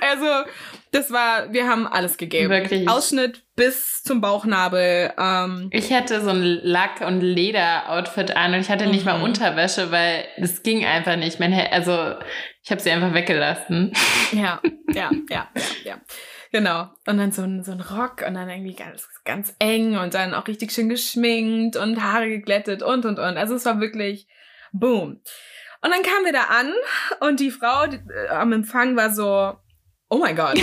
also, 0.00 0.50
das 0.92 1.12
war, 1.12 1.52
wir 1.52 1.68
haben 1.68 1.86
alles 1.86 2.16
gegeben. 2.16 2.50
Wirklich. 2.50 2.88
Ausschnitt 2.88 3.44
bis 3.54 4.02
zum 4.02 4.20
Bauchnabel. 4.20 5.12
Ähm. 5.18 5.68
Ich 5.72 5.92
hatte 5.92 6.20
so 6.20 6.30
ein 6.30 6.42
Lack- 6.42 7.00
und 7.00 7.20
Leder-Outfit 7.20 8.36
an 8.36 8.54
und 8.54 8.60
ich 8.60 8.70
hatte 8.70 8.86
nicht 8.86 9.04
mhm. 9.04 9.12
mal 9.12 9.22
Unterwäsche, 9.22 9.92
weil 9.92 10.24
es 10.36 10.62
ging 10.62 10.84
einfach 10.84 11.16
nicht. 11.16 11.38
Mein, 11.38 11.52
also 11.52 12.14
ich 12.62 12.70
habe 12.70 12.80
sie 12.80 12.90
einfach 12.90 13.14
weggelassen. 13.14 13.92
Ja, 14.32 14.60
ja, 14.92 15.10
ja, 15.30 15.48
ja, 15.54 15.62
ja. 15.84 16.00
Genau. 16.52 16.88
Und 17.06 17.18
dann 17.18 17.30
so 17.30 17.42
ein, 17.42 17.62
so 17.62 17.70
ein 17.70 17.80
Rock 17.80 18.24
und 18.26 18.34
dann 18.34 18.48
irgendwie 18.48 18.74
ganz, 18.74 19.08
ganz 19.24 19.54
eng 19.60 19.96
und 19.96 20.14
dann 20.14 20.34
auch 20.34 20.48
richtig 20.48 20.72
schön 20.72 20.88
geschminkt 20.88 21.76
und 21.76 22.02
Haare 22.02 22.28
geglättet 22.28 22.82
und, 22.82 23.06
und, 23.06 23.18
und. 23.18 23.36
Also 23.36 23.54
es 23.54 23.64
war 23.64 23.80
wirklich 23.80 24.26
boom. 24.72 25.20
Und 25.82 25.90
dann 25.90 26.02
kamen 26.02 26.24
wir 26.24 26.32
da 26.32 26.44
an 26.50 26.72
und 27.20 27.40
die 27.40 27.50
Frau 27.50 27.86
die, 27.86 27.96
äh, 27.96 28.28
am 28.30 28.52
Empfang 28.52 28.96
war 28.96 29.14
so, 29.14 29.56
oh 30.10 30.18
mein 30.18 30.36
Gott, 30.36 30.60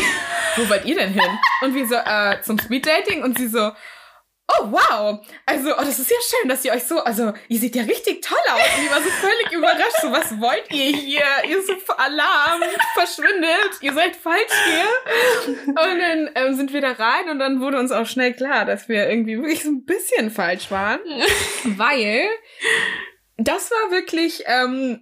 wo 0.57 0.69
wollt 0.69 0.85
ihr 0.85 0.95
denn 0.95 1.13
hin? 1.13 1.39
Und 1.61 1.73
wir 1.73 1.87
so, 1.87 1.95
äh, 1.95 2.41
zum 2.41 2.59
Speeddating 2.59 3.23
und 3.23 3.37
sie 3.37 3.47
so, 3.47 3.71
oh 4.49 4.71
wow, 4.71 5.19
also 5.45 5.73
oh, 5.73 5.81
das 5.81 5.99
ist 5.99 6.09
ja 6.09 6.17
schön, 6.21 6.49
dass 6.49 6.63
ihr 6.63 6.73
euch 6.73 6.83
so, 6.83 6.99
also 6.99 7.33
ihr 7.47 7.59
seht 7.59 7.75
ja 7.75 7.83
richtig 7.83 8.21
toll 8.21 8.37
aus. 8.51 8.61
Und 8.75 8.83
die 8.83 8.91
war 8.91 9.01
so 9.01 9.09
völlig 9.09 9.51
überrascht, 9.51 10.01
so 10.01 10.11
was 10.11 10.39
wollt 10.39 10.71
ihr 10.71 10.95
hier? 10.95 11.23
Ihr 11.49 11.61
so 11.63 11.73
Alarm, 11.93 12.61
verschwindet, 12.93 13.81
ihr 13.81 13.93
seid 13.93 14.15
falsch 14.15 14.53
hier. 14.65 15.55
Und 15.67 15.75
dann 15.75 16.29
ähm, 16.35 16.55
sind 16.55 16.73
wir 16.73 16.81
da 16.81 16.91
rein 16.91 17.29
und 17.29 17.39
dann 17.39 17.59
wurde 17.59 17.79
uns 17.79 17.91
auch 17.91 18.05
schnell 18.05 18.33
klar, 18.33 18.65
dass 18.65 18.87
wir 18.87 19.09
irgendwie 19.09 19.37
wirklich 19.37 19.63
so 19.63 19.69
ein 19.69 19.85
bisschen 19.85 20.29
falsch 20.31 20.71
waren, 20.71 20.99
weil 21.63 22.27
das 23.37 23.71
war 23.71 23.91
wirklich, 23.91 24.43
ähm, 24.45 25.01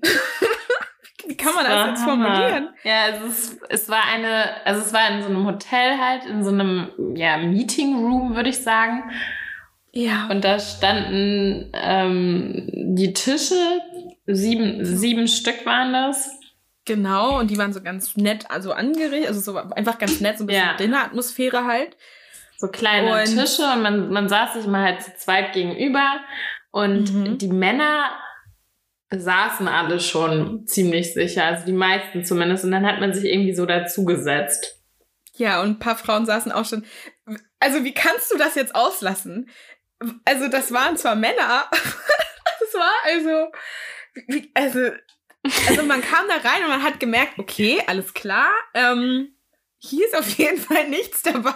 wie 1.27 1.37
kann 1.37 1.53
man 1.55 1.65
das, 1.65 1.89
jetzt 1.89 2.03
formulieren? 2.03 2.69
Ja, 2.83 3.07
es, 3.07 3.23
ist, 3.23 3.61
es 3.69 3.89
war 3.89 4.03
eine, 4.05 4.65
also 4.65 4.81
es 4.81 4.93
war 4.93 5.09
in 5.09 5.21
so 5.21 5.29
einem 5.29 5.45
Hotel 5.45 5.97
halt, 5.99 6.25
in 6.25 6.43
so 6.43 6.51
einem, 6.51 6.89
ja, 7.15 7.37
Meeting 7.37 7.95
Room, 7.95 8.35
würde 8.35 8.49
ich 8.49 8.59
sagen. 8.59 9.03
Ja. 9.91 10.27
Und 10.29 10.43
da 10.43 10.59
standen 10.59 11.71
ähm, 11.73 12.67
die 12.95 13.13
Tische, 13.13 13.55
sieben, 14.27 14.83
sieben 14.83 15.27
Stück 15.27 15.65
waren 15.65 15.93
das. 15.93 16.31
Genau, 16.85 17.39
und 17.39 17.49
die 17.49 17.57
waren 17.57 17.73
so 17.73 17.81
ganz 17.81 18.15
nett, 18.15 18.51
also 18.51 18.71
angerichtet, 18.71 19.27
also 19.27 19.39
so 19.39 19.57
einfach 19.57 19.97
ganz 19.97 20.19
nett, 20.21 20.37
so 20.37 20.43
ein 20.43 20.47
bisschen 20.47 20.65
ja. 20.65 20.77
Dinneratmosphäre 20.77 21.65
halt. 21.65 21.97
So 22.57 22.67
kleine 22.67 23.13
und 23.13 23.25
Tische 23.25 23.63
und 23.73 23.81
man, 23.81 24.11
man 24.11 24.29
saß 24.29 24.53
sich 24.53 24.67
mal 24.67 24.83
halt 24.83 25.01
zu 25.01 25.15
zweit 25.15 25.53
gegenüber. 25.53 26.19
Und 26.71 27.13
mhm. 27.13 27.37
die 27.37 27.47
Männer 27.47 28.11
saßen 29.11 29.67
alle 29.67 29.99
schon 29.99 30.65
ziemlich 30.67 31.13
sicher, 31.13 31.45
also 31.45 31.65
die 31.65 31.73
meisten 31.73 32.25
zumindest. 32.25 32.65
Und 32.65 32.71
dann 32.71 32.85
hat 32.85 32.99
man 32.99 33.13
sich 33.13 33.25
irgendwie 33.25 33.55
so 33.55 33.65
dazugesetzt. 33.65 34.81
Ja, 35.35 35.61
und 35.61 35.69
ein 35.69 35.79
paar 35.79 35.97
Frauen 35.97 36.25
saßen 36.25 36.51
auch 36.51 36.65
schon. 36.65 36.85
Also, 37.59 37.83
wie 37.83 37.93
kannst 37.93 38.31
du 38.31 38.37
das 38.37 38.55
jetzt 38.55 38.75
auslassen? 38.75 39.49
Also, 40.23 40.47
das 40.47 40.71
waren 40.71 40.97
zwar 40.97 41.15
Männer, 41.15 41.65
das 41.71 42.73
war 42.73 42.91
also, 43.05 43.51
also, 44.53 44.91
also 45.67 45.83
man 45.83 46.01
kam 46.01 46.27
da 46.27 46.35
rein 46.47 46.63
und 46.63 46.69
man 46.69 46.83
hat 46.83 46.99
gemerkt, 46.99 47.37
okay, 47.37 47.81
alles 47.87 48.13
klar, 48.13 48.49
ähm, 48.73 49.35
hier 49.77 50.05
ist 50.05 50.17
auf 50.17 50.29
jeden 50.37 50.57
Fall 50.57 50.89
nichts 50.89 51.21
dabei. 51.21 51.53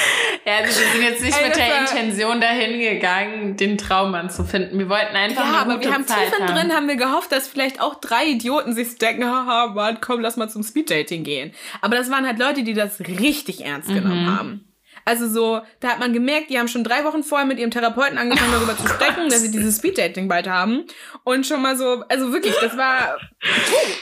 Ja, 0.46 0.56
also 0.56 0.80
wir 0.80 0.86
sind 0.86 1.02
jetzt 1.02 1.22
nicht 1.22 1.38
Ey, 1.38 1.48
mit 1.48 1.56
der 1.56 1.80
Intention 1.80 2.40
dahin 2.40 2.80
gegangen, 2.80 3.56
den 3.58 3.76
Traummann 3.76 4.30
zu 4.30 4.42
finden. 4.42 4.78
Wir 4.78 4.88
wollten 4.88 5.14
einfach 5.14 5.44
ja, 5.44 5.62
eine 5.62 5.74
aber 5.74 5.84
wir 5.84 5.92
haben 5.92 6.06
Zeit 6.06 6.34
tief 6.34 6.46
drin 6.46 6.72
haben 6.72 6.88
wir 6.88 6.96
gehofft, 6.96 7.30
dass 7.30 7.46
vielleicht 7.46 7.80
auch 7.80 7.96
drei 7.96 8.26
Idioten 8.26 8.72
sich 8.74 8.96
denken, 8.96 9.26
haha, 9.26 9.66
Mann, 9.68 9.98
komm, 10.00 10.20
lass 10.20 10.38
mal 10.38 10.48
zum 10.48 10.62
Speeddating 10.62 11.24
gehen. 11.24 11.52
Aber 11.82 11.96
das 11.96 12.10
waren 12.10 12.26
halt 12.26 12.38
Leute, 12.38 12.62
die 12.62 12.72
das 12.72 13.00
richtig 13.00 13.64
ernst 13.64 13.88
genommen 13.88 14.24
mhm. 14.24 14.38
haben. 14.38 14.70
Also 15.04 15.28
so, 15.28 15.60
da 15.80 15.88
hat 15.88 15.98
man 15.98 16.12
gemerkt, 16.12 16.50
die 16.50 16.58
haben 16.58 16.68
schon 16.68 16.84
drei 16.84 17.04
Wochen 17.04 17.22
vorher 17.22 17.46
mit 17.46 17.58
ihrem 17.58 17.70
Therapeuten 17.70 18.18
angefangen, 18.18 18.52
darüber 18.52 18.76
zu 18.76 18.86
sprechen, 18.86 19.28
dass 19.28 19.40
sie 19.40 19.50
dieses 19.50 19.78
Speeddating 19.78 20.28
bald 20.28 20.48
haben. 20.48 20.84
Und 21.24 21.46
schon 21.46 21.62
mal 21.62 21.76
so, 21.76 22.04
also 22.08 22.32
wirklich, 22.32 22.54
das 22.60 22.76
war, 22.76 23.16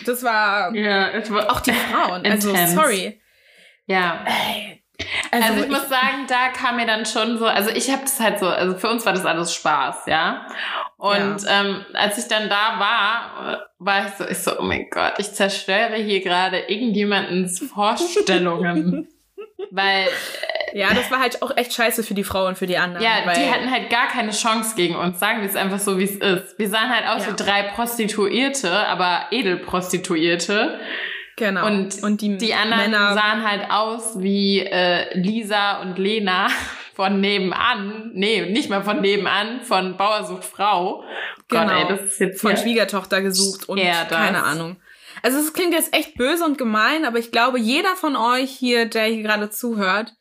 das 0.04 0.22
war, 0.22 0.74
ja, 0.74 1.08
es 1.10 1.30
war 1.30 1.50
auch 1.50 1.60
die 1.60 1.72
Frauen. 1.72 2.24
Also 2.26 2.54
sorry. 2.66 3.20
Ja. 3.86 4.24
Ey, 4.26 4.77
also, 5.30 5.46
also 5.46 5.58
ich, 5.58 5.64
ich, 5.64 5.70
muss 5.70 5.88
sagen, 5.88 6.26
da 6.28 6.48
kam 6.48 6.76
mir 6.76 6.86
dann 6.86 7.06
schon 7.06 7.38
so, 7.38 7.46
also 7.46 7.70
ich 7.70 7.90
habe 7.90 8.02
das 8.02 8.18
halt 8.18 8.38
so, 8.40 8.46
also 8.46 8.76
für 8.76 8.88
uns 8.88 9.06
war 9.06 9.12
das 9.12 9.24
alles 9.24 9.54
Spaß, 9.54 10.06
ja. 10.06 10.46
Und 10.96 11.42
ja. 11.44 11.60
Ähm, 11.60 11.84
als 11.94 12.18
ich 12.18 12.26
dann 12.26 12.48
da 12.48 12.78
war, 12.78 13.68
war 13.78 14.06
ich 14.06 14.14
so, 14.14 14.26
ich 14.26 14.38
so, 14.38 14.58
oh 14.58 14.62
mein 14.62 14.90
Gott, 14.90 15.14
ich 15.18 15.32
zerstöre 15.32 15.94
hier 15.96 16.20
gerade 16.20 16.58
irgendjemandens 16.66 17.60
Vorstellungen. 17.74 19.08
weil 19.70 20.06
äh, 20.06 20.78
ja, 20.78 20.92
das 20.92 21.10
war 21.10 21.20
halt 21.20 21.42
auch 21.42 21.56
echt 21.56 21.72
scheiße 21.72 22.02
für 22.02 22.14
die 22.14 22.24
Frau 22.24 22.46
und 22.46 22.58
für 22.58 22.66
die 22.66 22.76
anderen. 22.76 23.04
Ja, 23.04 23.32
die 23.32 23.50
hatten 23.50 23.70
halt 23.70 23.90
gar 23.90 24.08
keine 24.08 24.32
Chance 24.32 24.74
gegen 24.76 24.96
uns. 24.96 25.20
Sagen 25.20 25.40
wir 25.40 25.48
es 25.48 25.56
einfach 25.56 25.78
so, 25.78 25.98
wie 25.98 26.04
es 26.04 26.16
ist. 26.16 26.58
Wir 26.58 26.68
sahen 26.68 26.90
halt 26.90 27.06
aus 27.06 27.26
ja. 27.26 27.32
wie 27.32 27.36
drei 27.36 27.62
Prostituierte, 27.62 28.70
aber 28.70 29.26
Edelprostituierte. 29.30 30.80
Genau. 31.38 31.66
Und, 31.66 32.02
und 32.02 32.20
die, 32.20 32.36
die 32.36 32.52
anderen 32.52 32.90
Männer 32.90 33.14
sahen 33.14 33.48
halt 33.48 33.70
aus 33.70 34.20
wie 34.20 34.58
äh, 34.58 35.16
Lisa 35.16 35.80
und 35.82 35.96
Lena 35.96 36.48
von 36.94 37.20
nebenan. 37.20 38.10
Nee, 38.12 38.50
nicht 38.50 38.68
mal 38.68 38.82
von 38.82 39.00
nebenan, 39.00 39.62
von 39.62 39.96
Bauersucht 39.96 40.44
Frau. 40.44 41.04
Genau. 41.46 41.62
Gott, 41.62 41.72
ey, 41.72 41.88
das 41.88 42.00
ist 42.12 42.20
jetzt 42.20 42.40
von 42.40 42.56
Schwiegertochter 42.56 43.22
gesucht 43.22 43.68
und 43.68 43.78
keine 43.78 44.42
Ahnung. 44.42 44.76
Also 45.22 45.38
es 45.38 45.52
klingt 45.52 45.72
jetzt 45.72 45.94
echt 45.94 46.16
böse 46.16 46.44
und 46.44 46.58
gemein, 46.58 47.04
aber 47.04 47.18
ich 47.18 47.30
glaube, 47.30 47.58
jeder 47.58 47.94
von 47.96 48.16
euch 48.16 48.50
hier, 48.50 48.86
der 48.86 49.04
hier 49.04 49.22
gerade 49.22 49.50
zuhört, 49.50 50.14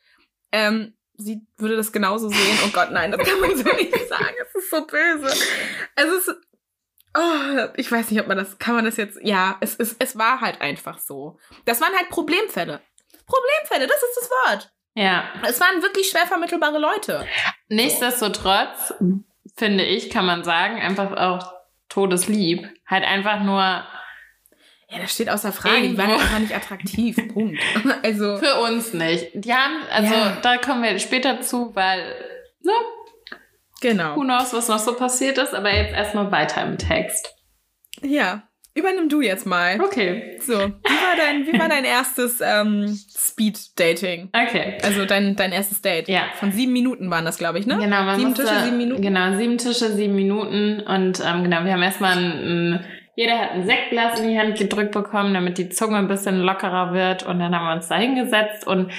ähm, 0.52 0.94
sie 1.18 1.42
würde 1.58 1.76
das 1.76 1.92
genauso 1.92 2.30
sehen. 2.30 2.60
Oh 2.66 2.70
Gott, 2.74 2.92
nein, 2.92 3.12
das 3.12 3.28
kann 3.28 3.40
man 3.40 3.56
so 3.56 3.64
nicht 3.64 4.08
sagen. 4.08 4.36
Es 4.42 4.64
ist 4.64 4.70
so 4.70 4.86
böse. 4.86 5.36
Es 5.96 6.06
ist 6.06 6.36
Oh, 7.16 7.68
ich 7.76 7.92
weiß 7.92 8.12
nicht, 8.12 8.22
ob 8.22 8.28
man 8.28 8.38
das, 8.38 8.60
kann 8.60 8.76
man 8.76 8.86
das 8.86 8.98
jetzt, 8.98 9.18
ja, 9.24 9.58
es, 9.60 9.76
es, 9.76 9.96
es 9.98 10.18
war 10.18 10.42
halt 10.42 10.62
einfach 10.62 11.00
so. 11.00 11.40
Das 11.66 11.82
waren 11.82 11.94
halt 11.96 12.10
Problemfälle. 12.10 12.82
Problemfälle, 13.26 13.88
das 13.88 13.98
ist 13.98 14.18
das 14.22 14.30
Wort. 14.30 14.72
Ja. 14.94 15.26
Es 15.48 15.60
waren 15.60 15.82
wirklich 15.84 16.10
schwer 16.10 16.26
vermittelbare 16.26 16.80
Leute. 16.80 17.26
Nichtsdestotrotz, 17.70 18.94
finde 19.56 19.84
ich, 19.84 20.10
kann 20.10 20.26
man 20.26 20.44
sagen, 20.44 20.82
einfach 20.82 21.16
auch 21.16 21.54
todeslieb. 21.88 22.68
Halt 22.88 23.04
einfach 23.04 23.42
nur. 23.42 23.62
Ja, 24.90 25.00
das 25.00 25.14
steht 25.14 25.30
außer 25.30 25.52
Frage. 25.52 25.78
Irgendwo. 25.78 26.02
Die 26.02 26.08
waren 26.08 26.20
einfach 26.20 26.40
nicht 26.40 26.56
attraktiv. 26.56 27.16
Punkt. 27.34 27.60
Also. 28.04 28.38
Für 28.38 28.62
uns 28.62 28.94
nicht. 28.94 29.32
Die 29.34 29.54
haben, 29.54 29.84
also, 29.92 30.14
ja. 30.14 30.38
da 30.42 30.58
kommen 30.58 30.82
wir 30.82 30.98
später 31.00 31.42
zu, 31.42 31.76
weil, 31.76 32.16
ne, 32.62 32.72
Genau. 33.82 34.16
Who 34.16 34.24
knows, 34.24 34.54
was 34.54 34.68
noch 34.68 34.80
so 34.80 34.94
passiert 34.94 35.38
ist, 35.38 35.54
aber 35.54 35.74
jetzt 35.74 35.94
erstmal 35.94 36.32
weiter 36.32 36.64
im 36.64 36.78
Text. 36.78 37.34
Ja, 38.02 38.44
übernimm 38.74 39.10
du 39.10 39.22
jetzt 39.22 39.46
mal. 39.46 39.82
Okay. 39.82 40.38
So, 40.40 40.54
wie 40.54 40.58
war 40.58 41.16
dein, 41.18 41.48
wie 41.48 41.60
war 41.60 41.70
dein 41.70 41.84
erstes 41.84 42.40
ähm, 42.42 42.98
Speed-Dating? 43.18 44.30
Okay. 44.34 44.78
Also 44.84 45.06
dein, 45.06 45.36
dein 45.36 45.52
erstes 45.52 45.82
Date. 45.82 46.08
Ja. 46.08 46.24
Von 46.40 46.52
sieben 46.52 46.74
Minuten 46.74 47.10
waren 47.10 47.26
das, 47.26 47.38
glaube 47.38 47.60
ich, 47.60 47.66
ne? 47.66 47.78
Genau. 47.78 48.04
Man 48.04 48.18
sieben 48.18 48.30
musste, 48.30 48.46
Tische, 48.46 48.64
sieben 48.64 48.78
Minuten. 48.78 49.02
Genau, 49.02 49.38
sieben 49.38 49.58
Tische, 49.58 49.92
sieben 49.94 50.16
Minuten. 50.16 50.82
Und 50.82 51.22
ähm, 51.26 51.44
genau, 51.44 51.64
wir 51.64 51.74
haben 51.74 51.84
erstmal 51.84 52.18
ein, 52.18 52.24
ein 52.24 52.86
jeder 53.18 53.40
hat 53.40 53.52
ein 53.54 53.66
Sektglas 53.66 54.20
in 54.20 54.30
die 54.30 54.38
Hand 54.38 54.60
gedrückt 54.60 54.92
bekommen, 54.92 55.34
damit 55.34 55.58
die 55.58 55.70
Zunge 55.70 55.98
ein 55.98 56.08
bisschen 56.08 56.40
lockerer 56.40 56.94
wird. 56.94 57.24
Und 57.24 57.40
dann 57.40 57.54
haben 57.56 57.66
wir 57.66 57.74
uns 57.74 57.88
da 57.88 57.96
hingesetzt. 57.96 58.68
Und 58.68 58.92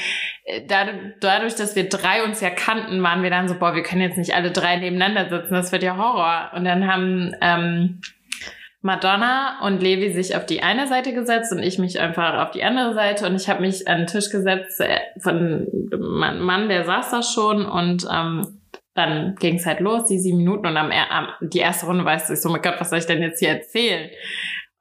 äh, 0.42 0.60
dadurch, 1.20 1.54
dass 1.54 1.76
wir 1.76 1.88
drei 1.88 2.24
uns 2.24 2.40
ja 2.40 2.50
kannten, 2.50 3.00
waren 3.00 3.22
wir 3.22 3.30
dann 3.30 3.46
so, 3.46 3.54
boah, 3.54 3.76
wir 3.76 3.84
können 3.84 4.02
jetzt 4.02 4.18
nicht 4.18 4.34
alle 4.34 4.50
drei 4.50 4.74
nebeneinander 4.74 5.28
sitzen. 5.28 5.54
Das 5.54 5.70
wird 5.70 5.84
ja 5.84 5.96
Horror. 5.96 6.50
Und 6.56 6.64
dann 6.64 6.92
haben 6.92 7.32
ähm, 7.40 8.00
Madonna 8.82 9.60
und 9.64 9.80
Levi 9.80 10.12
sich 10.12 10.34
auf 10.34 10.46
die 10.46 10.64
eine 10.64 10.88
Seite 10.88 11.12
gesetzt 11.12 11.52
und 11.52 11.62
ich 11.62 11.78
mich 11.78 12.00
einfach 12.00 12.44
auf 12.44 12.50
die 12.50 12.64
andere 12.64 12.94
Seite. 12.94 13.24
Und 13.24 13.36
ich 13.36 13.48
habe 13.48 13.60
mich 13.60 13.86
an 13.86 13.98
den 13.98 14.06
Tisch 14.08 14.30
gesetzt 14.30 14.80
äh, 14.80 14.98
von 15.20 15.68
einem 15.92 16.40
Mann, 16.40 16.68
der 16.68 16.82
saß 16.82 17.12
da 17.12 17.22
schon. 17.22 17.64
Und 17.64 18.04
ähm, 18.12 18.57
dann 18.98 19.36
ging 19.36 19.56
es 19.56 19.66
halt 19.66 19.80
los, 19.80 20.06
die 20.06 20.18
sieben 20.18 20.38
Minuten 20.38 20.66
und 20.66 20.76
am, 20.76 20.90
am 20.90 21.28
die 21.40 21.58
erste 21.58 21.86
Runde 21.86 22.04
weißt 22.04 22.28
du, 22.28 22.34
ich 22.34 22.40
so, 22.40 22.50
mein 22.50 22.62
Gott, 22.62 22.74
was 22.78 22.90
soll 22.90 22.98
ich 22.98 23.06
denn 23.06 23.22
jetzt 23.22 23.38
hier 23.38 23.50
erzählen? 23.50 24.10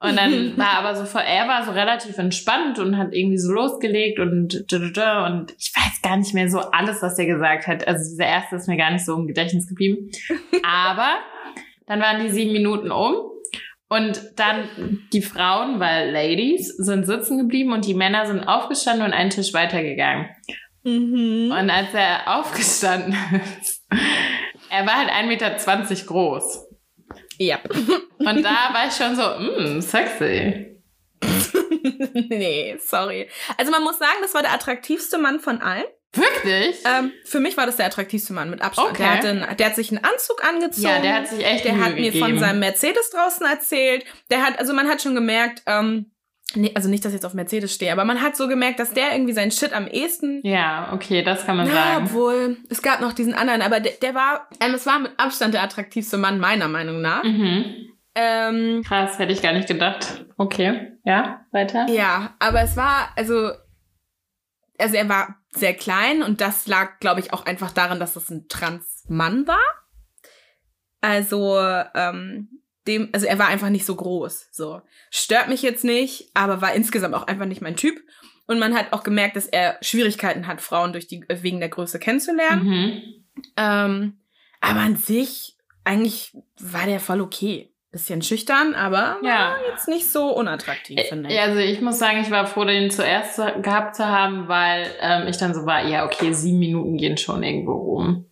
Und 0.00 0.16
dann 0.16 0.56
war 0.56 0.74
aber 0.74 0.94
so, 0.94 1.18
er 1.18 1.48
war 1.48 1.64
so 1.64 1.72
relativ 1.72 2.18
entspannt 2.18 2.78
und 2.78 2.98
hat 2.98 3.12
irgendwie 3.12 3.38
so 3.38 3.52
losgelegt 3.52 4.18
und 4.18 4.54
und 4.72 5.54
ich 5.58 5.72
weiß 5.74 6.02
gar 6.02 6.16
nicht 6.16 6.34
mehr 6.34 6.48
so 6.48 6.58
alles, 6.58 7.02
was 7.02 7.18
er 7.18 7.26
gesagt 7.26 7.66
hat. 7.66 7.86
Also 7.86 8.10
dieser 8.10 8.26
erste 8.26 8.56
ist 8.56 8.68
mir 8.68 8.76
gar 8.76 8.90
nicht 8.90 9.04
so 9.04 9.16
im 9.16 9.26
Gedächtnis 9.26 9.66
geblieben. 9.66 10.10
Aber 10.62 11.18
dann 11.86 12.00
waren 12.00 12.22
die 12.22 12.30
sieben 12.30 12.52
Minuten 12.52 12.90
um 12.90 13.14
und 13.88 14.20
dann 14.36 14.68
die 15.12 15.22
Frauen, 15.22 15.80
weil 15.80 16.10
Ladies, 16.10 16.68
sind 16.76 17.06
sitzen 17.06 17.38
geblieben 17.38 17.72
und 17.72 17.86
die 17.86 17.94
Männer 17.94 18.26
sind 18.26 18.46
aufgestanden 18.46 19.06
und 19.06 19.12
einen 19.12 19.30
Tisch 19.30 19.54
weitergegangen. 19.54 20.28
Mhm. 20.84 21.50
Und 21.50 21.70
als 21.70 21.92
er 21.94 22.38
aufgestanden 22.38 23.16
ist, 23.60 23.77
er 24.70 24.86
war 24.86 24.96
halt 24.98 25.10
1,20 25.10 25.26
Meter 25.26 25.50
groß. 26.06 26.66
Ja. 27.38 27.60
Und 28.18 28.42
da 28.42 28.72
war 28.72 28.86
ich 28.88 28.94
schon 28.94 29.14
so, 29.16 29.22
mh, 29.22 29.76
mm, 29.76 29.80
sexy. 29.80 30.82
nee, 32.28 32.76
sorry. 32.84 33.28
Also 33.56 33.70
man 33.70 33.82
muss 33.82 33.98
sagen, 33.98 34.18
das 34.22 34.34
war 34.34 34.42
der 34.42 34.52
attraktivste 34.52 35.18
Mann 35.18 35.40
von 35.40 35.60
allen. 35.60 35.84
Wirklich? 36.12 36.76
Ähm, 36.84 37.12
für 37.24 37.38
mich 37.38 37.56
war 37.56 37.66
das 37.66 37.76
der 37.76 37.86
attraktivste 37.86 38.32
Mann 38.32 38.50
mit 38.50 38.62
Abstand. 38.62 38.90
Okay. 38.90 39.02
Der, 39.02 39.10
hat 39.10 39.24
einen, 39.24 39.56
der 39.56 39.66
hat 39.66 39.76
sich 39.76 39.90
einen 39.90 40.02
Anzug 40.04 40.42
angezogen. 40.44 40.88
Ja, 40.88 41.00
der 41.00 41.14
hat 41.14 41.28
sich 41.28 41.44
echt 41.44 41.64
Der 41.64 41.74
Mühe 41.74 41.84
hat 41.84 41.94
mir 41.94 42.10
gegeben. 42.10 42.26
von 42.26 42.38
seinem 42.38 42.60
Mercedes 42.60 43.10
draußen 43.10 43.46
erzählt. 43.46 44.04
Der 44.30 44.44
hat, 44.44 44.58
also 44.58 44.72
man 44.72 44.88
hat 44.88 45.02
schon 45.02 45.14
gemerkt, 45.14 45.62
ähm, 45.66 46.10
nee, 46.54 46.72
also 46.74 46.88
nicht, 46.88 47.04
dass 47.04 47.12
ich 47.12 47.16
jetzt 47.16 47.24
auf 47.26 47.34
Mercedes 47.34 47.74
stehe, 47.74 47.92
aber 47.92 48.04
man 48.04 48.20
hat 48.22 48.36
so 48.36 48.48
gemerkt, 48.48 48.78
dass 48.80 48.92
der 48.94 49.12
irgendwie 49.12 49.32
seinen 49.32 49.50
Shit 49.50 49.72
am 49.72 49.86
ehesten. 49.86 50.40
Ja, 50.44 50.90
okay, 50.92 51.22
das 51.22 51.44
kann 51.46 51.56
man 51.56 51.66
Ja, 51.66 51.72
sagen. 51.74 52.04
obwohl, 52.06 52.56
es 52.70 52.82
gab 52.82 53.00
noch 53.00 53.12
diesen 53.12 53.34
anderen, 53.34 53.62
aber 53.62 53.80
der, 53.80 53.92
der 54.02 54.14
war, 54.14 54.48
ähm, 54.60 54.74
es 54.74 54.86
war 54.86 54.98
mit 54.98 55.12
Abstand 55.18 55.54
der 55.54 55.62
attraktivste 55.62 56.16
Mann 56.18 56.38
meiner 56.40 56.68
Meinung 56.68 57.00
nach. 57.00 57.22
Mhm. 57.22 57.92
Ähm, 58.14 58.82
Krass, 58.84 59.18
hätte 59.18 59.32
ich 59.32 59.42
gar 59.42 59.52
nicht 59.52 59.68
gedacht. 59.68 60.24
Okay, 60.36 60.92
ja, 61.04 61.44
weiter. 61.52 61.86
Ja, 61.88 62.34
aber 62.40 62.62
es 62.62 62.76
war, 62.76 63.10
also, 63.16 63.50
also 64.78 64.96
er 64.96 65.08
war 65.08 65.36
sehr 65.50 65.74
klein 65.74 66.22
und 66.22 66.40
das 66.40 66.66
lag, 66.66 66.98
glaube 67.00 67.20
ich, 67.20 67.32
auch 67.32 67.46
einfach 67.46 67.70
daran, 67.72 68.00
dass 68.00 68.16
es 68.16 68.28
ein 68.30 68.46
Trans-Mann 68.48 69.46
war. 69.46 69.60
Also, 71.00 71.58
ähm, 71.94 72.48
dem, 72.88 73.10
also 73.12 73.26
er 73.26 73.38
war 73.38 73.46
einfach 73.48 73.68
nicht 73.68 73.84
so 73.86 73.94
groß. 73.94 74.48
So. 74.50 74.80
Stört 75.10 75.48
mich 75.48 75.62
jetzt 75.62 75.84
nicht, 75.84 76.30
aber 76.34 76.60
war 76.62 76.72
insgesamt 76.74 77.14
auch 77.14 77.26
einfach 77.26 77.46
nicht 77.46 77.60
mein 77.60 77.76
Typ. 77.76 78.00
Und 78.46 78.58
man 78.58 78.74
hat 78.74 78.92
auch 78.92 79.02
gemerkt, 79.04 79.36
dass 79.36 79.46
er 79.46 79.76
Schwierigkeiten 79.82 80.46
hat, 80.46 80.60
Frauen 80.62 80.92
durch 80.92 81.06
die, 81.06 81.22
wegen 81.28 81.60
der 81.60 81.68
Größe 81.68 81.98
kennenzulernen. 81.98 82.64
Mhm. 82.64 83.02
Ähm, 83.56 84.18
aber 84.60 84.80
an 84.80 84.96
sich, 84.96 85.54
eigentlich 85.84 86.32
war 86.58 86.86
der 86.86 86.98
voll 86.98 87.20
okay. 87.20 87.72
Bisschen 87.90 88.20
schüchtern, 88.20 88.74
aber 88.74 89.16
Ja. 89.22 89.56
jetzt 89.70 89.88
nicht 89.88 90.10
so 90.12 90.28
unattraktiv, 90.34 91.00
finde 91.08 91.30
ich. 91.30 91.34
Ja, 91.36 91.44
also 91.44 91.58
ich 91.58 91.80
muss 91.80 91.98
sagen, 91.98 92.20
ich 92.20 92.30
war 92.30 92.46
froh, 92.46 92.64
den 92.66 92.90
zuerst 92.90 93.36
zu- 93.36 93.62
gehabt 93.62 93.96
zu 93.96 94.04
haben, 94.04 94.46
weil 94.46 94.86
ähm, 95.00 95.26
ich 95.26 95.38
dann 95.38 95.54
so 95.54 95.64
war, 95.64 95.86
ja, 95.86 96.04
okay, 96.04 96.32
sieben 96.34 96.58
Minuten 96.58 96.98
gehen 96.98 97.16
schon 97.16 97.42
irgendwo 97.42 97.72
rum. 97.72 98.26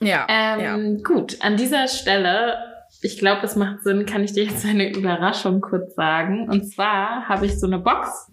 Ja. 0.00 0.26
Ähm, 0.30 1.02
Gut, 1.02 1.36
an 1.40 1.56
dieser 1.58 1.86
Stelle, 1.88 2.67
ich 3.00 3.18
glaube, 3.18 3.42
es 3.44 3.56
macht 3.56 3.82
Sinn, 3.82 4.06
kann 4.06 4.24
ich 4.24 4.32
dir 4.32 4.44
jetzt 4.44 4.64
eine 4.64 4.90
Überraschung 4.90 5.60
kurz 5.60 5.94
sagen. 5.94 6.48
Und 6.48 6.64
zwar 6.64 7.28
habe 7.28 7.46
ich 7.46 7.58
so 7.58 7.66
eine 7.66 7.78
Box. 7.78 8.30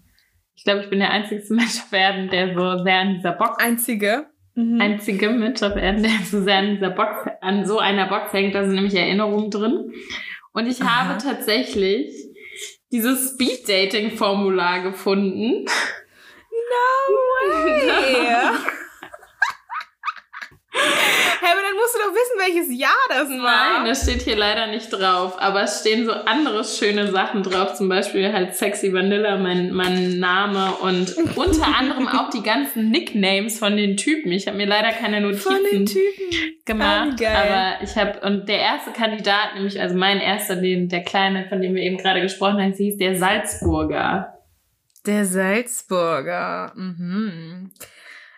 Ich 0.54 0.64
glaube, 0.64 0.80
ich 0.80 0.90
bin 0.90 0.98
der 0.98 1.10
einzige 1.10 1.42
Mensch 1.54 1.78
auf 1.78 1.92
Erden, 1.92 2.28
der 2.30 2.54
so 2.54 2.82
sehr 2.82 2.98
an 2.98 3.14
dieser 3.14 3.32
Box 3.32 3.58
Einzige. 3.58 4.26
Mhm. 4.54 4.80
einzige 4.80 5.28
Mensch 5.28 5.62
auf 5.62 5.76
Erden, 5.76 6.02
der 6.02 6.12
so 6.24 6.42
sehr 6.42 6.56
an 6.56 6.74
dieser 6.76 6.90
Box, 6.90 7.28
an 7.42 7.66
so 7.66 7.78
einer 7.78 8.08
Box 8.08 8.32
hängt. 8.32 8.54
Da 8.54 8.64
sind 8.64 8.74
nämlich 8.74 8.94
Erinnerungen 8.94 9.50
drin. 9.50 9.92
Und 10.52 10.66
ich 10.66 10.80
Aha. 10.80 11.04
habe 11.04 11.22
tatsächlich 11.22 12.10
dieses 12.90 13.32
Speed-Dating-Formular 13.32 14.82
gefunden. 14.82 15.66
Hey. 17.52 18.56
Hä, 20.76 21.46
aber 21.52 21.62
dann 21.62 21.76
musst 21.76 21.94
du 21.94 21.98
doch 21.98 22.14
wissen, 22.14 22.54
welches 22.54 22.80
Jahr 22.80 22.90
das 23.08 23.28
war. 23.30 23.78
Nein, 23.78 23.86
das 23.86 24.02
steht 24.02 24.22
hier 24.22 24.36
leider 24.36 24.66
nicht 24.68 24.90
drauf. 24.90 25.34
Aber 25.38 25.62
es 25.62 25.80
stehen 25.80 26.04
so 26.06 26.12
andere 26.12 26.64
schöne 26.64 27.10
Sachen 27.10 27.42
drauf. 27.42 27.74
Zum 27.74 27.88
Beispiel 27.88 28.32
halt 28.32 28.54
Sexy 28.54 28.92
Vanilla, 28.92 29.36
mein, 29.36 29.72
mein 29.72 30.18
Name. 30.18 30.72
Und 30.82 31.16
unter 31.36 31.66
anderem 31.76 32.08
auch 32.08 32.30
die 32.30 32.42
ganzen 32.42 32.90
Nicknames 32.90 33.58
von 33.58 33.76
den 33.76 33.96
Typen. 33.96 34.32
Ich 34.32 34.46
habe 34.46 34.56
mir 34.56 34.66
leider 34.66 34.92
keine 34.92 35.20
Notizen 35.20 35.42
Von 35.52 35.64
den 35.70 35.86
Typen. 35.86 36.60
gemacht. 36.64 37.22
Ah, 37.22 37.42
aber 37.42 37.84
ich 37.84 37.96
habe, 37.96 38.20
und 38.20 38.48
der 38.48 38.58
erste 38.58 38.90
Kandidat, 38.92 39.54
nämlich, 39.54 39.80
also 39.80 39.96
mein 39.96 40.18
erster, 40.20 40.56
den, 40.56 40.88
der 40.88 41.02
kleine, 41.02 41.46
von 41.48 41.60
dem 41.60 41.74
wir 41.74 41.82
eben 41.82 41.98
gerade 41.98 42.20
gesprochen 42.20 42.60
haben, 42.60 42.72
hieß 42.72 42.96
der 42.98 43.16
Salzburger. 43.16 44.32
Der 45.06 45.24
Salzburger. 45.24 46.72
Mhm. 46.74 47.70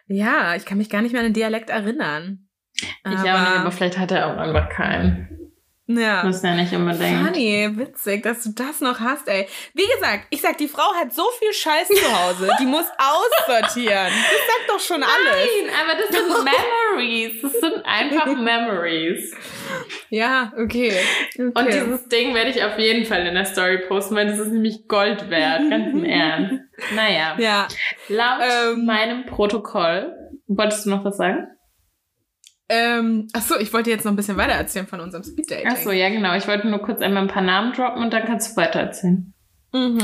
Ja, 0.08 0.54
ich 0.56 0.64
kann 0.64 0.78
mich 0.78 0.90
gar 0.90 1.02
nicht 1.02 1.12
mehr 1.12 1.20
an 1.20 1.28
den 1.28 1.34
Dialekt 1.34 1.70
erinnern. 1.70 2.48
Ich 2.74 2.84
auch 3.04 3.22
nicht, 3.22 3.58
aber 3.60 3.70
vielleicht 3.70 3.98
hat 3.98 4.10
er 4.10 4.32
auch 4.32 4.38
einfach 4.38 4.68
keinen. 4.68 5.47
Ja. 5.88 6.22
Muss 6.22 6.42
ja 6.42 6.54
nicht 6.54 6.72
unbedingt. 6.72 7.26
Funny, 7.26 7.70
witzig, 7.74 8.22
dass 8.22 8.44
du 8.44 8.50
das 8.54 8.80
noch 8.80 9.00
hast, 9.00 9.26
ey. 9.28 9.48
Wie 9.74 9.86
gesagt, 9.86 10.26
ich 10.30 10.40
sag, 10.40 10.56
die 10.58 10.68
Frau 10.68 10.94
hat 11.00 11.12
so 11.12 11.24
viel 11.40 11.52
Scheiß 11.52 11.88
zu 11.88 11.94
Hause, 12.18 12.48
die 12.60 12.66
muss 12.66 12.86
aussortieren. 12.98 14.06
Das 14.06 14.12
sagt 14.12 14.68
doch 14.68 14.80
schon 14.80 15.02
alles. 15.02 15.48
Nein, 15.64 15.74
aber 15.82 15.98
das 16.00 16.08
sind 16.10 16.28
Memories. 16.98 17.42
Das 17.42 17.52
sind 17.52 17.84
einfach 17.84 18.26
Memories. 18.26 19.34
Ja, 20.10 20.52
okay. 20.56 20.92
okay. 21.34 21.52
Und 21.54 21.66
dieses 21.72 22.08
Ding 22.08 22.34
werde 22.34 22.50
ich 22.50 22.62
auf 22.62 22.78
jeden 22.78 23.04
Fall 23.04 23.26
in 23.26 23.34
der 23.34 23.44
Story 23.44 23.78
posten, 23.88 24.14
weil 24.14 24.26
das 24.26 24.38
ist 24.38 24.52
nämlich 24.52 24.86
Gold 24.88 25.28
wert, 25.30 25.68
ganz 25.70 25.92
im 25.94 26.04
Ernst. 26.04 26.54
Naja, 26.94 27.34
ja, 27.38 27.66
laut 28.08 28.40
Ähm. 28.42 28.86
meinem 28.86 29.26
Protokoll, 29.26 30.12
wolltest 30.46 30.86
du 30.86 30.90
noch 30.90 31.04
was 31.04 31.16
sagen? 31.16 31.48
Ähm, 32.68 33.28
ach 33.32 33.42
so, 33.42 33.56
ich 33.58 33.72
wollte 33.72 33.90
jetzt 33.90 34.04
noch 34.04 34.12
ein 34.12 34.16
bisschen 34.16 34.36
weiter 34.36 34.52
erzählen 34.52 34.86
von 34.86 35.00
unserem 35.00 35.24
Speeddating. 35.24 35.68
Ach 35.70 35.76
so, 35.76 35.90
ja 35.90 36.08
genau. 36.10 36.34
Ich 36.34 36.46
wollte 36.46 36.68
nur 36.68 36.80
kurz 36.80 37.00
einmal 37.00 37.22
ein 37.22 37.28
paar 37.28 37.42
Namen 37.42 37.72
droppen 37.72 38.02
und 38.02 38.12
dann 38.12 38.24
kannst 38.24 38.52
du 38.52 38.60
weiter 38.60 38.80
erzählen. 38.80 39.32
Mhm. 39.72 40.00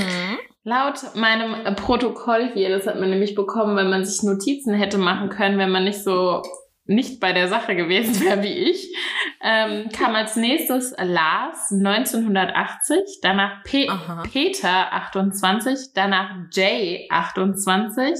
Laut 0.65 1.15
meinem 1.15 1.77
Protokoll 1.77 2.51
hier, 2.55 2.71
das 2.71 2.87
hat 2.87 2.99
man 2.99 3.11
nämlich 3.11 3.35
bekommen, 3.35 3.77
weil 3.77 3.89
man 3.89 4.05
sich 4.05 4.23
Notizen 4.23 4.73
hätte 4.73 4.97
machen 4.97 5.29
können, 5.29 5.59
wenn 5.59 5.71
man 5.71 5.85
nicht 5.85 6.03
so 6.03 6.43
nicht 6.87 7.21
bei 7.21 7.33
der 7.33 7.49
Sache 7.49 7.77
gewesen 7.77 8.23
wäre 8.25 8.43
wie 8.43 8.71
ich, 8.71 8.95
ähm, 9.43 9.89
kam 9.91 10.15
als 10.15 10.37
nächstes 10.37 10.95
Lars 10.99 11.71
1980, 11.71 13.21
danach 13.23 13.63
Pe 13.65 13.87
Aha. 13.89 14.23
Peter 14.31 14.93
28, 14.93 15.93
danach 15.95 16.31
Jay 16.53 17.07
28 17.11 18.15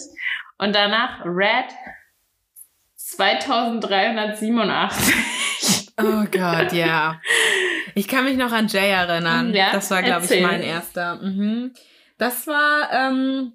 und 0.59 0.75
danach 0.75 1.25
Red 1.25 1.67
2387. 3.17 5.15
Oh 5.97 6.25
Gott, 6.29 6.73
ja. 6.73 7.21
Ich 7.95 8.09
kann 8.09 8.25
mich 8.25 8.37
noch 8.37 8.51
an 8.51 8.67
Jay 8.67 8.91
erinnern. 8.91 9.55
Ja, 9.55 9.71
das 9.71 9.93
war, 9.93 10.03
glaube 10.03 10.27
ich, 10.29 10.43
mein 10.43 10.61
erster. 10.61 11.23
Mhm. 11.23 11.73
Das 12.19 12.49
war 12.49 12.93
ähm, 12.93 13.53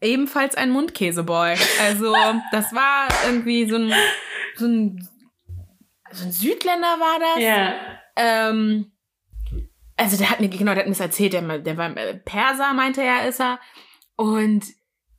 ebenfalls 0.00 0.56
ein 0.56 0.70
Mundkäseboy. 0.70 1.54
Also, 1.80 2.12
das 2.50 2.72
war 2.74 3.06
irgendwie 3.24 3.68
so 3.70 3.76
ein, 3.76 3.92
so 4.56 4.66
ein, 4.66 5.08
so 6.10 6.24
ein 6.24 6.32
Südländer 6.32 6.98
war 6.98 7.20
das. 7.20 7.40
ja. 7.40 7.74
Ähm, 8.16 8.90
also 9.96 10.16
der 10.16 10.30
hat 10.30 10.40
mir, 10.40 10.48
genau, 10.48 10.72
der 10.72 10.80
hat 10.80 10.86
mir 10.86 10.92
das 10.92 11.00
erzählt, 11.00 11.32
der, 11.34 11.58
der 11.58 11.76
war 11.76 11.96
äh, 11.96 12.14
Perser, 12.14 12.72
meinte 12.72 13.02
er, 13.02 13.28
ist 13.28 13.40
er. 13.40 13.60
Und 14.16 14.64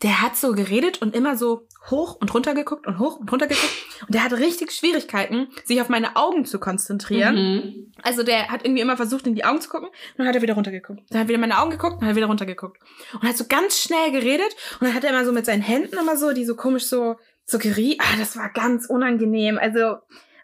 der 0.02 0.22
hat 0.22 0.38
so 0.38 0.54
geredet 0.54 1.02
und 1.02 1.16
immer 1.16 1.38
so 1.38 1.68
hoch 1.92 2.16
und 2.20 2.34
runter 2.34 2.54
geguckt 2.54 2.88
und 2.88 3.00
hoch 3.00 3.20
und 3.20 3.32
runter 3.32 3.48
geguckt. 3.48 3.74
Und 4.02 4.14
der 4.14 4.24
hat 4.24 4.34
richtig 4.34 4.72
Schwierigkeiten, 4.72 5.48
sich 5.66 5.82
auf 5.82 5.90
meine 5.90 6.16
Augen 6.16 6.46
zu 6.46 6.60
konzentrieren. 6.60 7.36
Mhm. 7.36 7.94
Also 8.02 8.24
der 8.24 8.50
hat 8.50 8.66
irgendwie 8.66 8.82
immer 8.82 8.98
versucht, 8.98 9.28
in 9.28 9.36
die 9.36 9.46
Augen 9.46 9.62
zu 9.62 9.70
gucken. 9.70 9.88
Und 9.88 10.18
dann 10.18 10.28
hat 10.28 10.36
er 10.36 10.42
wieder 10.42 10.56
runtergeguckt. 10.56 11.02
Dann 11.10 11.20
hat 11.20 11.26
er 11.26 11.28
wieder 11.30 11.36
in 11.36 11.42
meine 11.42 11.60
Augen 11.60 11.72
geguckt 11.72 12.02
und 12.02 12.08
hat 12.08 12.16
wieder 12.16 12.28
runtergeguckt. 12.28 12.80
Und 13.14 13.28
hat 13.28 13.38
so 13.38 13.46
ganz 13.48 13.80
schnell 13.80 14.12
geredet. 14.12 14.56
Und 14.80 14.88
dann 14.88 14.96
hat 14.96 15.04
er 15.04 15.12
immer 15.12 15.26
so 15.26 15.32
mit 15.32 15.46
seinen 15.46 15.62
Händen 15.62 15.98
immer 15.98 16.18
so, 16.18 16.34
die 16.34 16.46
so 16.46 16.56
komisch 16.56 16.86
so, 16.86 17.16
so 17.46 17.58
geriet. 17.58 18.00
Ah, 18.02 18.18
das 18.18 18.38
war 18.38 18.50
ganz 18.50 18.86
unangenehm. 18.88 19.58
Also, 19.58 19.98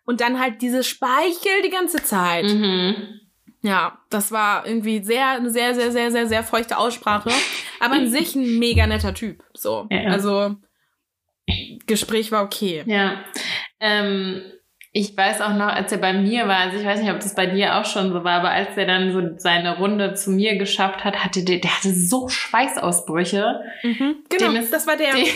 und 0.05 0.21
dann 0.21 0.39
halt 0.39 0.61
diese 0.61 0.83
Speichel 0.83 1.61
die 1.63 1.69
ganze 1.69 2.03
Zeit. 2.03 2.45
Mhm. 2.45 3.21
Ja, 3.61 3.97
das 4.11 4.31
war 4.31 4.67
irgendwie 4.67 5.03
sehr, 5.03 5.29
eine 5.29 5.49
sehr, 5.49 5.73
sehr, 5.73 5.91
sehr, 5.91 6.11
sehr, 6.11 6.27
sehr 6.27 6.43
feuchte 6.43 6.77
Aussprache. 6.77 7.31
Aber 7.79 7.95
an 7.95 8.11
sich 8.11 8.35
ein 8.35 8.59
mega 8.59 8.85
netter 8.85 9.15
Typ. 9.15 9.43
So. 9.53 9.87
Ja. 9.89 10.11
Also, 10.11 10.55
Gespräch 11.85 12.31
war 12.31 12.43
okay. 12.43 12.83
Ja. 12.85 13.23
Ähm, 13.79 14.41
ich 14.97 15.15
weiß 15.17 15.41
auch 15.41 15.53
noch, 15.55 15.67
als 15.67 15.91
er 15.91 15.97
bei 15.97 16.13
mir 16.13 16.47
war, 16.47 16.55
also 16.55 16.77
ich 16.77 16.85
weiß 16.85 17.01
nicht, 17.01 17.11
ob 17.11 17.19
das 17.19 17.35
bei 17.35 17.47
dir 17.47 17.75
auch 17.75 17.83
schon 17.83 18.13
so 18.13 18.23
war, 18.23 18.39
aber 18.39 18.51
als 18.51 18.77
er 18.77 18.85
dann 18.85 19.11
so 19.11 19.21
seine 19.37 19.77
Runde 19.77 20.13
zu 20.13 20.31
mir 20.31 20.57
geschafft 20.57 21.03
hat, 21.03 21.17
hatte 21.21 21.43
der, 21.43 21.57
der 21.57 21.75
hatte 21.75 21.93
so 21.93 22.29
Schweißausbrüche. 22.29 23.59
Mhm, 23.83 24.15
genau, 24.29 24.51
ist- 24.57 24.71
das 24.71 24.87
war 24.87 24.95
der. 24.95 25.11
Dem, 25.13 25.27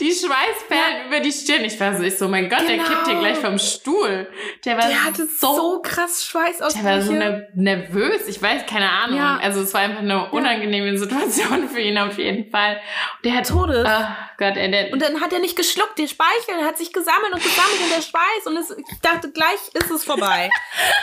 die 0.00 0.10
Schweißperlen 0.10 0.96
ja. 1.02 1.06
über 1.06 1.20
die 1.20 1.32
Stirn. 1.32 1.64
Ich 1.64 1.78
war 1.78 1.94
so, 1.98 2.02
ich 2.02 2.16
so, 2.16 2.28
mein 2.28 2.48
Gott, 2.48 2.60
genau. 2.60 2.70
der 2.70 2.84
kippt 2.84 3.06
hier 3.08 3.18
gleich 3.18 3.36
vom 3.36 3.58
Stuhl. 3.58 4.26
Der 4.64 4.78
war 4.78 4.88
der 4.88 5.04
hatte 5.04 5.26
so, 5.26 5.54
so 5.54 5.82
krass 5.82 6.24
Schweißausbrüche. 6.24 6.82
Der 6.82 6.94
war 6.94 7.02
so 7.02 7.12
ne 7.12 7.48
nervös. 7.54 8.26
Ich 8.26 8.40
weiß, 8.40 8.64
keine 8.64 8.88
Ahnung. 8.90 9.18
Ja. 9.18 9.38
Also 9.42 9.60
es 9.60 9.74
war 9.74 9.82
einfach 9.82 10.00
eine 10.00 10.30
unangenehme 10.30 10.96
Situation 10.96 11.68
für 11.68 11.80
ihn 11.80 11.98
auf 11.98 12.16
jeden 12.16 12.50
Fall. 12.50 12.80
Der 13.22 13.34
hat 13.34 13.48
Todes. 13.48 13.86
Oh 13.86 14.04
Gott, 14.38 14.56
ey, 14.56 14.70
der, 14.70 14.92
und 14.92 15.02
dann 15.02 15.20
hat 15.20 15.32
er 15.34 15.40
nicht 15.40 15.56
geschluckt, 15.56 15.98
der 15.98 16.06
Speichel 16.08 16.64
hat 16.64 16.78
sich 16.78 16.92
gesammelt 16.92 17.32
und 17.34 17.42
gesammelt 17.42 17.80
und 17.84 17.90
der 17.96 18.02
Schweiß 18.02 18.45
und 18.46 18.56
es, 18.56 18.70
ich 18.70 19.00
dachte, 19.00 19.30
gleich 19.30 19.58
ist 19.74 19.90
es 19.90 20.04
vorbei. 20.04 20.50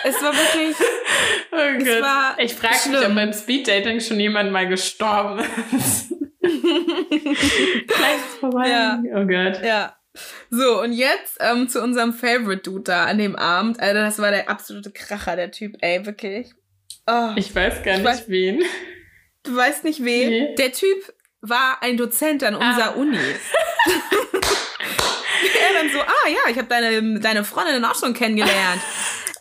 es 0.03 0.15
war 0.21 0.33
wirklich. 0.33 0.75
Oh 1.51 1.83
Gott. 1.85 2.01
War 2.01 2.39
ich 2.39 2.53
frage 2.53 2.89
mich, 2.89 3.05
ob 3.05 3.15
beim 3.15 3.33
Speeddating 3.33 3.99
schon 3.99 4.19
jemand 4.19 4.51
mal 4.51 4.67
gestorben 4.67 5.39
ist. 5.39 6.09
gleich 6.41 8.15
ist 8.15 8.33
es 8.33 8.39
vorbei. 8.39 8.69
Ja. 8.69 9.01
Oh 9.15 9.25
Gott. 9.25 9.63
Ja. 9.63 9.95
So, 10.49 10.81
und 10.81 10.93
jetzt 10.93 11.37
ähm, 11.39 11.67
zu 11.67 11.81
unserem 11.81 12.13
Favorite 12.13 12.61
Dude 12.61 12.83
da 12.83 13.05
an 13.05 13.17
dem 13.17 13.35
Abend. 13.35 13.79
Alter, 13.79 14.01
das 14.01 14.19
war 14.19 14.31
der 14.31 14.49
absolute 14.49 14.91
Kracher, 14.91 15.35
der 15.35 15.51
Typ, 15.51 15.75
ey, 15.81 16.05
wirklich. 16.05 16.51
Oh, 17.07 17.31
ich 17.35 17.53
weiß 17.53 17.83
gar 17.83 17.95
nicht 17.95 18.05
weiß, 18.05 18.29
wen. 18.29 18.63
Du 19.43 19.55
weißt 19.55 19.83
nicht 19.83 20.03
wen? 20.05 20.29
Nee. 20.29 20.55
Der 20.55 20.71
Typ 20.71 21.13
war 21.41 21.81
ein 21.81 21.97
Dozent 21.97 22.43
an 22.43 22.55
unserer 22.55 22.91
ah. 22.91 22.95
Uni. 22.95 23.17
er 25.64 25.82
dann 25.82 25.89
so, 25.91 25.99
ah 25.99 26.30
ja, 26.30 26.51
ich 26.51 26.57
habe 26.57 26.68
deine, 26.68 27.20
deine 27.20 27.43
Freundin 27.43 27.84
auch 27.86 27.95
schon 27.95 28.14
kennengelernt. 28.14 28.82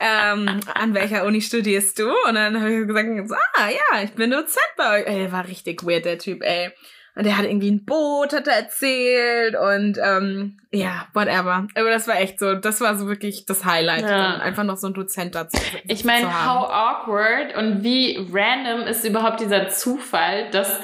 ähm, 0.00 0.60
an 0.74 0.94
welcher 0.94 1.24
Uni 1.24 1.40
studierst 1.40 1.98
du? 1.98 2.10
Und 2.26 2.34
dann 2.34 2.60
habe 2.60 2.72
ich 2.72 2.86
gesagt, 2.86 3.08
ah 3.54 3.68
ja, 3.68 4.02
ich 4.02 4.12
bin 4.12 4.30
Dozent 4.30 4.72
bei 4.76 5.00
euch. 5.00 5.06
Ey, 5.06 5.32
war 5.32 5.46
richtig 5.46 5.84
weird, 5.84 6.04
der 6.04 6.18
Typ, 6.18 6.42
ey. 6.42 6.72
Und 7.14 7.26
der 7.26 7.36
hat 7.36 7.44
irgendwie 7.44 7.70
ein 7.70 7.84
Boot, 7.84 8.32
hat 8.32 8.48
er 8.48 8.54
erzählt 8.54 9.54
und 9.54 9.98
ähm, 10.02 10.58
ja, 10.70 11.06
whatever. 11.12 11.66
Aber 11.74 11.90
das 11.90 12.08
war 12.08 12.18
echt 12.18 12.38
so, 12.38 12.54
das 12.54 12.80
war 12.80 12.96
so 12.96 13.06
wirklich 13.06 13.44
das 13.44 13.66
Highlight, 13.66 14.08
ja. 14.08 14.38
einfach 14.38 14.64
noch 14.64 14.78
so 14.78 14.86
ein 14.86 14.94
Dozent 14.94 15.34
dazu. 15.34 15.58
Ich 15.86 16.04
meine, 16.04 16.26
how 16.26 16.70
awkward 16.70 17.54
und 17.54 17.82
wie 17.82 18.16
random 18.32 18.86
ist 18.86 19.04
überhaupt 19.04 19.40
dieser 19.40 19.68
Zufall, 19.68 20.50
dass 20.52 20.80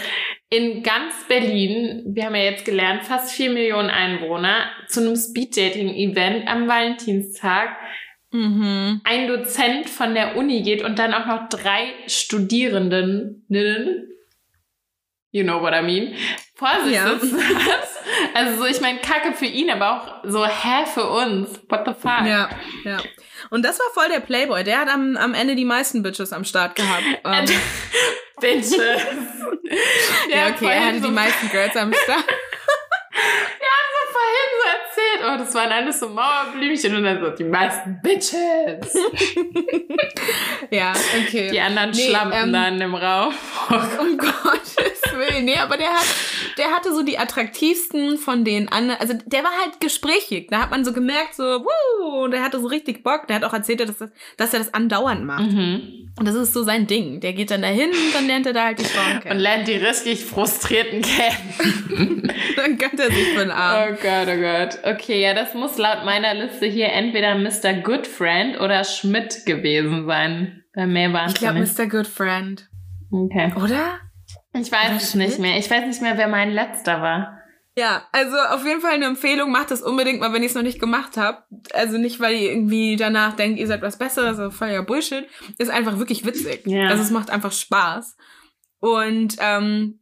in 0.50 0.82
ganz 0.82 1.26
Berlin, 1.28 2.02
wir 2.06 2.24
haben 2.24 2.34
ja 2.34 2.42
jetzt 2.42 2.64
gelernt, 2.64 3.04
fast 3.04 3.32
vier 3.32 3.50
Millionen 3.50 3.90
Einwohner, 3.90 4.70
zu 4.86 5.00
einem 5.00 5.16
Speeddating-Event 5.16 6.48
am 6.48 6.66
Valentinstag 6.66 7.76
mhm. 8.30 9.00
ein 9.04 9.28
Dozent 9.28 9.90
von 9.90 10.14
der 10.14 10.36
Uni 10.36 10.62
geht 10.62 10.82
und 10.82 10.98
dann 10.98 11.12
auch 11.12 11.26
noch 11.26 11.48
drei 11.50 11.92
Studierenden 12.06 13.44
you 15.30 15.42
know 15.42 15.60
what 15.62 15.74
I 15.74 15.82
mean, 15.82 16.14
vor 16.54 16.84
sich 16.84 16.94
ja. 16.94 17.18
Also 18.34 18.58
so, 18.58 18.66
ich 18.66 18.80
meine, 18.80 18.98
Kacke 19.00 19.32
für 19.32 19.46
ihn, 19.46 19.70
aber 19.70 19.92
auch 19.92 20.24
so, 20.24 20.44
hä, 20.46 20.86
für 20.92 21.08
uns. 21.08 21.60
What 21.68 21.86
the 21.86 21.92
fuck? 21.92 22.26
Ja, 22.26 22.48
ja. 22.84 22.98
Und 23.50 23.64
das 23.64 23.78
war 23.78 23.86
voll 23.94 24.08
der 24.08 24.20
Playboy. 24.20 24.64
Der 24.64 24.80
hat 24.80 24.88
am, 24.88 25.16
am 25.16 25.34
Ende 25.34 25.54
die 25.54 25.64
meisten 25.64 26.02
Bitches 26.02 26.32
am 26.32 26.44
Start 26.44 26.74
gehabt. 26.76 27.04
Ähm. 27.24 27.46
Bitches. 28.40 28.76
ja, 30.32 30.48
okay, 30.48 30.70
er 30.70 30.86
hatte 30.86 31.00
so 31.00 31.08
die 31.08 31.12
meisten 31.12 31.50
Girls 31.50 31.76
am 31.76 31.92
Start. 31.92 32.24
ja, 32.28 33.78
vorhin 34.18 34.50
so 34.58 34.64
erzählt, 34.68 35.20
oh, 35.24 35.36
das 35.44 35.54
waren 35.54 35.72
alles 35.72 36.00
so 36.00 36.08
Mauerblümchen 36.08 36.96
und 36.96 37.04
dann 37.04 37.20
so 37.20 37.30
die 37.30 37.44
meisten 37.44 38.00
Bitches. 38.02 38.94
ja, 40.70 40.92
okay. 41.22 41.50
Die 41.50 41.60
anderen 41.60 41.90
nee, 41.90 42.08
schlampen 42.08 42.38
ähm, 42.44 42.52
dann 42.52 42.80
im 42.80 42.94
Raum. 42.94 43.34
Oh, 43.70 43.74
oh 43.74 44.16
Gottes 44.16 45.02
Willen. 45.14 45.44
Nee, 45.44 45.56
aber 45.56 45.76
der 45.76 45.88
hat, 45.88 46.06
der 46.56 46.70
hatte 46.70 46.94
so 46.94 47.02
die 47.02 47.18
attraktivsten 47.18 48.18
von 48.18 48.44
den 48.44 48.68
anderen. 48.68 49.00
Also 49.00 49.14
der 49.26 49.44
war 49.44 49.52
halt 49.60 49.80
gesprächig. 49.80 50.48
Da 50.50 50.62
hat 50.62 50.70
man 50.70 50.84
so 50.84 50.92
gemerkt, 50.92 51.34
so, 51.34 51.42
wuh, 51.42 52.28
der 52.28 52.42
hatte 52.42 52.60
so 52.60 52.66
richtig 52.66 53.02
Bock. 53.02 53.26
Der 53.28 53.36
hat 53.36 53.44
auch 53.44 53.52
erzählt, 53.52 53.80
dass, 53.80 53.96
das, 53.96 54.10
dass 54.36 54.52
er 54.52 54.60
das 54.60 54.74
andauernd 54.74 55.24
macht. 55.24 55.50
Mhm. 55.52 56.10
Und 56.18 56.26
das 56.26 56.34
ist 56.34 56.52
so 56.52 56.64
sein 56.64 56.86
Ding. 56.86 57.20
Der 57.20 57.32
geht 57.32 57.50
dann 57.50 57.62
dahin 57.62 57.90
und 57.90 58.14
dann 58.14 58.26
lernt 58.26 58.46
er 58.46 58.52
da 58.52 58.64
halt 58.64 58.80
die 58.80 58.84
Frauen 58.84 59.20
kennen. 59.20 59.36
Und 59.36 59.42
lernt 59.42 59.68
die 59.68 59.74
richtig 59.74 60.24
Frustrierten 60.24 61.02
kennen. 61.02 62.32
dann 62.56 62.76
gönnt 62.76 62.98
er 62.98 63.10
sich 63.10 63.34
von 63.34 63.50
Arm. 63.50 63.90
Oh 63.92 64.02
Gott, 64.08 64.28
oh 64.28 64.40
Gott. 64.40 64.78
Okay, 64.84 65.20
ja, 65.20 65.34
das 65.34 65.52
muss 65.52 65.76
laut 65.76 66.04
meiner 66.04 66.32
Liste 66.32 66.66
hier 66.66 66.92
entweder 66.92 67.34
Mr. 67.34 67.82
Good 67.82 68.06
Friend 68.06 68.58
oder 68.58 68.82
Schmidt 68.84 69.44
gewesen 69.44 70.06
sein. 70.06 70.64
Bei 70.74 70.86
mehr 70.86 71.12
waren 71.12 71.28
Ich 71.28 71.34
glaube 71.34 71.60
Mr. 71.60 71.86
Good 71.86 72.06
Friend. 72.06 72.66
Okay. 73.10 73.52
Oder? 73.56 74.00
Ich 74.54 74.72
weiß 74.72 74.88
Oder 74.88 74.96
es 74.96 75.12
Schmidt? 75.12 75.28
nicht 75.28 75.38
mehr. 75.40 75.58
Ich 75.58 75.70
weiß 75.70 75.86
nicht 75.86 76.00
mehr, 76.00 76.16
wer 76.16 76.28
mein 76.28 76.52
letzter 76.52 77.02
war. 77.02 77.38
Ja, 77.76 78.08
also 78.10 78.36
auf 78.36 78.64
jeden 78.64 78.80
Fall 78.80 78.94
eine 78.94 79.04
Empfehlung. 79.04 79.52
Macht 79.52 79.70
das 79.70 79.82
unbedingt 79.82 80.20
mal, 80.20 80.32
wenn 80.32 80.42
ich 80.42 80.48
es 80.48 80.54
noch 80.54 80.62
nicht 80.62 80.80
gemacht 80.80 81.16
habe. 81.16 81.44
Also 81.74 81.98
nicht, 81.98 82.18
weil 82.18 82.34
ihr 82.34 82.50
irgendwie 82.50 82.96
danach 82.96 83.36
denkt, 83.36 83.60
ihr 83.60 83.66
seid 83.66 83.82
was 83.82 83.98
Besseres, 83.98 84.38
also 84.38 84.50
voller 84.50 84.82
Bullshit. 84.82 85.26
Ist 85.58 85.70
einfach 85.70 85.98
wirklich 85.98 86.24
witzig. 86.24 86.66
Ja. 86.66 86.88
Also 86.88 87.02
es 87.02 87.10
macht 87.10 87.30
einfach 87.30 87.52
Spaß. 87.52 88.16
Und 88.80 89.36
ähm, 89.40 90.00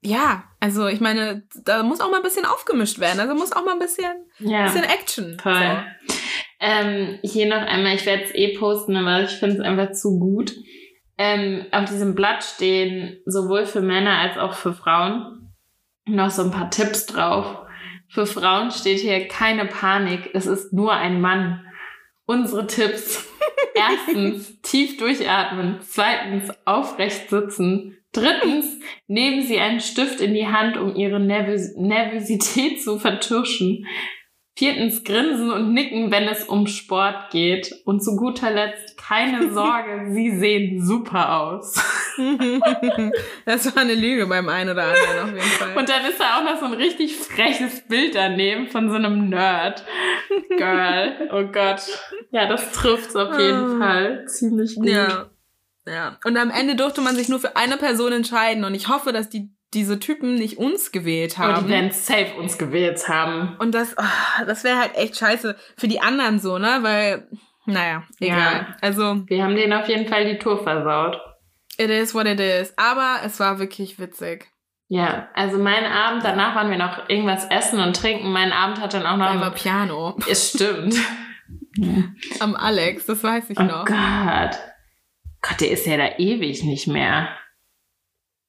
ja, 0.00 0.44
also 0.60 0.86
ich 0.86 1.00
meine, 1.00 1.42
da 1.64 1.82
muss 1.82 2.00
auch 2.00 2.10
mal 2.10 2.18
ein 2.18 2.22
bisschen 2.22 2.44
aufgemischt 2.44 2.98
werden. 2.98 3.20
Also 3.20 3.34
muss 3.34 3.52
auch 3.52 3.64
mal 3.64 3.72
ein 3.72 3.78
bisschen, 3.78 4.26
ja. 4.38 4.64
bisschen 4.64 4.84
Action. 4.84 5.38
Toll. 5.38 5.54
So. 5.54 6.14
Ähm, 6.60 7.18
hier 7.22 7.46
noch 7.46 7.66
einmal, 7.66 7.94
ich 7.94 8.06
werde 8.06 8.24
es 8.24 8.34
eh 8.34 8.56
posten, 8.56 8.96
aber 8.96 9.22
ich 9.22 9.30
finde 9.30 9.56
es 9.56 9.60
einfach 9.60 9.92
zu 9.92 10.18
gut. 10.18 10.54
Ähm, 11.16 11.66
auf 11.72 11.88
diesem 11.88 12.14
Blatt 12.14 12.44
stehen 12.44 13.18
sowohl 13.26 13.66
für 13.66 13.80
Männer 13.80 14.18
als 14.18 14.38
auch 14.38 14.54
für 14.54 14.72
Frauen 14.72 15.52
noch 16.06 16.30
so 16.30 16.42
ein 16.42 16.50
paar 16.50 16.70
Tipps 16.70 17.06
drauf. 17.06 17.58
Für 18.08 18.26
Frauen 18.26 18.70
steht 18.70 19.00
hier 19.00 19.28
keine 19.28 19.66
Panik, 19.66 20.30
es 20.32 20.46
ist 20.46 20.72
nur 20.72 20.92
ein 20.92 21.20
Mann. 21.20 21.64
Unsere 22.28 22.66
Tipps. 22.66 23.26
Erstens, 23.74 24.60
tief 24.60 24.98
durchatmen. 24.98 25.78
Zweitens, 25.80 26.50
aufrecht 26.66 27.30
sitzen. 27.30 27.96
Drittens, 28.12 28.78
nehmen 29.06 29.42
Sie 29.46 29.58
einen 29.58 29.80
Stift 29.80 30.20
in 30.20 30.34
die 30.34 30.46
Hand, 30.46 30.76
um 30.76 30.94
Ihre 30.94 31.20
Nervös 31.20 31.74
Nervosität 31.76 32.82
zu 32.82 32.98
vertuschen. 32.98 33.86
Viertens, 34.58 35.04
grinsen 35.04 35.52
und 35.52 35.72
nicken, 35.72 36.10
wenn 36.10 36.24
es 36.24 36.42
um 36.42 36.66
Sport 36.66 37.30
geht. 37.30 37.80
Und 37.84 38.02
zu 38.02 38.16
guter 38.16 38.50
Letzt, 38.50 38.98
keine 38.98 39.50
Sorge, 39.54 40.10
Sie 40.12 40.36
sehen 40.36 40.84
super 40.84 41.40
aus. 41.40 41.76
das 43.44 43.72
war 43.72 43.82
eine 43.82 43.94
Lüge 43.94 44.26
beim 44.26 44.48
einen 44.48 44.70
oder 44.70 44.82
anderen 44.82 45.22
auf 45.22 45.28
jeden 45.28 45.40
Fall. 45.40 45.76
Und 45.76 45.88
dann 45.88 46.04
ist 46.06 46.18
da 46.18 46.38
auch 46.38 46.42
noch 46.42 46.58
so 46.58 46.64
ein 46.64 46.72
richtig 46.72 47.14
freches 47.14 47.86
Bild 47.86 48.16
daneben 48.16 48.66
von 48.66 48.90
so 48.90 48.96
einem 48.96 49.28
Nerd. 49.28 49.84
Girl. 50.56 51.28
Oh 51.32 51.44
Gott. 51.52 51.82
Ja, 52.32 52.48
das 52.48 52.72
trifft's 52.72 53.14
auf 53.14 53.38
jeden 53.38 53.80
ah. 53.80 53.86
Fall. 53.86 54.24
Ziemlich 54.26 54.74
gut. 54.74 54.88
Ja. 54.88 55.30
Ja. 55.86 56.18
Und 56.24 56.36
am 56.36 56.50
Ende 56.50 56.74
durfte 56.74 57.00
man 57.00 57.14
sich 57.14 57.28
nur 57.28 57.38
für 57.38 57.56
eine 57.56 57.76
Person 57.76 58.10
entscheiden. 58.10 58.64
Und 58.64 58.74
ich 58.74 58.88
hoffe, 58.88 59.12
dass 59.12 59.28
die 59.28 59.50
diese 59.74 59.98
Typen 59.98 60.34
nicht 60.34 60.58
uns 60.58 60.92
gewählt 60.92 61.38
haben. 61.38 61.54
Und 61.54 61.66
die 61.66 61.70
werden 61.70 61.90
safe 61.90 62.34
uns 62.38 62.58
gewählt 62.58 63.08
haben. 63.08 63.56
Und 63.58 63.74
das, 63.74 63.94
oh, 63.98 64.44
das 64.46 64.64
wäre 64.64 64.78
halt 64.78 64.96
echt 64.96 65.16
scheiße 65.16 65.56
für 65.76 65.88
die 65.88 66.00
anderen 66.00 66.38
so, 66.38 66.58
ne? 66.58 66.78
Weil, 66.82 67.28
naja, 67.66 68.04
egal. 68.20 68.66
Ja. 68.68 68.76
Also. 68.80 69.26
Wir 69.26 69.44
haben 69.44 69.56
denen 69.56 69.72
auf 69.72 69.88
jeden 69.88 70.08
Fall 70.08 70.24
die 70.24 70.38
Tour 70.38 70.62
versaut. 70.62 71.20
It 71.76 71.90
is 71.90 72.14
what 72.14 72.26
it 72.26 72.40
is. 72.40 72.72
Aber 72.76 73.20
es 73.24 73.38
war 73.40 73.58
wirklich 73.58 73.98
witzig. 73.98 74.48
Ja, 74.88 75.28
also 75.34 75.58
mein 75.58 75.84
Abend, 75.84 76.24
danach 76.24 76.54
waren 76.54 76.70
wir 76.70 76.78
noch 76.78 77.10
irgendwas 77.10 77.44
essen 77.50 77.78
und 77.78 77.94
trinken. 77.94 78.32
Mein 78.32 78.52
Abend 78.52 78.80
hat 78.80 78.94
dann 78.94 79.04
auch 79.04 79.18
noch. 79.18 79.38
War 79.38 79.50
Piano. 79.52 80.16
Es 80.28 80.50
stimmt. 80.50 80.96
Am 82.40 82.56
Alex, 82.56 83.04
das 83.04 83.22
weiß 83.22 83.50
ich 83.50 83.60
oh 83.60 83.64
noch. 83.64 83.82
Oh 83.82 83.84
Gott. 83.84 84.58
Gott, 85.42 85.60
der 85.60 85.70
ist 85.70 85.86
ja 85.86 85.98
da 85.98 86.16
ewig 86.16 86.64
nicht 86.64 86.88
mehr. 86.88 87.28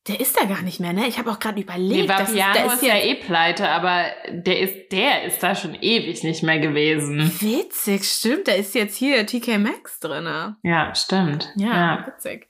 Der 0.08 0.20
ist 0.20 0.40
da 0.40 0.46
gar 0.46 0.62
nicht 0.62 0.80
mehr, 0.80 0.94
ne? 0.94 1.08
Ich 1.08 1.20
habe 1.20 1.30
auch 1.30 1.40
gerade 1.40 1.62
überlegt. 1.62 2.02
Nee, 2.02 2.10
Vapiano 2.10 2.68
ist, 2.68 2.76
ist 2.76 2.84
ja 2.84 2.96
eh 2.96 3.16
pleite, 3.16 3.68
aber 3.68 4.06
der 4.30 4.60
ist, 4.60 4.92
der 4.92 5.24
ist 5.24 5.44
da 5.44 5.54
schon 5.56 5.76
ewig 5.76 6.24
nicht 6.24 6.42
mehr 6.42 6.60
gewesen. 6.60 7.32
Witzig, 7.42 8.06
stimmt. 8.06 8.48
Da 8.48 8.54
ist 8.54 8.74
jetzt 8.76 8.98
hier 8.98 9.26
TK 9.26 9.60
Maxx 9.60 10.00
drin. 10.00 10.56
Ja, 10.64 10.96
stimmt. 10.96 11.52
Ja, 11.58 11.68
ja, 11.68 12.08
witzig. 12.08 12.48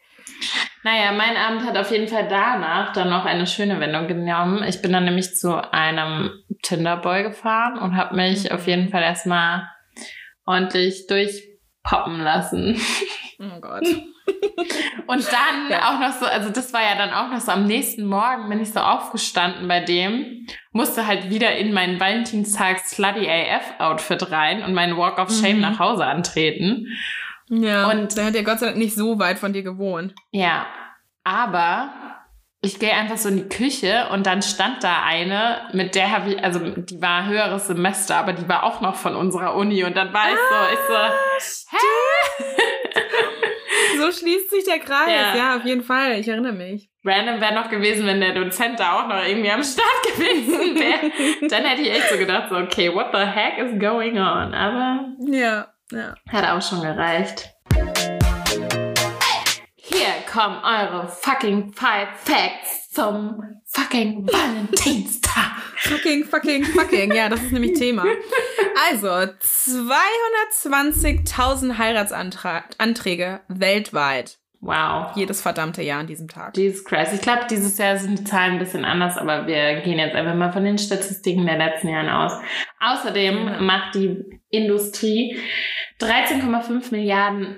Naja, 0.84 1.12
mein 1.12 1.36
Abend 1.36 1.66
hat 1.66 1.78
auf 1.78 1.92
jeden 1.92 2.08
Fall 2.08 2.28
danach 2.30 2.94
dann 2.94 3.10
noch 3.10 3.26
eine 3.26 3.46
schöne 3.48 3.80
Wendung 3.80 4.08
genommen. 4.08 4.64
Ich 4.64 4.82
bin 4.82 4.94
dann 4.94 5.06
nämlich 5.06 5.36
zu 5.36 5.56
einem 5.74 6.32
Tinderboy 6.62 7.24
gefahren 7.24 7.78
und 7.80 7.98
habe 7.98 8.16
mich 8.16 8.46
mhm. 8.46 8.52
auf 8.56 8.68
jeden 8.68 8.90
Fall 8.90 9.04
erstmal 9.04 9.70
ordentlich 10.46 11.08
durchpoppen 11.08 12.20
lassen. 12.22 12.80
Oh 13.40 13.60
Gott. 13.62 13.86
Und 15.10 15.26
dann 15.32 15.72
ja. 15.72 15.90
auch 15.90 16.00
noch 16.00 16.12
so, 16.12 16.28
also 16.28 16.52
das 16.52 16.72
war 16.72 16.84
ja 16.84 16.96
dann 16.96 17.12
auch 17.12 17.32
noch 17.32 17.42
so 17.42 17.52
am 17.52 17.66
nächsten 17.66 18.06
Morgen 18.06 18.48
bin 18.48 18.62
ich 18.62 18.72
so 18.72 18.80
aufgestanden 18.80 19.68
bei 19.68 19.80
dem, 19.80 20.46
musste 20.72 21.08
halt 21.08 21.32
wieder 21.32 21.56
in 21.56 21.74
mein 21.74 22.00
Valentinstag 22.00 22.78
Slutty 22.78 23.28
AF 23.28 23.80
Outfit 23.80 24.32
rein 24.32 24.62
und 24.62 24.76
meinen 24.76 24.98
Walk 24.98 25.18
of 25.18 25.32
Shame 25.32 25.56
mhm. 25.56 25.62
nach 25.62 25.80
Hause 25.80 26.06
antreten. 26.06 26.86
Ja. 27.50 27.90
Und 27.90 28.18
der 28.18 28.26
hat 28.26 28.36
ja 28.36 28.44
Gott 28.44 28.60
sei 28.60 28.68
Dank 28.68 28.78
nicht 28.78 28.94
so 28.94 29.18
weit 29.18 29.40
von 29.40 29.52
dir 29.52 29.64
gewohnt. 29.64 30.14
Ja. 30.30 30.68
Aber 31.24 31.90
ich 32.62 32.78
gehe 32.78 32.94
einfach 32.94 33.18
so 33.18 33.30
in 33.30 33.38
die 33.38 33.50
Küche 33.50 34.10
und 34.12 34.28
dann 34.28 34.44
stand 34.44 34.84
da 34.84 35.02
eine, 35.04 35.62
mit 35.74 35.96
der 35.96 36.12
habe 36.12 36.34
ich, 36.34 36.44
also 36.44 36.60
die 36.60 37.02
war 37.02 37.26
höheres 37.26 37.66
Semester, 37.66 38.16
aber 38.18 38.34
die 38.34 38.48
war 38.48 38.62
auch 38.62 38.80
noch 38.82 38.94
von 38.94 39.16
unserer 39.16 39.56
Uni 39.56 39.84
und 39.84 39.98
dann 39.98 40.14
war 40.14 40.30
ich 40.30 40.38
so, 40.38 40.74
ich 40.74 40.80
so, 40.88 41.68
hä? 41.72 43.56
so 43.98 44.12
schließt 44.12 44.50
sich 44.50 44.64
der 44.66 44.80
Kreis. 44.80 45.10
Ja. 45.10 45.36
Ja. 45.36 45.56
auf 45.58 45.66
jeden 45.66 45.84
Fall. 45.84 46.20
Ich 46.20 46.28
erinnere 46.28 46.54
mich. 46.54 46.90
Random 47.06 47.40
wäre 47.40 47.54
noch 47.56 47.70
gewesen, 47.70 48.06
wenn 48.08 48.20
der 48.20 48.34
Dozent 48.34 48.80
da 48.80 49.00
auch 49.00 49.08
noch 49.08 49.24
irgendwie 49.26 49.50
am 49.52 49.64
Start 49.64 49.88
gewesen 50.16 50.76
wäre. 50.76 51.48
dann 51.50 51.64
hätte 51.66 51.82
ich 51.82 51.92
echt 51.92 52.10
so 52.10 52.18
gedacht, 52.18 52.50
so, 52.50 52.58
okay, 52.58 52.94
what 52.94 53.08
the 53.14 53.20
heck 53.20 53.58
is 53.58 53.80
going 53.80 54.18
on? 54.18 54.54
Aber 54.54 55.06
Ja, 55.28 55.68
ja. 55.92 56.14
hat 56.32 56.46
auch 56.50 56.62
schon 56.62 56.82
gereicht. 56.82 57.50
Hier 59.76 60.08
kommen 60.32 60.60
eure 60.64 61.08
fucking 61.08 61.72
five 61.74 62.10
facts 62.24 62.90
zum 62.92 63.42
fucking 63.72 64.28
Valentinstag. 64.28 65.52
Fucking, 65.82 66.24
fucking, 66.26 66.64
fucking. 66.66 67.14
Ja, 67.14 67.30
das 67.30 67.42
ist 67.42 67.52
nämlich 67.52 67.74
Thema. 67.74 68.06
Also, 68.92 69.08
220.000 69.08 71.78
Heiratsanträge 71.78 73.42
weltweit. 73.48 74.38
Wow. 74.62 75.16
Jedes 75.16 75.42
verdammte 75.42 75.82
Jahr 75.82 76.02
an 76.02 76.08
diesem 76.08 76.28
Tag. 76.28 76.58
Jesus 76.58 76.84
Christ. 76.84 77.14
Ich 77.14 77.22
glaube, 77.22 77.46
dieses 77.50 77.78
Jahr 77.78 77.96
sind 77.98 78.20
die 78.20 78.24
Zahlen 78.26 78.54
ein 78.54 78.60
bisschen 78.60 78.84
anders, 78.84 79.16
aber 79.18 79.48
wir 79.48 79.80
gehen 79.82 79.98
jetzt 80.00 80.16
einfach 80.16 80.36
mal 80.36 80.52
von 80.52 80.66
den 80.66 80.78
Statistiken 80.78 81.46
der 81.46 81.58
letzten 81.58 81.88
Jahre 81.88 82.26
aus. 82.26 82.34
Außerdem 82.82 83.48
Ja. 83.48 83.62
macht 83.62 83.96
die 83.96 84.18
Industrie 84.50 85.40
13,5 86.02 86.92
Milliarden 86.92 87.58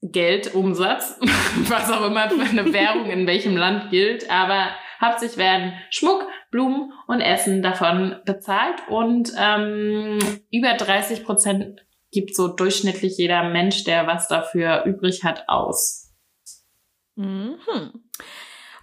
Geld 0.00 0.54
Umsatz, 0.54 1.18
was 1.68 1.90
auch 1.90 2.06
immer 2.06 2.30
für 2.30 2.42
eine 2.42 2.72
Währung 2.72 3.10
in 3.10 3.26
welchem 3.26 3.56
Land 3.56 3.90
gilt, 3.90 4.30
aber 4.30 4.68
hauptsächlich 5.00 5.38
werden 5.38 5.72
Schmuck, 5.90 6.24
Blumen 6.50 6.92
und 7.06 7.20
Essen 7.20 7.62
davon 7.62 8.16
bezahlt 8.24 8.80
und 8.88 9.32
ähm, 9.38 10.18
über 10.50 10.74
30 10.74 11.24
Prozent 11.24 11.84
gibt 12.10 12.34
so 12.34 12.48
durchschnittlich 12.48 13.18
jeder 13.18 13.44
Mensch, 13.50 13.84
der 13.84 14.06
was 14.06 14.28
dafür 14.28 14.84
übrig 14.84 15.24
hat, 15.24 15.48
aus. 15.48 16.14
Mhm. 17.16 17.58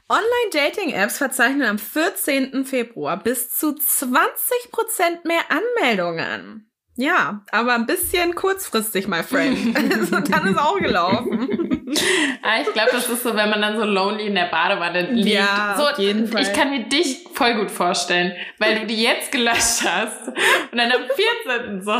Online-Dating-Apps 0.07 1.17
verzeichnen 1.17 1.63
am 1.63 1.79
14. 1.79 2.65
Februar 2.65 3.17
bis 3.21 3.49
zu 3.49 3.69
20% 3.69 5.25
mehr 5.25 5.41
Anmeldungen. 5.49 6.69
Ja, 6.97 7.43
aber 7.51 7.73
ein 7.73 7.87
bisschen 7.87 8.35
kurzfristig, 8.35 9.07
my 9.07 9.23
friend. 9.23 9.75
also, 9.91 10.19
dann 10.19 10.47
ist 10.47 10.59
auch 10.59 10.77
gelaufen. 10.77 11.64
Ah, 12.47 12.61
ich 12.61 12.71
glaube, 12.73 12.89
das 12.91 13.09
ist 13.09 13.23
so, 13.23 13.35
wenn 13.35 13.49
man 13.49 13.59
dann 13.59 13.75
so 13.75 13.83
lonely 13.85 14.27
in 14.27 14.35
der 14.35 14.45
Badewanne 14.45 15.01
liegt. 15.09 15.29
Ja, 15.29 15.73
so, 15.75 15.87
auf 15.87 15.97
jeden 15.97 16.27
Fall. 16.27 16.43
Ich 16.43 16.53
kann 16.53 16.69
mir 16.69 16.83
dich 16.83 17.25
voll 17.33 17.55
gut 17.55 17.71
vorstellen, 17.71 18.33
weil 18.59 18.79
du 18.81 18.85
die 18.85 19.01
jetzt 19.01 19.31
gelöscht 19.31 19.81
hast 19.83 20.27
und 20.27 20.77
dann 20.77 20.91
am 20.91 21.01
14. 21.45 21.81
so 21.81 21.91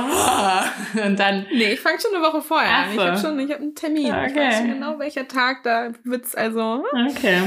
und 1.02 1.20
dann 1.20 1.48
Nee, 1.52 1.74
ich 1.74 1.80
fange 1.80 1.98
schon 2.00 2.14
eine 2.16 2.24
Woche 2.24 2.42
vorher 2.44 2.70
an. 2.76 2.90
Ich 2.92 2.96
so. 2.96 3.04
habe 3.06 3.18
schon, 3.18 3.40
ich 3.40 3.52
habe 3.52 3.64
einen 3.64 3.74
Termin. 3.74 4.06
Ich 4.06 4.12
Okay. 4.32 4.36
weiß 4.48 4.58
schon 4.58 4.68
genau, 4.70 5.00
welcher 5.00 5.28
Tag 5.28 5.64
da 5.64 5.90
wird's 6.04 6.36
also. 6.36 6.86
okay. 7.10 7.42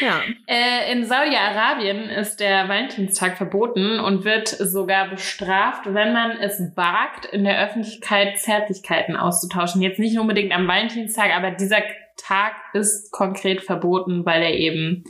Ja. 0.00 0.20
Äh, 0.46 0.92
in 0.92 1.04
Saudi-Arabien 1.04 2.08
ist 2.08 2.40
der 2.40 2.68
Valentinstag 2.68 3.36
verboten 3.36 4.00
und 4.00 4.24
wird 4.24 4.48
sogar 4.48 5.08
bestraft, 5.08 5.86
wenn 5.86 6.12
man 6.12 6.32
es 6.32 6.60
wagt, 6.76 7.26
in 7.26 7.44
der 7.44 7.64
Öffentlichkeit 7.64 8.38
Zärtlichkeiten 8.38 9.16
auszutauschen. 9.16 9.82
Jetzt 9.82 9.98
nicht 9.98 10.18
unbedingt 10.18 10.52
am 10.52 10.68
Valentinstag, 10.68 11.34
aber 11.34 11.50
dieser 11.52 11.82
Tag 12.16 12.52
ist 12.74 13.12
konkret 13.12 13.62
verboten, 13.62 14.26
weil 14.26 14.42
er 14.42 14.54
eben 14.54 15.04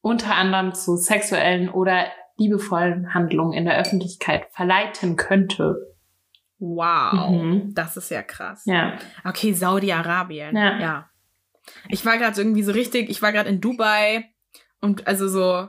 unter 0.00 0.34
anderem 0.34 0.72
zu 0.72 0.96
sexuellen 0.96 1.68
oder 1.68 2.06
liebevollen 2.38 3.12
Handlungen 3.12 3.52
in 3.52 3.66
der 3.66 3.78
Öffentlichkeit 3.78 4.46
verleiten 4.50 5.16
könnte. 5.16 5.76
Wow. 6.58 7.30
Mhm. 7.30 7.74
Das 7.74 7.96
ist 7.96 8.10
ja 8.10 8.22
krass. 8.22 8.64
Ja. 8.66 8.98
Okay, 9.24 9.52
Saudi-Arabien. 9.52 10.56
Ja. 10.56 10.78
ja. 10.78 11.09
Ich 11.88 12.04
war 12.06 12.18
gerade 12.18 12.40
irgendwie 12.40 12.62
so 12.62 12.72
richtig, 12.72 13.08
ich 13.10 13.22
war 13.22 13.32
gerade 13.32 13.48
in 13.48 13.60
Dubai 13.60 14.30
und 14.80 15.06
also 15.06 15.28
so, 15.28 15.68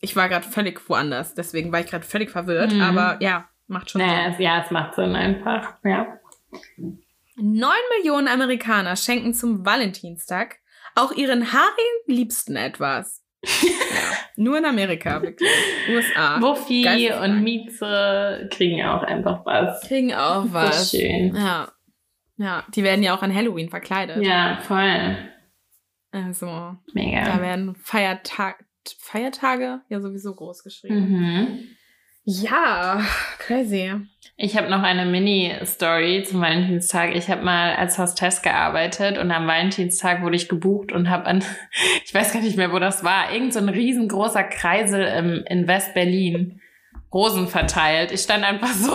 ich 0.00 0.16
war 0.16 0.28
gerade 0.28 0.46
völlig 0.46 0.88
woanders. 0.88 1.34
Deswegen 1.34 1.72
war 1.72 1.80
ich 1.80 1.86
gerade 1.86 2.04
völlig 2.04 2.30
verwirrt. 2.30 2.72
Mhm. 2.72 2.82
Aber 2.82 3.18
ja, 3.20 3.48
macht 3.66 3.90
schon 3.90 4.00
Naja, 4.00 4.32
Sinn. 4.32 4.42
ja, 4.42 4.62
es 4.64 4.70
macht 4.70 4.94
Sinn 4.94 5.14
einfach. 5.14 5.74
Ja. 5.84 6.18
Neun 7.36 7.70
Millionen 7.98 8.28
Amerikaner 8.28 8.96
schenken 8.96 9.32
zum 9.34 9.64
Valentinstag 9.64 10.56
auch 10.94 11.12
ihren 11.12 11.52
haarigen 11.52 12.02
Liebsten 12.06 12.56
etwas. 12.56 13.24
ja, 13.42 13.70
nur 14.36 14.58
in 14.58 14.64
Amerika, 14.66 15.22
wirklich. 15.22 15.48
USA. 15.88 16.40
Wuffi 16.42 17.10
und 17.12 17.42
Mieze 17.42 18.48
kriegen 18.52 18.78
ja 18.78 18.98
auch 18.98 19.02
einfach 19.02 19.44
was. 19.46 19.80
Kriegen 19.88 20.12
auch 20.14 20.44
was. 20.48 20.92
ist 20.92 21.00
schön. 21.00 21.34
Ja. 21.34 21.72
Ja, 22.36 22.64
die 22.74 22.82
werden 22.82 23.02
ja 23.02 23.14
auch 23.14 23.22
an 23.22 23.34
Halloween 23.34 23.68
verkleidet. 23.70 24.22
Ja, 24.24 24.58
voll. 24.62 25.31
Also, 26.12 26.46
da 26.46 26.78
Mega. 26.92 27.40
werden 27.40 27.74
Feiertag, 27.74 28.64
Feiertage 28.98 29.80
ja 29.88 30.00
sowieso 30.00 30.34
groß 30.34 30.62
geschrieben. 30.62 31.08
Mhm. 31.08 31.58
Ja, 32.24 33.04
crazy. 33.38 33.92
Ich 34.36 34.56
habe 34.56 34.70
noch 34.70 34.82
eine 34.82 35.06
Mini-Story 35.06 36.24
zum 36.24 36.40
Valentinstag. 36.40 37.16
Ich 37.16 37.28
habe 37.28 37.42
mal 37.42 37.74
als 37.74 37.98
Hostess 37.98 38.42
gearbeitet 38.42 39.18
und 39.18 39.32
am 39.32 39.46
Valentinstag 39.46 40.22
wurde 40.22 40.36
ich 40.36 40.48
gebucht 40.48 40.92
und 40.92 41.10
habe 41.10 41.26
an, 41.26 41.44
ich 42.04 42.14
weiß 42.14 42.32
gar 42.32 42.40
nicht 42.40 42.56
mehr, 42.56 42.72
wo 42.72 42.78
das 42.78 43.02
war, 43.02 43.32
irgend 43.32 43.52
so 43.52 43.58
ein 43.58 43.68
riesengroßer 43.68 44.44
Kreisel 44.44 45.02
im, 45.02 45.44
in 45.46 45.66
West-Berlin 45.66 46.60
Rosen 47.12 47.48
verteilt. 47.48 48.12
Ich 48.12 48.20
stand 48.20 48.44
einfach 48.44 48.72
so 48.72 48.94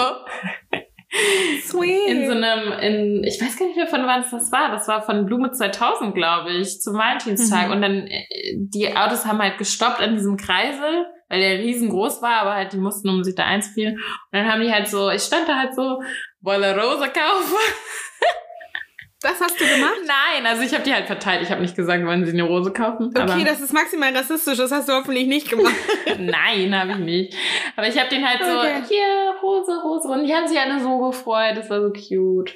Sweet. 1.64 2.08
in 2.08 2.28
so 2.28 2.34
einem, 2.34 2.72
in, 2.80 3.24
ich 3.24 3.41
weiß 3.41 3.58
gar 3.58 3.66
nicht 3.66 3.78
mehr 3.78 3.88
von 3.88 4.05
wann 4.05 4.22
es 4.22 4.32
das 4.32 4.51
war. 4.51 4.72
Das 4.72 4.88
war 4.88 5.01
von 5.01 5.26
Blume 5.26 5.51
2000, 5.51 6.14
glaube 6.14 6.51
ich, 6.51 6.82
zum 6.82 6.95
Valentinstag. 6.95 7.68
Mhm. 7.68 7.72
Und 7.72 7.82
dann, 7.82 8.08
äh, 8.08 8.26
die 8.58 8.95
Autos 8.95 9.26
haben 9.26 9.39
halt 9.39 9.58
gestoppt 9.58 10.01
an 10.01 10.16
diesem 10.16 10.36
Kreisel, 10.38 11.05
weil 11.30 11.39
der 11.39 11.60
riesengroß 11.60 12.22
war, 12.22 12.41
aber 12.41 12.55
halt, 12.55 12.74
die 12.74 12.78
mussten 12.78 13.10
um 13.10 13.24
sich 13.24 13.36
da 13.36 13.45
einzufielen. 13.45 13.95
Und 13.95 14.03
dann 14.32 14.51
haben 14.51 14.62
die 14.62 14.72
halt 14.72 14.88
so, 14.88 15.10
ich 15.10 15.22
stand 15.22 15.47
da 15.47 15.55
halt 15.58 15.76
so, 15.76 16.01
wolle 16.41 16.76
Rose 16.76 17.08
kaufen. 17.10 17.55
das 19.22 19.41
hast 19.41 19.60
du 19.60 19.66
gemacht? 19.66 19.97
Nein, 20.05 20.45
also 20.45 20.62
ich 20.62 20.74
habe 20.74 20.84
die 20.84 20.93
halt 20.93 21.08
verteilt. 21.08 21.41
Ich 21.41 21.51
habe 21.51 21.62
nicht 21.62 21.76
gesagt, 21.76 22.05
wollen 22.05 22.26
sie 22.26 22.32
eine 22.32 22.43
Rose 22.43 22.72
kaufen. 22.72 23.14
Okay, 23.18 23.43
das 23.43 23.62
ist 23.62 23.74
maximal 23.74 24.16
rassistisch. 24.16 24.58
Das 24.58 24.72
hast 24.72 24.88
du 24.88 24.93
hoffentlich 24.93 25.28
nicht 25.28 25.49
gemacht. 25.49 25.74
Nein, 26.20 26.78
habe 26.78 26.91
ich 26.91 26.97
nicht. 26.97 27.36
Aber 27.76 27.88
ich 27.88 27.97
habe 27.97 28.10
den 28.10 28.28
halt 28.28 28.39
so, 28.43 28.60
Okay. 28.60 28.84
hier, 28.88 29.36
Rose, 29.68 30.07
Rose. 30.07 30.07
Und 30.07 30.26
die 30.26 30.34
haben 30.34 30.47
sich 30.47 30.59
alle 30.59 30.80
so 30.82 30.97
gefreut. 30.99 31.57
Das 31.57 31.70
war 31.70 31.82
so 31.82 31.91
cute. 31.91 32.53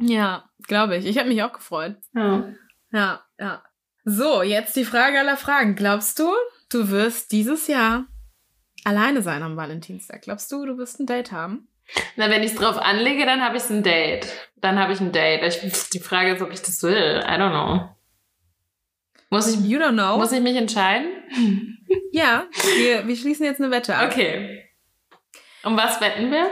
ja, 0.00 0.44
glaube 0.66 0.96
ich. 0.96 1.06
Ich 1.06 1.18
habe 1.18 1.28
mich 1.28 1.42
auch 1.42 1.52
gefreut. 1.52 1.96
Ja. 2.14 2.48
Ja, 2.92 3.22
ja. 3.38 3.62
So, 4.04 4.42
jetzt 4.42 4.76
die 4.76 4.84
Frage 4.84 5.18
aller 5.18 5.36
Fragen. 5.36 5.74
Glaubst 5.76 6.18
du, 6.18 6.30
du 6.70 6.90
wirst 6.90 7.32
dieses 7.32 7.66
Jahr 7.68 8.04
alleine 8.84 9.22
sein 9.22 9.42
am 9.42 9.56
Valentinstag? 9.56 10.22
Glaubst 10.22 10.52
du, 10.52 10.64
du 10.66 10.76
wirst 10.78 11.00
ein 11.00 11.06
Date 11.06 11.32
haben? 11.32 11.68
Na, 12.16 12.30
wenn 12.30 12.42
ich 12.42 12.52
es 12.52 12.56
drauf 12.58 12.78
anlege, 12.78 13.24
dann 13.26 13.42
habe 13.42 13.56
ich 13.56 13.68
ein 13.70 13.82
Date. 13.82 14.26
Dann 14.56 14.78
habe 14.78 14.92
ich 14.92 15.00
ein 15.00 15.12
Date. 15.12 15.42
Ich, 15.62 15.90
die 15.90 16.00
Frage 16.00 16.32
ist, 16.34 16.42
ob 16.42 16.50
ich 16.52 16.62
das 16.62 16.82
will. 16.82 17.20
I 17.24 17.32
don't 17.32 17.50
know. 17.50 17.88
Muss 19.30 19.48
ich, 19.52 19.60
You 19.60 19.78
don't 19.78 19.92
know. 19.92 20.16
muss 20.16 20.32
ich 20.32 20.40
mich 20.40 20.56
entscheiden? 20.56 21.08
ja, 22.12 22.44
wir, 22.78 23.06
wir 23.06 23.16
schließen 23.16 23.44
jetzt 23.44 23.60
eine 23.60 23.70
Wette 23.70 23.96
ab. 23.96 24.10
Okay. 24.12 24.63
Um 25.64 25.76
was 25.76 26.00
wetten 26.00 26.30
wir? 26.30 26.46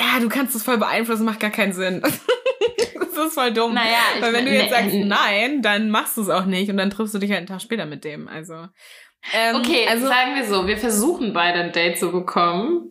Ja, 0.00 0.20
du 0.20 0.28
kannst 0.28 0.54
es 0.54 0.62
voll 0.62 0.78
beeinflussen, 0.78 1.24
macht 1.24 1.40
gar 1.40 1.50
keinen 1.50 1.72
Sinn. 1.72 2.00
das 3.00 3.26
ist 3.28 3.34
voll 3.34 3.52
dumm. 3.52 3.74
Naja, 3.74 3.98
ich 4.16 4.22
Weil 4.22 4.32
wenn 4.32 4.44
du 4.46 4.52
jetzt 4.52 4.70
sagst 4.70 4.92
ne- 4.94 5.06
nein, 5.06 5.62
dann 5.62 5.90
machst 5.90 6.16
du 6.16 6.22
es 6.22 6.28
auch 6.28 6.44
nicht 6.44 6.70
und 6.70 6.76
dann 6.76 6.90
triffst 6.90 7.14
du 7.14 7.18
dich 7.18 7.30
halt 7.30 7.38
einen 7.38 7.46
Tag 7.46 7.62
später 7.62 7.86
mit 7.86 8.04
dem. 8.04 8.28
Also. 8.28 8.66
Ähm, 9.32 9.56
Okay, 9.56 9.86
also. 9.88 10.06
sagen 10.06 10.34
wir 10.34 10.44
so, 10.44 10.66
wir 10.66 10.76
versuchen 10.76 11.32
beide 11.32 11.60
ein 11.60 11.72
Date 11.72 11.98
zu 11.98 12.12
bekommen. 12.12 12.90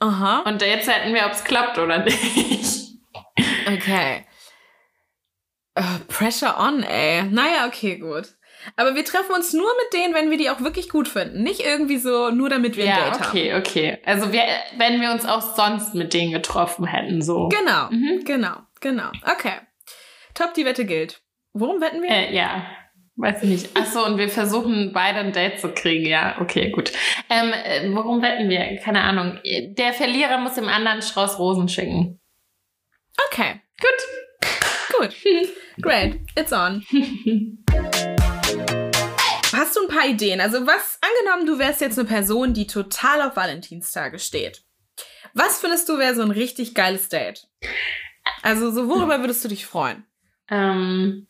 Aha. 0.00 0.40
Und 0.40 0.60
jetzt 0.60 0.88
hätten 0.88 1.14
wir, 1.14 1.24
ob 1.26 1.32
es 1.32 1.44
klappt 1.44 1.78
oder 1.78 1.98
nicht. 2.04 2.90
Okay. 3.66 4.26
Äh, 5.74 5.82
pressure 6.08 6.56
on, 6.58 6.82
ey. 6.82 7.22
Naja, 7.24 7.66
okay, 7.66 7.96
gut. 7.98 8.28
Aber 8.76 8.94
wir 8.94 9.04
treffen 9.04 9.32
uns 9.34 9.52
nur 9.52 9.68
mit 9.82 9.92
denen, 10.00 10.14
wenn 10.14 10.30
wir 10.30 10.38
die 10.38 10.50
auch 10.50 10.60
wirklich 10.60 10.88
gut 10.88 11.08
finden. 11.08 11.42
Nicht 11.42 11.60
irgendwie 11.60 11.98
so, 11.98 12.30
nur 12.30 12.48
damit 12.48 12.76
wir 12.76 12.84
ein 12.84 12.90
Ja, 12.90 13.04
Date 13.10 13.20
haben. 13.20 13.28
okay, 13.28 13.54
okay. 13.54 13.98
Also 14.04 14.32
wir, 14.32 14.42
wenn 14.78 15.00
wir 15.00 15.10
uns 15.12 15.26
auch 15.26 15.40
sonst 15.54 15.94
mit 15.94 16.14
denen 16.14 16.32
getroffen 16.32 16.86
hätten, 16.86 17.22
so. 17.22 17.48
Genau, 17.48 17.88
Mhm. 17.90 18.24
genau, 18.24 18.56
genau. 18.80 19.10
Okay. 19.30 19.54
Top, 20.34 20.54
die 20.54 20.64
Wette 20.64 20.84
gilt. 20.84 21.20
Worum 21.52 21.80
wetten 21.80 22.02
wir? 22.02 22.10
Äh, 22.10 22.34
ja. 22.34 22.66
Weiß 23.16 23.44
ich 23.44 23.48
nicht. 23.48 23.76
Achso, 23.76 24.04
und 24.04 24.18
wir 24.18 24.28
versuchen 24.28 24.90
beide 24.92 25.20
ein 25.20 25.32
Date 25.32 25.60
zu 25.60 25.68
kriegen. 25.68 26.04
Ja, 26.04 26.36
okay, 26.40 26.70
gut. 26.72 26.90
Ähm, 27.30 27.52
äh, 27.52 27.94
worum 27.94 28.20
wetten 28.22 28.48
wir? 28.50 28.76
Keine 28.82 29.02
Ahnung. 29.02 29.38
Der 29.44 29.92
Verlierer 29.92 30.38
muss 30.38 30.54
dem 30.54 30.68
anderen 30.68 31.00
Strauß 31.00 31.38
Rosen 31.38 31.68
schicken. 31.68 32.20
Okay, 33.30 33.60
Gut. 33.80 34.98
gut. 34.98 35.14
Great, 35.80 36.18
it's 36.36 36.52
on. 36.52 36.84
hast 39.56 39.76
du 39.76 39.82
ein 39.82 39.88
paar 39.88 40.06
Ideen? 40.06 40.40
Also 40.40 40.66
was, 40.66 40.98
angenommen, 41.00 41.46
du 41.46 41.58
wärst 41.58 41.80
jetzt 41.80 41.98
eine 41.98 42.08
Person, 42.08 42.54
die 42.54 42.66
total 42.66 43.22
auf 43.22 43.36
Valentinstage 43.36 44.18
steht. 44.18 44.62
Was 45.32 45.58
findest 45.58 45.88
du 45.88 45.98
wäre 45.98 46.14
so 46.14 46.22
ein 46.22 46.30
richtig 46.30 46.74
geiles 46.74 47.08
Date? 47.08 47.48
Also 48.42 48.70
so 48.70 48.88
worüber 48.88 49.20
würdest 49.20 49.44
du 49.44 49.48
dich 49.48 49.66
freuen? 49.66 50.04
Ähm, 50.48 51.26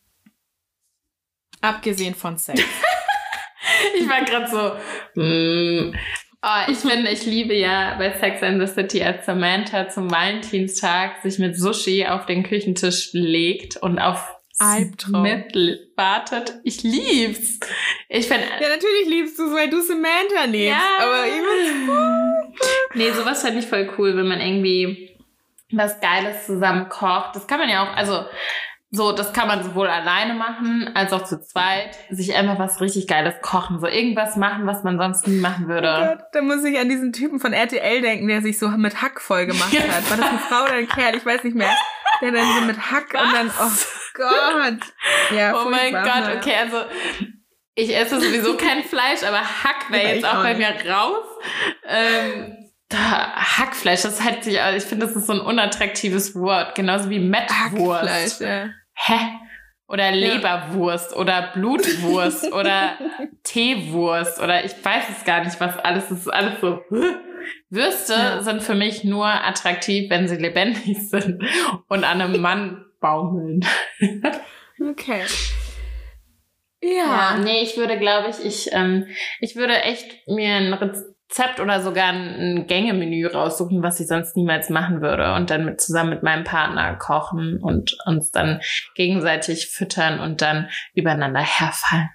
Abgesehen 1.61 2.13
von 2.13 2.37
Sex. 2.37 2.61
ich 3.97 4.07
war 4.07 4.23
gerade 4.23 4.47
so. 4.47 5.19
Mm, 5.19 5.95
oh, 6.43 6.71
ich 6.71 6.77
finde, 6.77 7.09
ich 7.09 7.25
liebe 7.25 7.55
ja 7.55 7.95
bei 7.97 8.11
Sex 8.19 8.43
and 8.43 8.61
the 8.61 8.71
City, 8.71 9.01
als 9.01 9.25
Samantha 9.25 9.89
zum 9.89 10.11
Valentinstag 10.11 11.23
sich 11.23 11.39
mit 11.39 11.57
Sushi 11.57 12.05
auf 12.05 12.27
den 12.27 12.43
Küchentisch 12.43 13.09
legt 13.13 13.77
und 13.77 13.97
auf 13.97 14.35
Albtraum. 14.59 15.25
Wartet. 15.95 16.59
Ich 16.63 16.83
lieb's. 16.83 17.59
Ich 18.09 18.27
finde. 18.27 18.45
Ja, 18.59 18.69
natürlich 18.69 19.07
liebst 19.07 19.39
du 19.39 19.47
es, 19.47 19.53
weil 19.53 19.69
du 19.69 19.81
Samantha 19.81 20.43
liebst. 20.45 20.77
Ja. 20.77 21.05
Aber 21.05 21.25
ich 21.25 21.33
Nee, 22.95 23.11
sowas 23.11 23.41
fände 23.41 23.59
ich 23.59 23.67
voll 23.67 23.89
cool, 23.97 24.15
wenn 24.15 24.27
man 24.27 24.39
irgendwie 24.39 25.17
was 25.71 25.99
Geiles 25.99 26.45
zusammen 26.45 26.87
kocht. 26.89 27.35
Das 27.35 27.47
kann 27.47 27.59
man 27.59 27.69
ja 27.69 27.83
auch, 27.83 27.95
also 27.97 28.25
so, 28.91 29.11
das 29.11 29.33
kann 29.33 29.47
man 29.47 29.61
sowohl 29.63 29.87
alleine 29.87 30.35
machen, 30.35 30.89
als 30.93 31.11
auch 31.11 31.23
zu 31.25 31.41
zweit. 31.41 31.97
Sich 32.11 32.33
einfach 32.35 32.59
was 32.59 32.79
richtig 32.79 33.07
Geiles 33.07 33.35
kochen. 33.41 33.79
So 33.81 33.87
irgendwas 33.87 34.37
machen, 34.37 34.67
was 34.67 34.83
man 34.83 34.97
sonst 34.97 35.27
nie 35.27 35.39
machen 35.39 35.67
würde. 35.67 35.89
Oh 35.99 36.05
Gott, 36.15 36.25
da 36.31 36.41
muss 36.41 36.63
ich 36.63 36.77
an 36.79 36.87
diesen 36.87 37.11
Typen 37.11 37.39
von 37.39 37.51
RTL 37.51 38.01
denken, 38.01 38.27
der 38.27 38.41
sich 38.41 38.57
so 38.57 38.69
mit 38.69 39.01
Hack 39.01 39.19
voll 39.19 39.47
gemacht 39.47 39.73
hat. 39.77 40.09
War 40.11 40.17
das 40.17 40.29
eine 40.29 40.39
Frau 40.39 40.63
oder 40.63 40.73
ein 40.73 40.87
Kerl? 40.87 41.15
Ich 41.15 41.25
weiß 41.25 41.43
nicht 41.43 41.55
mehr. 41.57 41.75
Der 42.21 42.31
dann 42.31 42.45
so 42.55 42.61
mit 42.61 42.77
Hack 42.79 43.13
und 43.13 43.33
dann, 43.33 43.51
oh 43.59 43.71
Gott. 44.13 44.77
Ja, 45.35 45.53
Oh 45.61 45.69
mein. 45.69 45.91
Gott, 45.91 46.05
Naja. 46.05 46.37
okay, 46.37 46.53
also 46.61 46.77
ich 47.75 47.95
esse 47.95 48.19
sowieso 48.19 48.55
kein 48.57 48.83
Fleisch, 48.83 49.23
aber 49.23 49.39
Hack 49.41 49.91
wäre 49.91 50.03
Ja, 50.07 50.13
jetzt 50.15 50.25
auch 50.25 50.41
bei 50.41 50.55
mir 50.55 50.69
raus. 50.89 51.25
Ähm, 51.87 52.57
da, 52.89 53.33
Hackfleisch, 53.35 54.03
das 54.03 54.23
hat 54.23 54.43
sich, 54.43 54.57
ich 54.77 54.83
finde, 54.83 55.05
das 55.07 55.15
ist 55.15 55.27
so 55.27 55.33
ein 55.33 55.39
unattraktives 55.41 56.35
Wort, 56.35 56.75
genauso 56.75 57.09
wie 57.09 57.19
Mettwurst. 57.19 58.03
Hackfleisch, 58.03 58.39
ja. 58.39 58.69
Hä? 58.93 59.19
Oder 59.87 60.11
Leberwurst 60.11 61.15
oder 61.15 61.51
Blutwurst 61.53 62.51
oder 62.53 62.97
Teewurst 63.43 64.39
oder 64.41 64.65
ich 64.65 64.71
weiß 64.83 65.03
es 65.15 65.25
gar 65.25 65.43
nicht, 65.43 65.59
was 65.59 65.77
alles 65.77 66.09
ist. 66.09 66.27
Alles 66.27 66.59
so. 66.61 66.81
Würste 67.69 68.13
Ja. 68.13 68.41
sind 68.41 68.63
für 68.63 68.73
mich 68.73 69.03
nur 69.03 69.27
attraktiv, 69.27 70.09
wenn 70.09 70.27
sie 70.27 70.37
lebendig 70.37 70.97
sind 71.09 71.43
und 71.87 72.03
an 72.03 72.21
einem 72.21 72.41
Mann 72.41 72.83
baumeln. 72.99 73.63
Okay. 74.81 75.21
Ja, 76.85 77.35
Ja. 77.35 77.37
nee, 77.37 77.61
ich 77.61 77.77
würde, 77.77 77.97
glaube 77.97 78.29
ich, 78.29 78.45
ich, 78.45 78.69
ähm, 78.73 79.07
ich 79.39 79.55
würde 79.55 79.81
echt 79.81 80.27
mir 80.27 80.55
ein 80.55 80.73
Rezept 80.73 81.59
oder 81.59 81.81
sogar 81.81 82.09
ein, 82.09 82.67
Gängemenü 82.67 83.25
raussuchen, 83.25 83.81
was 83.81 83.99
ich 83.99 84.07
sonst 84.07 84.35
niemals 84.35 84.69
machen 84.69 85.01
würde 85.01 85.33
und 85.33 85.49
dann 85.49 85.65
mit, 85.65 85.81
zusammen 85.81 86.11
mit 86.11 86.23
meinem 86.23 86.43
Partner 86.43 86.95
kochen 86.95 87.59
und 87.61 87.97
uns 88.05 88.29
dann 88.31 88.61
gegenseitig 88.95 89.67
füttern 89.67 90.19
und 90.19 90.41
dann 90.41 90.69
übereinander 90.93 91.41
herfallen. 91.41 92.09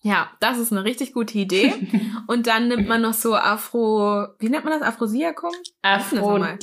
Ja, 0.00 0.30
das 0.38 0.58
ist 0.58 0.70
eine 0.70 0.84
richtig 0.84 1.12
gute 1.12 1.36
Idee. 1.38 1.74
Und 2.28 2.46
dann 2.46 2.68
nimmt 2.68 2.86
man 2.86 3.02
noch 3.02 3.14
so 3.14 3.34
Afro, 3.34 4.28
wie 4.38 4.48
nennt 4.48 4.64
man 4.64 4.78
das? 4.78 5.00
Was 5.00 6.12
nochmal? 6.12 6.56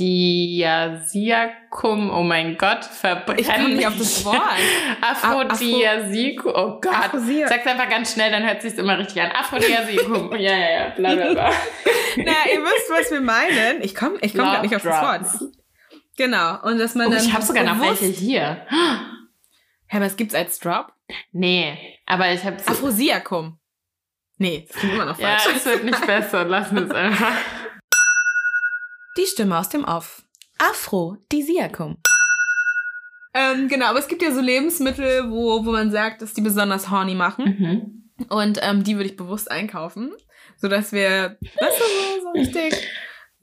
Aphrodisiakum, 0.79 2.09
oh 2.11 2.23
mein 2.23 2.57
Gott, 2.57 2.85
verbrennen. 2.85 3.39
Ich 3.39 3.47
komme 3.51 3.69
nicht 3.69 3.87
auf 3.87 3.97
das 3.97 4.23
Wort. 4.23 4.39
Aphrodisiakum, 5.01 6.51
oh 6.55 6.79
Gott. 6.79 6.93
Sag's 7.49 7.67
einfach 7.67 7.89
ganz 7.89 8.13
schnell, 8.13 8.31
dann 8.31 8.43
hört 8.45 8.61
sich's 8.61 8.77
immer 8.77 8.97
richtig 8.97 9.21
an. 9.21 9.31
Aphrodisiakum, 9.31 10.31
ja, 10.33 10.39
ja, 10.55 10.69
ja, 10.69 10.89
bla, 10.95 11.15
bla, 11.15 11.33
bla. 11.33 11.51
Na, 12.17 12.31
ihr 12.53 12.61
wisst, 12.61 12.89
was 12.89 13.11
wir 13.11 13.19
meinen. 13.21 13.81
Ich 13.81 13.93
komme 13.95 14.17
ich 14.21 14.31
komm 14.33 14.45
gerade 14.45 14.61
nicht 14.61 14.75
auf 14.75 14.83
das. 14.83 15.01
Wort. 15.01 15.25
Genau. 16.17 16.61
Und 16.63 16.77
dass 16.79 16.95
man 16.95 17.07
Oh, 17.07 17.11
dann. 17.11 17.19
ich 17.21 17.33
habe 17.33 17.43
sogar 17.43 17.65
noch 17.65 17.81
welche 17.81 18.05
hier. 18.05 18.65
Ja, 18.71 19.01
aber 19.97 20.05
es 20.05 20.15
gibt's 20.15 20.33
als 20.33 20.59
Drop. 20.59 20.93
Nee, 21.33 21.77
aber 22.05 22.31
ich 22.31 22.43
habe 22.43 22.57
Aphrodisiakum. 22.57 23.57
Nee, 24.37 24.65
das 24.67 24.77
klingt 24.77 24.95
immer 24.95 25.05
noch 25.05 25.19
Ja, 25.19 25.37
falsch. 25.37 25.55
es 25.57 25.65
wird 25.65 25.83
nicht 25.85 26.05
besser. 26.05 26.43
Lassen 26.45 26.75
wir 26.75 26.83
es 26.83 26.91
einfach. 26.93 27.33
Die 29.17 29.25
Stimme 29.25 29.57
aus 29.57 29.69
dem 29.69 29.85
Off. 29.85 30.23
Aphrodisiakum. 30.57 31.97
Ähm, 33.33 33.67
genau, 33.67 33.87
aber 33.87 33.99
es 33.99 34.07
gibt 34.07 34.21
ja 34.21 34.31
so 34.31 34.39
Lebensmittel, 34.41 35.29
wo, 35.29 35.65
wo 35.65 35.71
man 35.71 35.91
sagt, 35.91 36.21
dass 36.21 36.33
die 36.33 36.41
besonders 36.41 36.89
horny 36.89 37.15
machen. 37.15 37.45
Mhm. 38.17 38.27
Und 38.29 38.59
ähm, 38.61 38.83
die 38.83 38.95
würde 38.95 39.09
ich 39.09 39.17
bewusst 39.17 39.51
einkaufen. 39.51 40.11
Sodass 40.57 40.93
wir, 40.93 41.37
weißt 41.41 41.79
du, 41.79 41.83
so, 41.83 42.21
so 42.23 42.29
richtig. 42.31 42.87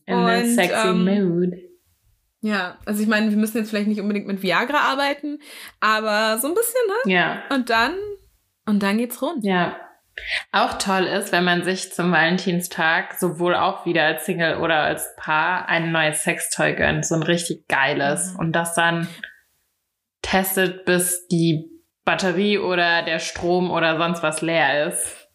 In 0.07 0.15
Und, 0.17 0.55
sexy 0.55 0.89
ähm, 0.89 1.05
mood. 1.05 1.53
Ja, 2.41 2.79
also 2.87 3.03
ich 3.03 3.09
meine, 3.09 3.31
wir 3.31 3.37
müssen 3.37 3.59
jetzt 3.59 3.69
vielleicht 3.71 3.87
nicht 3.87 4.01
unbedingt 4.01 4.27
mit 4.27 4.43
Viagra 4.43 4.79
arbeiten, 4.79 5.39
aber 5.79 6.39
so 6.39 6.49
ein 6.49 6.55
bisschen, 6.55 6.81
ne? 7.05 7.13
Ja, 7.13 7.43
Und 7.51 7.71
dann, 7.71 7.95
und 8.67 8.83
dann 8.83 8.99
geht's 8.99 9.21
rund. 9.23 9.45
ja. 9.45 9.77
Auch 10.53 10.75
toll 10.75 11.05
ist, 11.05 11.33
wenn 11.33 11.45
man 11.45 11.65
sich 11.65 11.93
zum 11.93 12.13
Valentinstag 12.13 13.15
sowohl 13.15 13.55
auch 13.55 13.87
wieder 13.87 14.05
als 14.05 14.27
Single 14.27 14.59
oder 14.59 14.81
als 14.81 15.17
Paar 15.17 15.71
ein 15.71 15.91
neues 15.91 16.23
Sextoy 16.23 16.75
gönnt. 16.75 17.07
So 17.07 17.15
ein 17.15 17.23
richtig 17.23 17.67
geiles. 17.67 18.35
Mhm. 18.35 18.39
Und 18.39 18.53
das 18.53 18.75
dann 18.75 19.09
testet, 20.21 20.85
bis 20.85 21.27
die 21.29 21.71
Batterie 22.05 22.59
oder 22.59 23.03
der 23.03 23.21
Strom 23.21 23.71
oder 23.71 23.97
sonst 23.97 24.23
was 24.23 24.43
leer 24.43 24.89
ist. 24.89 25.29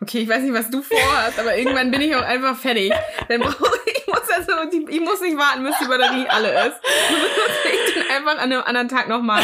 Okay, 0.00 0.18
ich 0.18 0.28
weiß 0.28 0.42
nicht, 0.42 0.52
was 0.54 0.70
du 0.70 0.82
vorhast, 0.82 1.38
aber 1.38 1.56
irgendwann 1.56 1.90
bin 1.90 2.00
ich 2.00 2.14
auch 2.14 2.22
einfach 2.22 2.56
fertig. 2.56 2.92
Dann 3.28 3.40
brauche 3.40 3.78
ich 3.86 3.89
also, 4.30 4.70
die, 4.70 4.86
ich 4.88 5.00
muss 5.00 5.20
nicht 5.20 5.36
warten, 5.36 5.64
bis 5.64 5.76
die 5.78 5.86
Batterie 5.86 6.26
alle 6.28 6.66
ist. 6.68 6.76
Ich 7.72 7.94
den 7.94 8.02
einfach 8.08 8.32
an 8.32 8.52
einem 8.52 8.62
anderen 8.62 8.88
Tag 8.88 9.08
nochmal. 9.08 9.42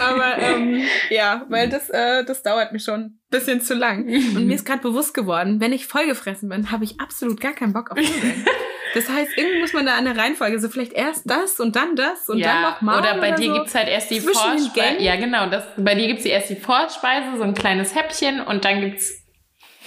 Aber 0.00 0.38
ähm, 0.38 0.82
ja, 1.10 1.44
weil 1.48 1.68
das, 1.68 1.90
äh, 1.90 2.24
das 2.24 2.42
dauert 2.42 2.72
mir 2.72 2.80
schon 2.80 3.00
ein 3.00 3.20
bisschen 3.30 3.60
zu 3.60 3.74
lang. 3.74 4.06
Und 4.06 4.46
mir 4.46 4.54
ist 4.54 4.64
gerade 4.64 4.80
bewusst 4.80 5.12
geworden, 5.12 5.60
wenn 5.60 5.72
ich 5.72 5.86
vollgefressen 5.86 6.48
bin, 6.48 6.70
habe 6.70 6.84
ich 6.84 7.00
absolut 7.00 7.40
gar 7.40 7.52
keinen 7.52 7.72
Bock 7.72 7.90
auf 7.90 7.98
Nudeln. 7.98 8.46
Das 8.94 9.08
heißt, 9.08 9.32
irgendwie 9.36 9.60
muss 9.60 9.72
man 9.72 9.86
da 9.86 10.00
der 10.00 10.16
Reihenfolge, 10.16 10.60
so 10.60 10.68
vielleicht 10.68 10.92
erst 10.92 11.28
das 11.28 11.58
und 11.58 11.74
dann 11.74 11.96
das 11.96 12.28
und 12.28 12.40
dann 12.40 12.62
nochmal. 12.62 13.00
Oder 13.00 13.20
bei 13.20 13.32
dir 13.32 13.48
so. 13.48 13.54
gibt's 13.54 13.74
halt 13.74 13.88
erst 13.88 14.10
die 14.10 14.20
Vorspeise. 14.20 15.02
Ja, 15.02 15.16
genau. 15.16 15.50
Das, 15.50 15.64
bei 15.76 15.96
dir 15.96 16.06
gibt's 16.06 16.22
die 16.22 16.28
erst 16.28 16.48
die 16.50 16.56
Vorspeise, 16.56 17.36
so 17.36 17.42
ein 17.42 17.54
kleines 17.54 17.94
Häppchen 17.94 18.40
und 18.40 18.64
dann 18.64 18.80
gibt's 18.80 19.23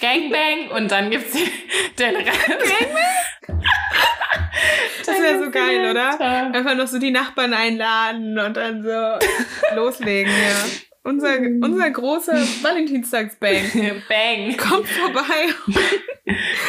Gangbang 0.01 0.69
und 0.75 0.91
dann 0.91 1.09
gibt's 1.09 1.37
den 1.97 2.15
Rest. 2.15 2.27
Das 5.05 5.21
wäre 5.21 5.43
so 5.43 5.51
geil, 5.51 5.89
oder? 5.89 6.19
Einfach 6.53 6.75
noch 6.75 6.87
so 6.87 6.99
die 6.99 7.11
Nachbarn 7.11 7.53
einladen 7.53 8.37
und 8.37 8.57
dann 8.57 8.83
so 8.83 9.19
loslegen, 9.75 10.31
ja. 10.31 10.65
Unser, 11.07 11.39
unser 11.39 11.89
großer 11.89 12.33
Valentinstagsbang. 12.63 14.01
Bang. 14.09 14.57
Kommt 14.57 14.87
vorbei. 14.87 15.23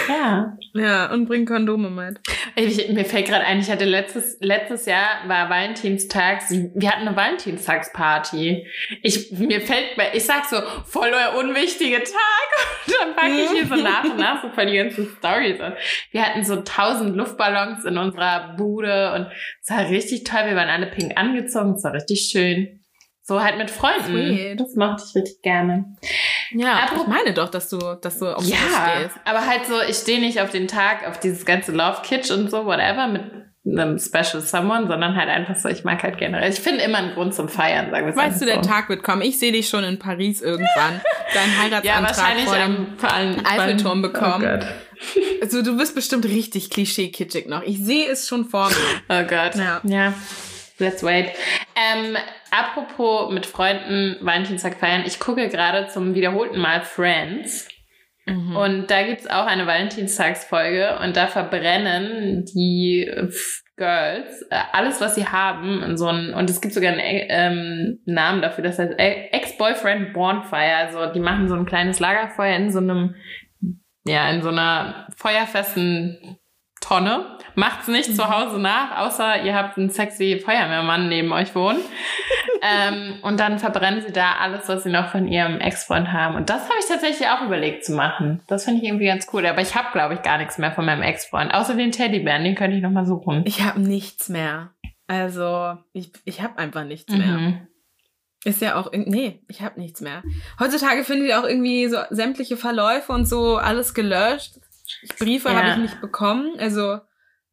Ja. 0.08 0.56
Ja, 0.72 1.12
und 1.12 1.26
bringt 1.26 1.48
Kondome 1.48 1.90
mit. 1.90 2.20
Ich, 2.54 2.88
mir 2.90 3.04
fällt 3.04 3.26
gerade 3.26 3.44
ein, 3.44 3.58
ich 3.58 3.68
hatte 3.68 3.84
letztes, 3.84 4.38
letztes 4.40 4.86
Jahr 4.86 5.26
war 5.26 5.50
Valentinstag, 5.50 6.42
wir 6.48 6.88
hatten 6.88 7.08
eine 7.08 7.16
Valentinstagsparty. 7.16 8.64
Ich, 9.02 9.32
mir 9.32 9.60
fällt, 9.60 9.96
ich 10.12 10.24
sag 10.24 10.44
so, 10.44 10.58
voll 10.86 11.10
der 11.10 11.36
unwichtige 11.36 11.96
Tag. 11.96 12.06
Und 12.86 12.94
dann 13.00 13.16
packe 13.16 13.42
ich 13.42 13.50
hier 13.50 13.66
so 13.66 13.74
nach 13.74 14.04
und 14.04 14.16
nach 14.16 14.42
so 14.42 14.48
voll 14.50 14.66
die 14.66 14.76
ganzen 14.76 15.08
Stories 15.18 15.60
an. 15.60 15.74
Wir 16.12 16.24
hatten 16.24 16.44
so 16.44 16.62
tausend 16.62 17.16
Luftballons 17.16 17.84
in 17.84 17.98
unserer 17.98 18.54
Bude 18.56 19.12
und 19.14 19.26
es 19.60 19.70
war 19.70 19.88
richtig 19.90 20.24
toll. 20.24 20.46
Wir 20.46 20.56
waren 20.56 20.68
alle 20.68 20.86
pink 20.86 21.12
angezogen, 21.16 21.74
es 21.74 21.84
war 21.84 21.92
richtig 21.92 22.30
schön. 22.30 22.77
So 23.28 23.42
halt 23.42 23.58
mit 23.58 23.70
Freunden. 23.70 24.04
Sweet. 24.06 24.58
Das 24.58 24.74
mochte 24.74 25.02
ich 25.06 25.14
richtig 25.14 25.42
gerne. 25.42 25.84
Ja, 26.52 26.78
Apropos- 26.78 27.02
ich 27.02 27.08
meine 27.08 27.34
doch, 27.34 27.50
dass 27.50 27.68
du, 27.68 27.76
dass 28.00 28.20
du 28.20 28.34
auf 28.34 28.42
Ja, 28.42 28.56
stehst. 28.56 29.16
aber 29.26 29.46
halt 29.46 29.66
so, 29.66 29.74
ich 29.86 29.96
stehe 29.96 30.18
nicht 30.18 30.40
auf 30.40 30.48
den 30.48 30.66
Tag, 30.66 31.06
auf 31.06 31.20
dieses 31.20 31.44
ganze 31.44 31.72
Love 31.72 31.98
Kitsch 32.02 32.30
und 32.30 32.50
so, 32.50 32.64
whatever, 32.64 33.06
mit 33.06 33.20
einem 33.66 33.98
Special 33.98 34.40
Someone, 34.40 34.86
sondern 34.86 35.14
halt 35.14 35.28
einfach 35.28 35.56
so, 35.56 35.68
ich 35.68 35.84
mag 35.84 36.02
halt 36.02 36.16
generell. 36.16 36.50
Ich 36.50 36.58
finde 36.60 36.82
immer 36.84 36.96
einen 36.98 37.12
Grund 37.12 37.34
zum 37.34 37.50
Feiern, 37.50 37.90
sagen 37.90 38.06
wir 38.06 38.12
es 38.12 38.16
Weißt 38.16 38.40
du, 38.40 38.46
einfach 38.46 38.62
der 38.62 38.64
so. 38.64 38.70
Tag 38.70 38.88
wird 38.88 39.02
kommen. 39.02 39.20
Ich 39.20 39.38
sehe 39.38 39.52
dich 39.52 39.68
schon 39.68 39.84
in 39.84 39.98
Paris 39.98 40.40
irgendwann. 40.40 41.02
Deinen 41.34 41.52
Ja, 41.84 41.96
Heiratsantrag 41.96 42.16
wahrscheinlich 42.16 42.44
vor 42.46 42.56
dem 42.56 42.62
am 42.62 42.86
vor 42.96 43.12
allem 43.12 43.36
Eiffelturm 43.44 44.00
bekommen. 44.00 44.42
Oh 44.42 44.58
Gott. 44.58 44.66
Also 45.42 45.60
du 45.60 45.76
bist 45.76 45.94
bestimmt 45.94 46.24
richtig 46.24 46.70
klischee-kitschig 46.70 47.46
noch. 47.46 47.62
Ich 47.62 47.78
sehe 47.84 48.08
es 48.08 48.26
schon 48.26 48.46
vor 48.46 48.70
mir. 48.70 48.74
Oh 49.10 49.22
Gott. 49.28 49.54
Ja. 49.56 49.82
ja. 49.84 50.14
Let's 50.78 51.02
wait. 51.02 51.30
Ähm, 51.76 52.16
apropos 52.50 53.32
mit 53.32 53.46
Freunden 53.46 54.16
Valentinstag 54.20 54.76
feiern, 54.76 55.04
ich 55.06 55.20
gucke 55.20 55.48
gerade 55.48 55.88
zum 55.88 56.14
wiederholten 56.14 56.58
Mal 56.58 56.82
Friends. 56.82 57.68
Mhm. 58.26 58.56
Und 58.56 58.90
da 58.90 59.04
gibt's 59.04 59.26
auch 59.26 59.46
eine 59.46 59.66
Valentinstagsfolge 59.66 60.98
und 61.02 61.16
da 61.16 61.28
verbrennen 61.28 62.44
die 62.54 63.06
f- 63.06 63.62
Girls 63.76 64.42
äh, 64.50 64.58
alles, 64.72 65.00
was 65.00 65.14
sie 65.14 65.26
haben, 65.28 65.82
in 65.82 65.96
so 65.96 66.08
ein, 66.08 66.34
und 66.34 66.50
es 66.50 66.60
gibt 66.60 66.74
sogar 66.74 66.92
einen 66.92 67.00
ähm, 67.00 67.98
Namen 68.04 68.42
dafür, 68.42 68.64
das 68.64 68.78
heißt 68.78 68.98
äh, 68.98 69.28
Ex-Boyfriend 69.30 70.12
Bonfire. 70.12 70.74
Also 70.76 71.12
die 71.12 71.20
machen 71.20 71.48
so 71.48 71.54
ein 71.54 71.64
kleines 71.64 72.00
Lagerfeuer 72.00 72.56
in 72.56 72.70
so 72.70 72.80
einem, 72.80 73.14
ja, 74.04 74.28
in 74.30 74.42
so 74.42 74.48
einer 74.48 75.06
feuerfesten 75.16 76.38
Tonne. 76.88 77.26
Macht's 77.54 77.88
nicht 77.88 78.14
zu 78.14 78.28
Hause 78.28 78.58
nach, 78.58 78.98
außer 78.98 79.42
ihr 79.42 79.54
habt 79.54 79.76
einen 79.76 79.90
sexy 79.90 80.40
Feuerwehrmann 80.42 81.08
neben 81.08 81.32
euch 81.32 81.54
wohnen. 81.54 81.80
ähm, 82.62 83.16
und 83.22 83.40
dann 83.40 83.58
verbrennen 83.58 84.00
sie 84.00 84.12
da 84.12 84.36
alles, 84.40 84.68
was 84.68 84.84
sie 84.84 84.90
noch 84.90 85.08
von 85.08 85.26
ihrem 85.26 85.60
Ex-Freund 85.60 86.12
haben. 86.12 86.36
Und 86.36 86.50
das 86.50 86.64
habe 86.64 86.78
ich 86.78 86.86
tatsächlich 86.86 87.28
auch 87.28 87.42
überlegt 87.42 87.84
zu 87.84 87.92
machen. 87.92 88.40
Das 88.46 88.64
finde 88.64 88.80
ich 88.80 88.88
irgendwie 88.88 89.06
ganz 89.06 89.26
cool. 89.32 89.44
Aber 89.44 89.60
ich 89.60 89.74
habe, 89.74 89.88
glaube 89.92 90.14
ich, 90.14 90.22
gar 90.22 90.38
nichts 90.38 90.56
mehr 90.56 90.72
von 90.72 90.86
meinem 90.86 91.02
Ex-Freund. 91.02 91.52
Außer 91.52 91.74
den 91.74 91.92
Teddybären, 91.92 92.44
den 92.44 92.54
könnte 92.54 92.76
ich 92.76 92.82
noch 92.82 92.90
mal 92.90 93.06
suchen. 93.06 93.42
Ich 93.44 93.62
habe 93.62 93.80
nichts 93.80 94.28
mehr. 94.28 94.70
Also, 95.08 95.76
ich, 95.92 96.12
ich 96.24 96.42
habe 96.42 96.58
einfach 96.58 96.84
nichts 96.84 97.12
mehr. 97.12 97.26
Mhm. 97.26 97.68
Ist 98.44 98.62
ja 98.62 98.76
auch, 98.76 98.92
nee, 98.92 99.42
ich 99.48 99.62
habe 99.62 99.80
nichts 99.80 100.00
mehr. 100.00 100.22
Heutzutage 100.60 101.02
findet 101.02 101.28
ihr 101.28 101.40
auch 101.40 101.44
irgendwie 101.44 101.88
so 101.88 101.98
sämtliche 102.10 102.56
Verläufe 102.56 103.12
und 103.12 103.26
so 103.26 103.56
alles 103.56 103.94
gelöscht. 103.94 104.60
Briefe 105.18 105.48
Ja. 105.48 105.54
habe 105.56 105.70
ich 105.70 105.76
nicht 105.90 106.00
bekommen. 106.00 106.58
Also, 106.58 106.98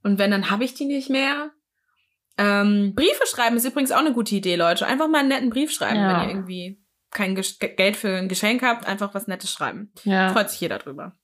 und 0.04 0.20
wenn, 0.20 0.32
dann 0.32 0.50
habe 0.50 0.64
ich 0.64 0.74
die 0.74 0.86
nicht 0.86 1.10
mehr. 1.10 1.52
Ähm, 2.38 2.94
Briefe 2.96 3.26
schreiben 3.28 3.56
ist 3.58 3.66
übrigens 3.66 3.92
auch 3.92 4.00
eine 4.00 4.14
gute 4.14 4.36
Idee, 4.36 4.56
Leute. 4.56 4.86
Einfach 4.86 5.08
mal 5.08 5.20
einen 5.20 5.30
netten 5.30 5.50
Brief 5.50 5.72
schreiben, 5.72 5.96
Ja. 6.00 6.20
wenn 6.22 6.28
ihr 6.30 6.36
irgendwie 6.36 6.82
kein 7.12 7.34
Gesch 7.36 7.60
Geld 7.60 7.96
für 7.96 8.18
ein 8.18 8.28
Geschenk 8.28 8.62
habt. 8.62 8.86
Einfach 8.88 9.14
was 9.14 9.28
Nettes 9.28 9.52
schreiben. 9.52 9.92
Ja, 10.04 10.30
Freut 10.34 10.50
sich 10.50 10.60
jeder 10.60 10.78
drüber. 10.80 11.16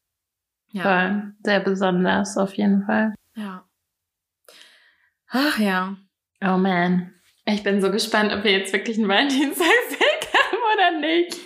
Ja. 0.72 0.84
voll. 0.84 1.34
Sehr 1.44 1.60
besonders, 1.60 2.38
auf 2.38 2.54
jeden 2.54 2.86
Fall. 2.86 3.14
Ja. 3.36 3.66
Ach 5.30 5.60
ja. 5.60 5.98
Oh 6.44 6.58
man. 6.58 7.14
Ich 7.46 7.64
bin 7.64 7.82
so 7.82 7.92
gespannt, 7.92 8.32
ob 8.34 8.44
wir 8.44 8.52
jetzt 8.52 8.72
wirklich 8.72 8.98
einen 8.98 9.08
Valentinstagstag 9.10 9.62
haben 10.34 10.58
oder 10.74 11.00
nicht. 11.00 11.38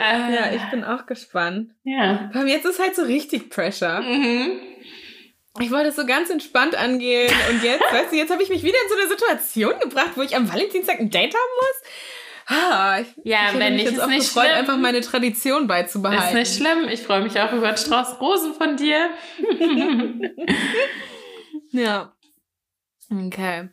Äh, 0.00 0.34
Ja, 0.34 0.52
ich 0.54 0.62
bin 0.70 0.84
auch 0.84 1.06
gespannt. 1.06 1.70
Ja. 1.84 2.30
Aber 2.34 2.46
jetzt 2.46 2.64
ist 2.66 2.78
halt 2.80 2.94
so 2.96 3.02
richtig 3.02 3.50
Pressure. 3.50 4.00
Mhm. 4.02 4.60
Ich 5.60 5.70
wollte 5.70 5.90
es 5.90 5.96
so 5.96 6.04
ganz 6.04 6.30
entspannt 6.30 6.74
angehen 6.74 7.32
und 7.50 7.62
jetzt, 7.62 7.80
weißt 7.92 8.10
du, 8.12 8.16
jetzt 8.16 8.32
habe 8.32 8.42
ich 8.42 8.48
mich 8.48 8.64
wieder 8.64 8.76
in 8.82 8.88
so 8.88 8.98
eine 8.98 9.08
Situation 9.08 9.72
gebracht, 9.80 10.10
wo 10.16 10.22
ich 10.22 10.34
am 10.34 10.52
Valentinstag 10.52 10.98
ein 10.98 11.10
Date 11.10 11.32
haben 11.34 11.52
muss. 11.60 11.90
Ah, 12.46 12.98
ich, 13.00 13.06
Ja, 13.24 13.50
ich 13.52 13.58
wenn 13.58 13.74
mich 13.74 13.84
jetzt 13.84 13.92
ist 13.94 14.00
auch 14.00 14.06
nicht 14.08 14.18
gefreut, 14.26 14.46
schlimm. 14.46 14.58
einfach 14.58 14.76
meine 14.76 15.00
Tradition 15.00 15.62
Ist 15.62 15.68
beizubehalten. 15.68 16.36
nicht 16.36 16.56
schlimm. 16.56 16.88
Ich 16.90 17.02
freue 17.02 17.22
mich 17.22 17.38
auch 17.40 17.52
über 17.52 17.68
einen 17.68 17.76
Strauß 17.76 18.20
Rosen 18.20 18.54
von 18.54 18.76
dir. 18.76 19.10
Ja. 21.70 22.12
Okay. 23.10 23.68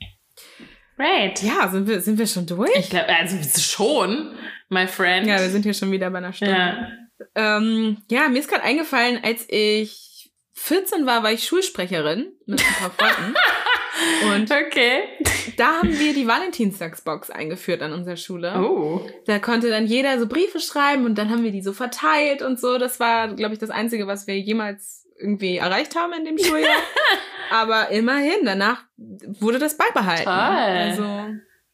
Great. 1.01 1.41
Ja, 1.41 1.67
sind 1.69 1.87
wir, 1.87 1.99
sind 2.01 2.19
wir 2.19 2.27
schon 2.27 2.45
durch? 2.45 2.69
Ich 2.75 2.89
glaube, 2.91 3.09
also 3.09 3.37
schon, 3.59 4.35
my 4.69 4.85
friend. 4.87 5.25
ja, 5.25 5.39
wir 5.39 5.49
sind 5.49 5.63
hier 5.63 5.73
schon 5.73 5.91
wieder 5.91 6.09
bei 6.11 6.19
einer 6.19 6.31
Stunde. 6.33 6.53
Ja. 6.53 6.87
Ähm, 7.57 7.97
ja, 8.09 8.29
mir 8.29 8.39
ist 8.39 8.49
gerade 8.49 8.63
eingefallen, 8.63 9.19
als 9.23 9.45
ich 9.49 10.31
14 10.53 11.05
war, 11.07 11.23
war 11.23 11.31
ich 11.31 11.43
Schulsprecherin 11.45 12.31
mit 12.45 12.61
ein 12.61 12.73
paar 12.75 12.91
Freunden. 12.91 13.35
Und 14.33 14.49
Okay. 14.51 14.99
da 15.57 15.77
haben 15.77 15.99
wir 15.99 16.13
die 16.13 16.27
Valentinstagsbox 16.27 17.29
eingeführt 17.29 17.81
an 17.81 17.93
unserer 17.93 18.15
Schule. 18.15 18.53
Oh. 18.57 19.01
Da 19.25 19.39
konnte 19.39 19.69
dann 19.69 19.85
jeder 19.85 20.19
so 20.19 20.27
Briefe 20.27 20.59
schreiben 20.59 21.05
und 21.05 21.17
dann 21.17 21.29
haben 21.29 21.43
wir 21.43 21.51
die 21.51 21.61
so 21.61 21.73
verteilt 21.73 22.41
und 22.41 22.59
so. 22.59 22.77
Das 22.77 22.99
war, 22.99 23.27
glaube 23.35 23.53
ich, 23.53 23.59
das 23.59 23.69
Einzige, 23.69 24.07
was 24.07 24.27
wir 24.27 24.39
jemals 24.39 25.00
irgendwie 25.21 25.57
erreicht 25.57 25.95
haben 25.95 26.13
in 26.13 26.25
dem 26.25 26.37
Schuljahr. 26.37 26.75
Aber 27.51 27.89
immerhin, 27.89 28.45
danach 28.45 28.83
wurde 28.97 29.59
das 29.59 29.77
beibehalten. 29.77 30.23
Toll. 30.23 30.33
Also, 30.33 31.03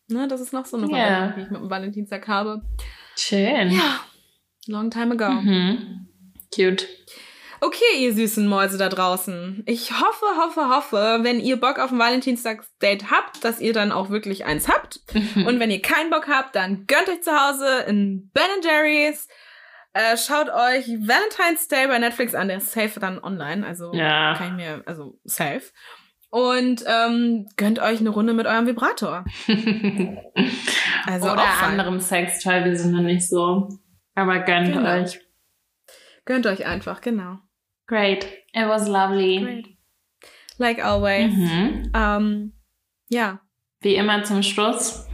ne, 0.09 0.27
das 0.27 0.41
ist 0.41 0.53
noch 0.53 0.65
so 0.65 0.77
eine 0.77 0.87
Ja. 0.87 0.97
Veränderung, 0.97 1.33
die 1.35 1.41
ich 1.41 1.49
mit 1.51 1.61
dem 1.61 1.69
Valentinstag 1.69 2.27
habe. 2.27 2.61
Schön. 3.15 3.71
Ja, 3.71 4.01
long 4.67 4.89
time 4.89 5.13
ago. 5.13 5.31
Mhm. 5.31 6.07
Cute. 6.53 6.87
Okay, 7.59 7.97
ihr 7.99 8.13
süßen 8.13 8.47
Mäuse 8.47 8.77
da 8.77 8.87
draußen. 8.87 9.63
Ich 9.65 9.91
hoffe, 9.91 10.25
hoffe, 10.39 10.69
hoffe, 10.69 11.19
wenn 11.23 11.39
ihr 11.39 11.59
Bock 11.59 11.79
auf 11.79 11.91
ein 11.91 11.97
Valentinstagsdate 11.97 13.09
habt, 13.09 13.43
dass 13.43 13.59
ihr 13.59 13.73
dann 13.73 13.91
auch 13.91 14.09
wirklich 14.11 14.45
eins 14.45 14.67
habt. 14.67 14.99
Und 15.35 15.59
wenn 15.59 15.71
ihr 15.71 15.81
keinen 15.81 16.11
Bock 16.11 16.27
habt, 16.27 16.55
dann 16.55 16.85
gönnt 16.85 17.09
euch 17.09 17.23
zu 17.23 17.31
Hause 17.31 17.85
in 17.87 18.29
Ben 18.33 18.43
Jerry's. 18.63 19.27
Äh, 19.97 20.17
schaut 20.17 20.49
euch 20.49 20.87
Valentine's 20.87 21.67
Day 21.67 21.87
bei 21.87 21.97
Netflix 21.99 22.35
an. 22.35 22.47
Der 22.47 22.57
ist 22.57 22.71
safe 22.71 22.99
dann 22.99 23.17
online. 23.23 23.65
Also 23.65 23.93
Ja. 23.93 24.35
kann 24.35 24.47
ich 24.59 24.65
mir, 24.65 24.83
also 24.85 25.19
safe. 25.23 25.63
Und 26.29 26.83
ähm, 26.85 27.47
gönnt 27.55 27.79
euch 27.79 27.99
eine 28.01 28.09
Runde 28.09 28.33
mit 28.33 28.45
eurem 28.45 28.67
Vibrator. 28.67 29.25
Also 31.05 31.31
Oder 31.31 31.45
anderem 31.63 32.01
Sextoy, 32.01 32.65
wir 32.65 32.75
sind 32.75 32.91
noch 32.91 33.01
nicht 33.01 33.27
so. 33.29 33.69
Aber 34.13 34.39
gönnt 34.39 34.73
Genau. 34.73 34.91
euch. 35.01 35.21
Gönnt 36.25 36.45
euch 36.45 36.65
einfach, 36.65 36.99
genau. 36.99 37.37
Great. 37.87 38.25
It 38.51 38.67
was 38.67 38.89
lovely. 38.89 39.39
Great. 39.41 39.67
Like 40.57 40.83
always. 40.83 41.31
Mhm. 41.33 41.91
Ähm, 41.95 42.53
ja. 43.07 43.39
Wie 43.87 43.95
immer 43.95 44.21
zum 44.25 44.43
Schluss. 44.43 45.07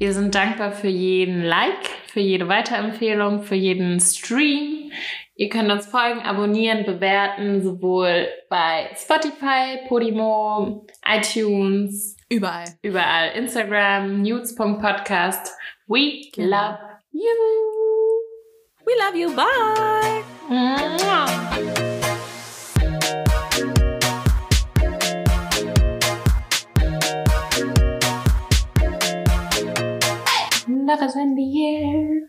Wir 0.00 0.12
sind 0.12 0.34
dankbar 0.34 0.72
für 0.72 0.88
jeden 0.88 1.44
Like, 1.44 1.86
für 2.08 2.18
jede 2.18 2.48
Weiterempfehlung, 2.48 3.44
für 3.44 3.54
jeden 3.54 4.00
Stream. 4.00 4.90
Ihr 5.36 5.48
könnt 5.48 5.70
uns 5.70 5.86
folgen, 5.86 6.18
abonnieren, 6.22 6.84
bewerten, 6.84 7.62
sowohl 7.62 8.26
bei 8.50 8.90
Spotify, 8.96 9.86
Podimo, 9.86 10.84
iTunes, 11.08 12.16
Überall. 12.28 12.64
überall 12.82 13.28
Instagram, 13.36 14.22
news.podcast. 14.22 15.52
We 15.86 16.22
Genau. 16.34 16.48
love 16.56 16.78
you. 17.12 17.30
We 18.86 18.92
love 18.98 19.16
you. 19.16 19.30
Bye. 19.36 20.24
Mua. 20.48 22.05
Love 30.86 31.02
is 31.02 31.16
in 31.16 31.34
the 31.34 31.66
air. 31.66 32.28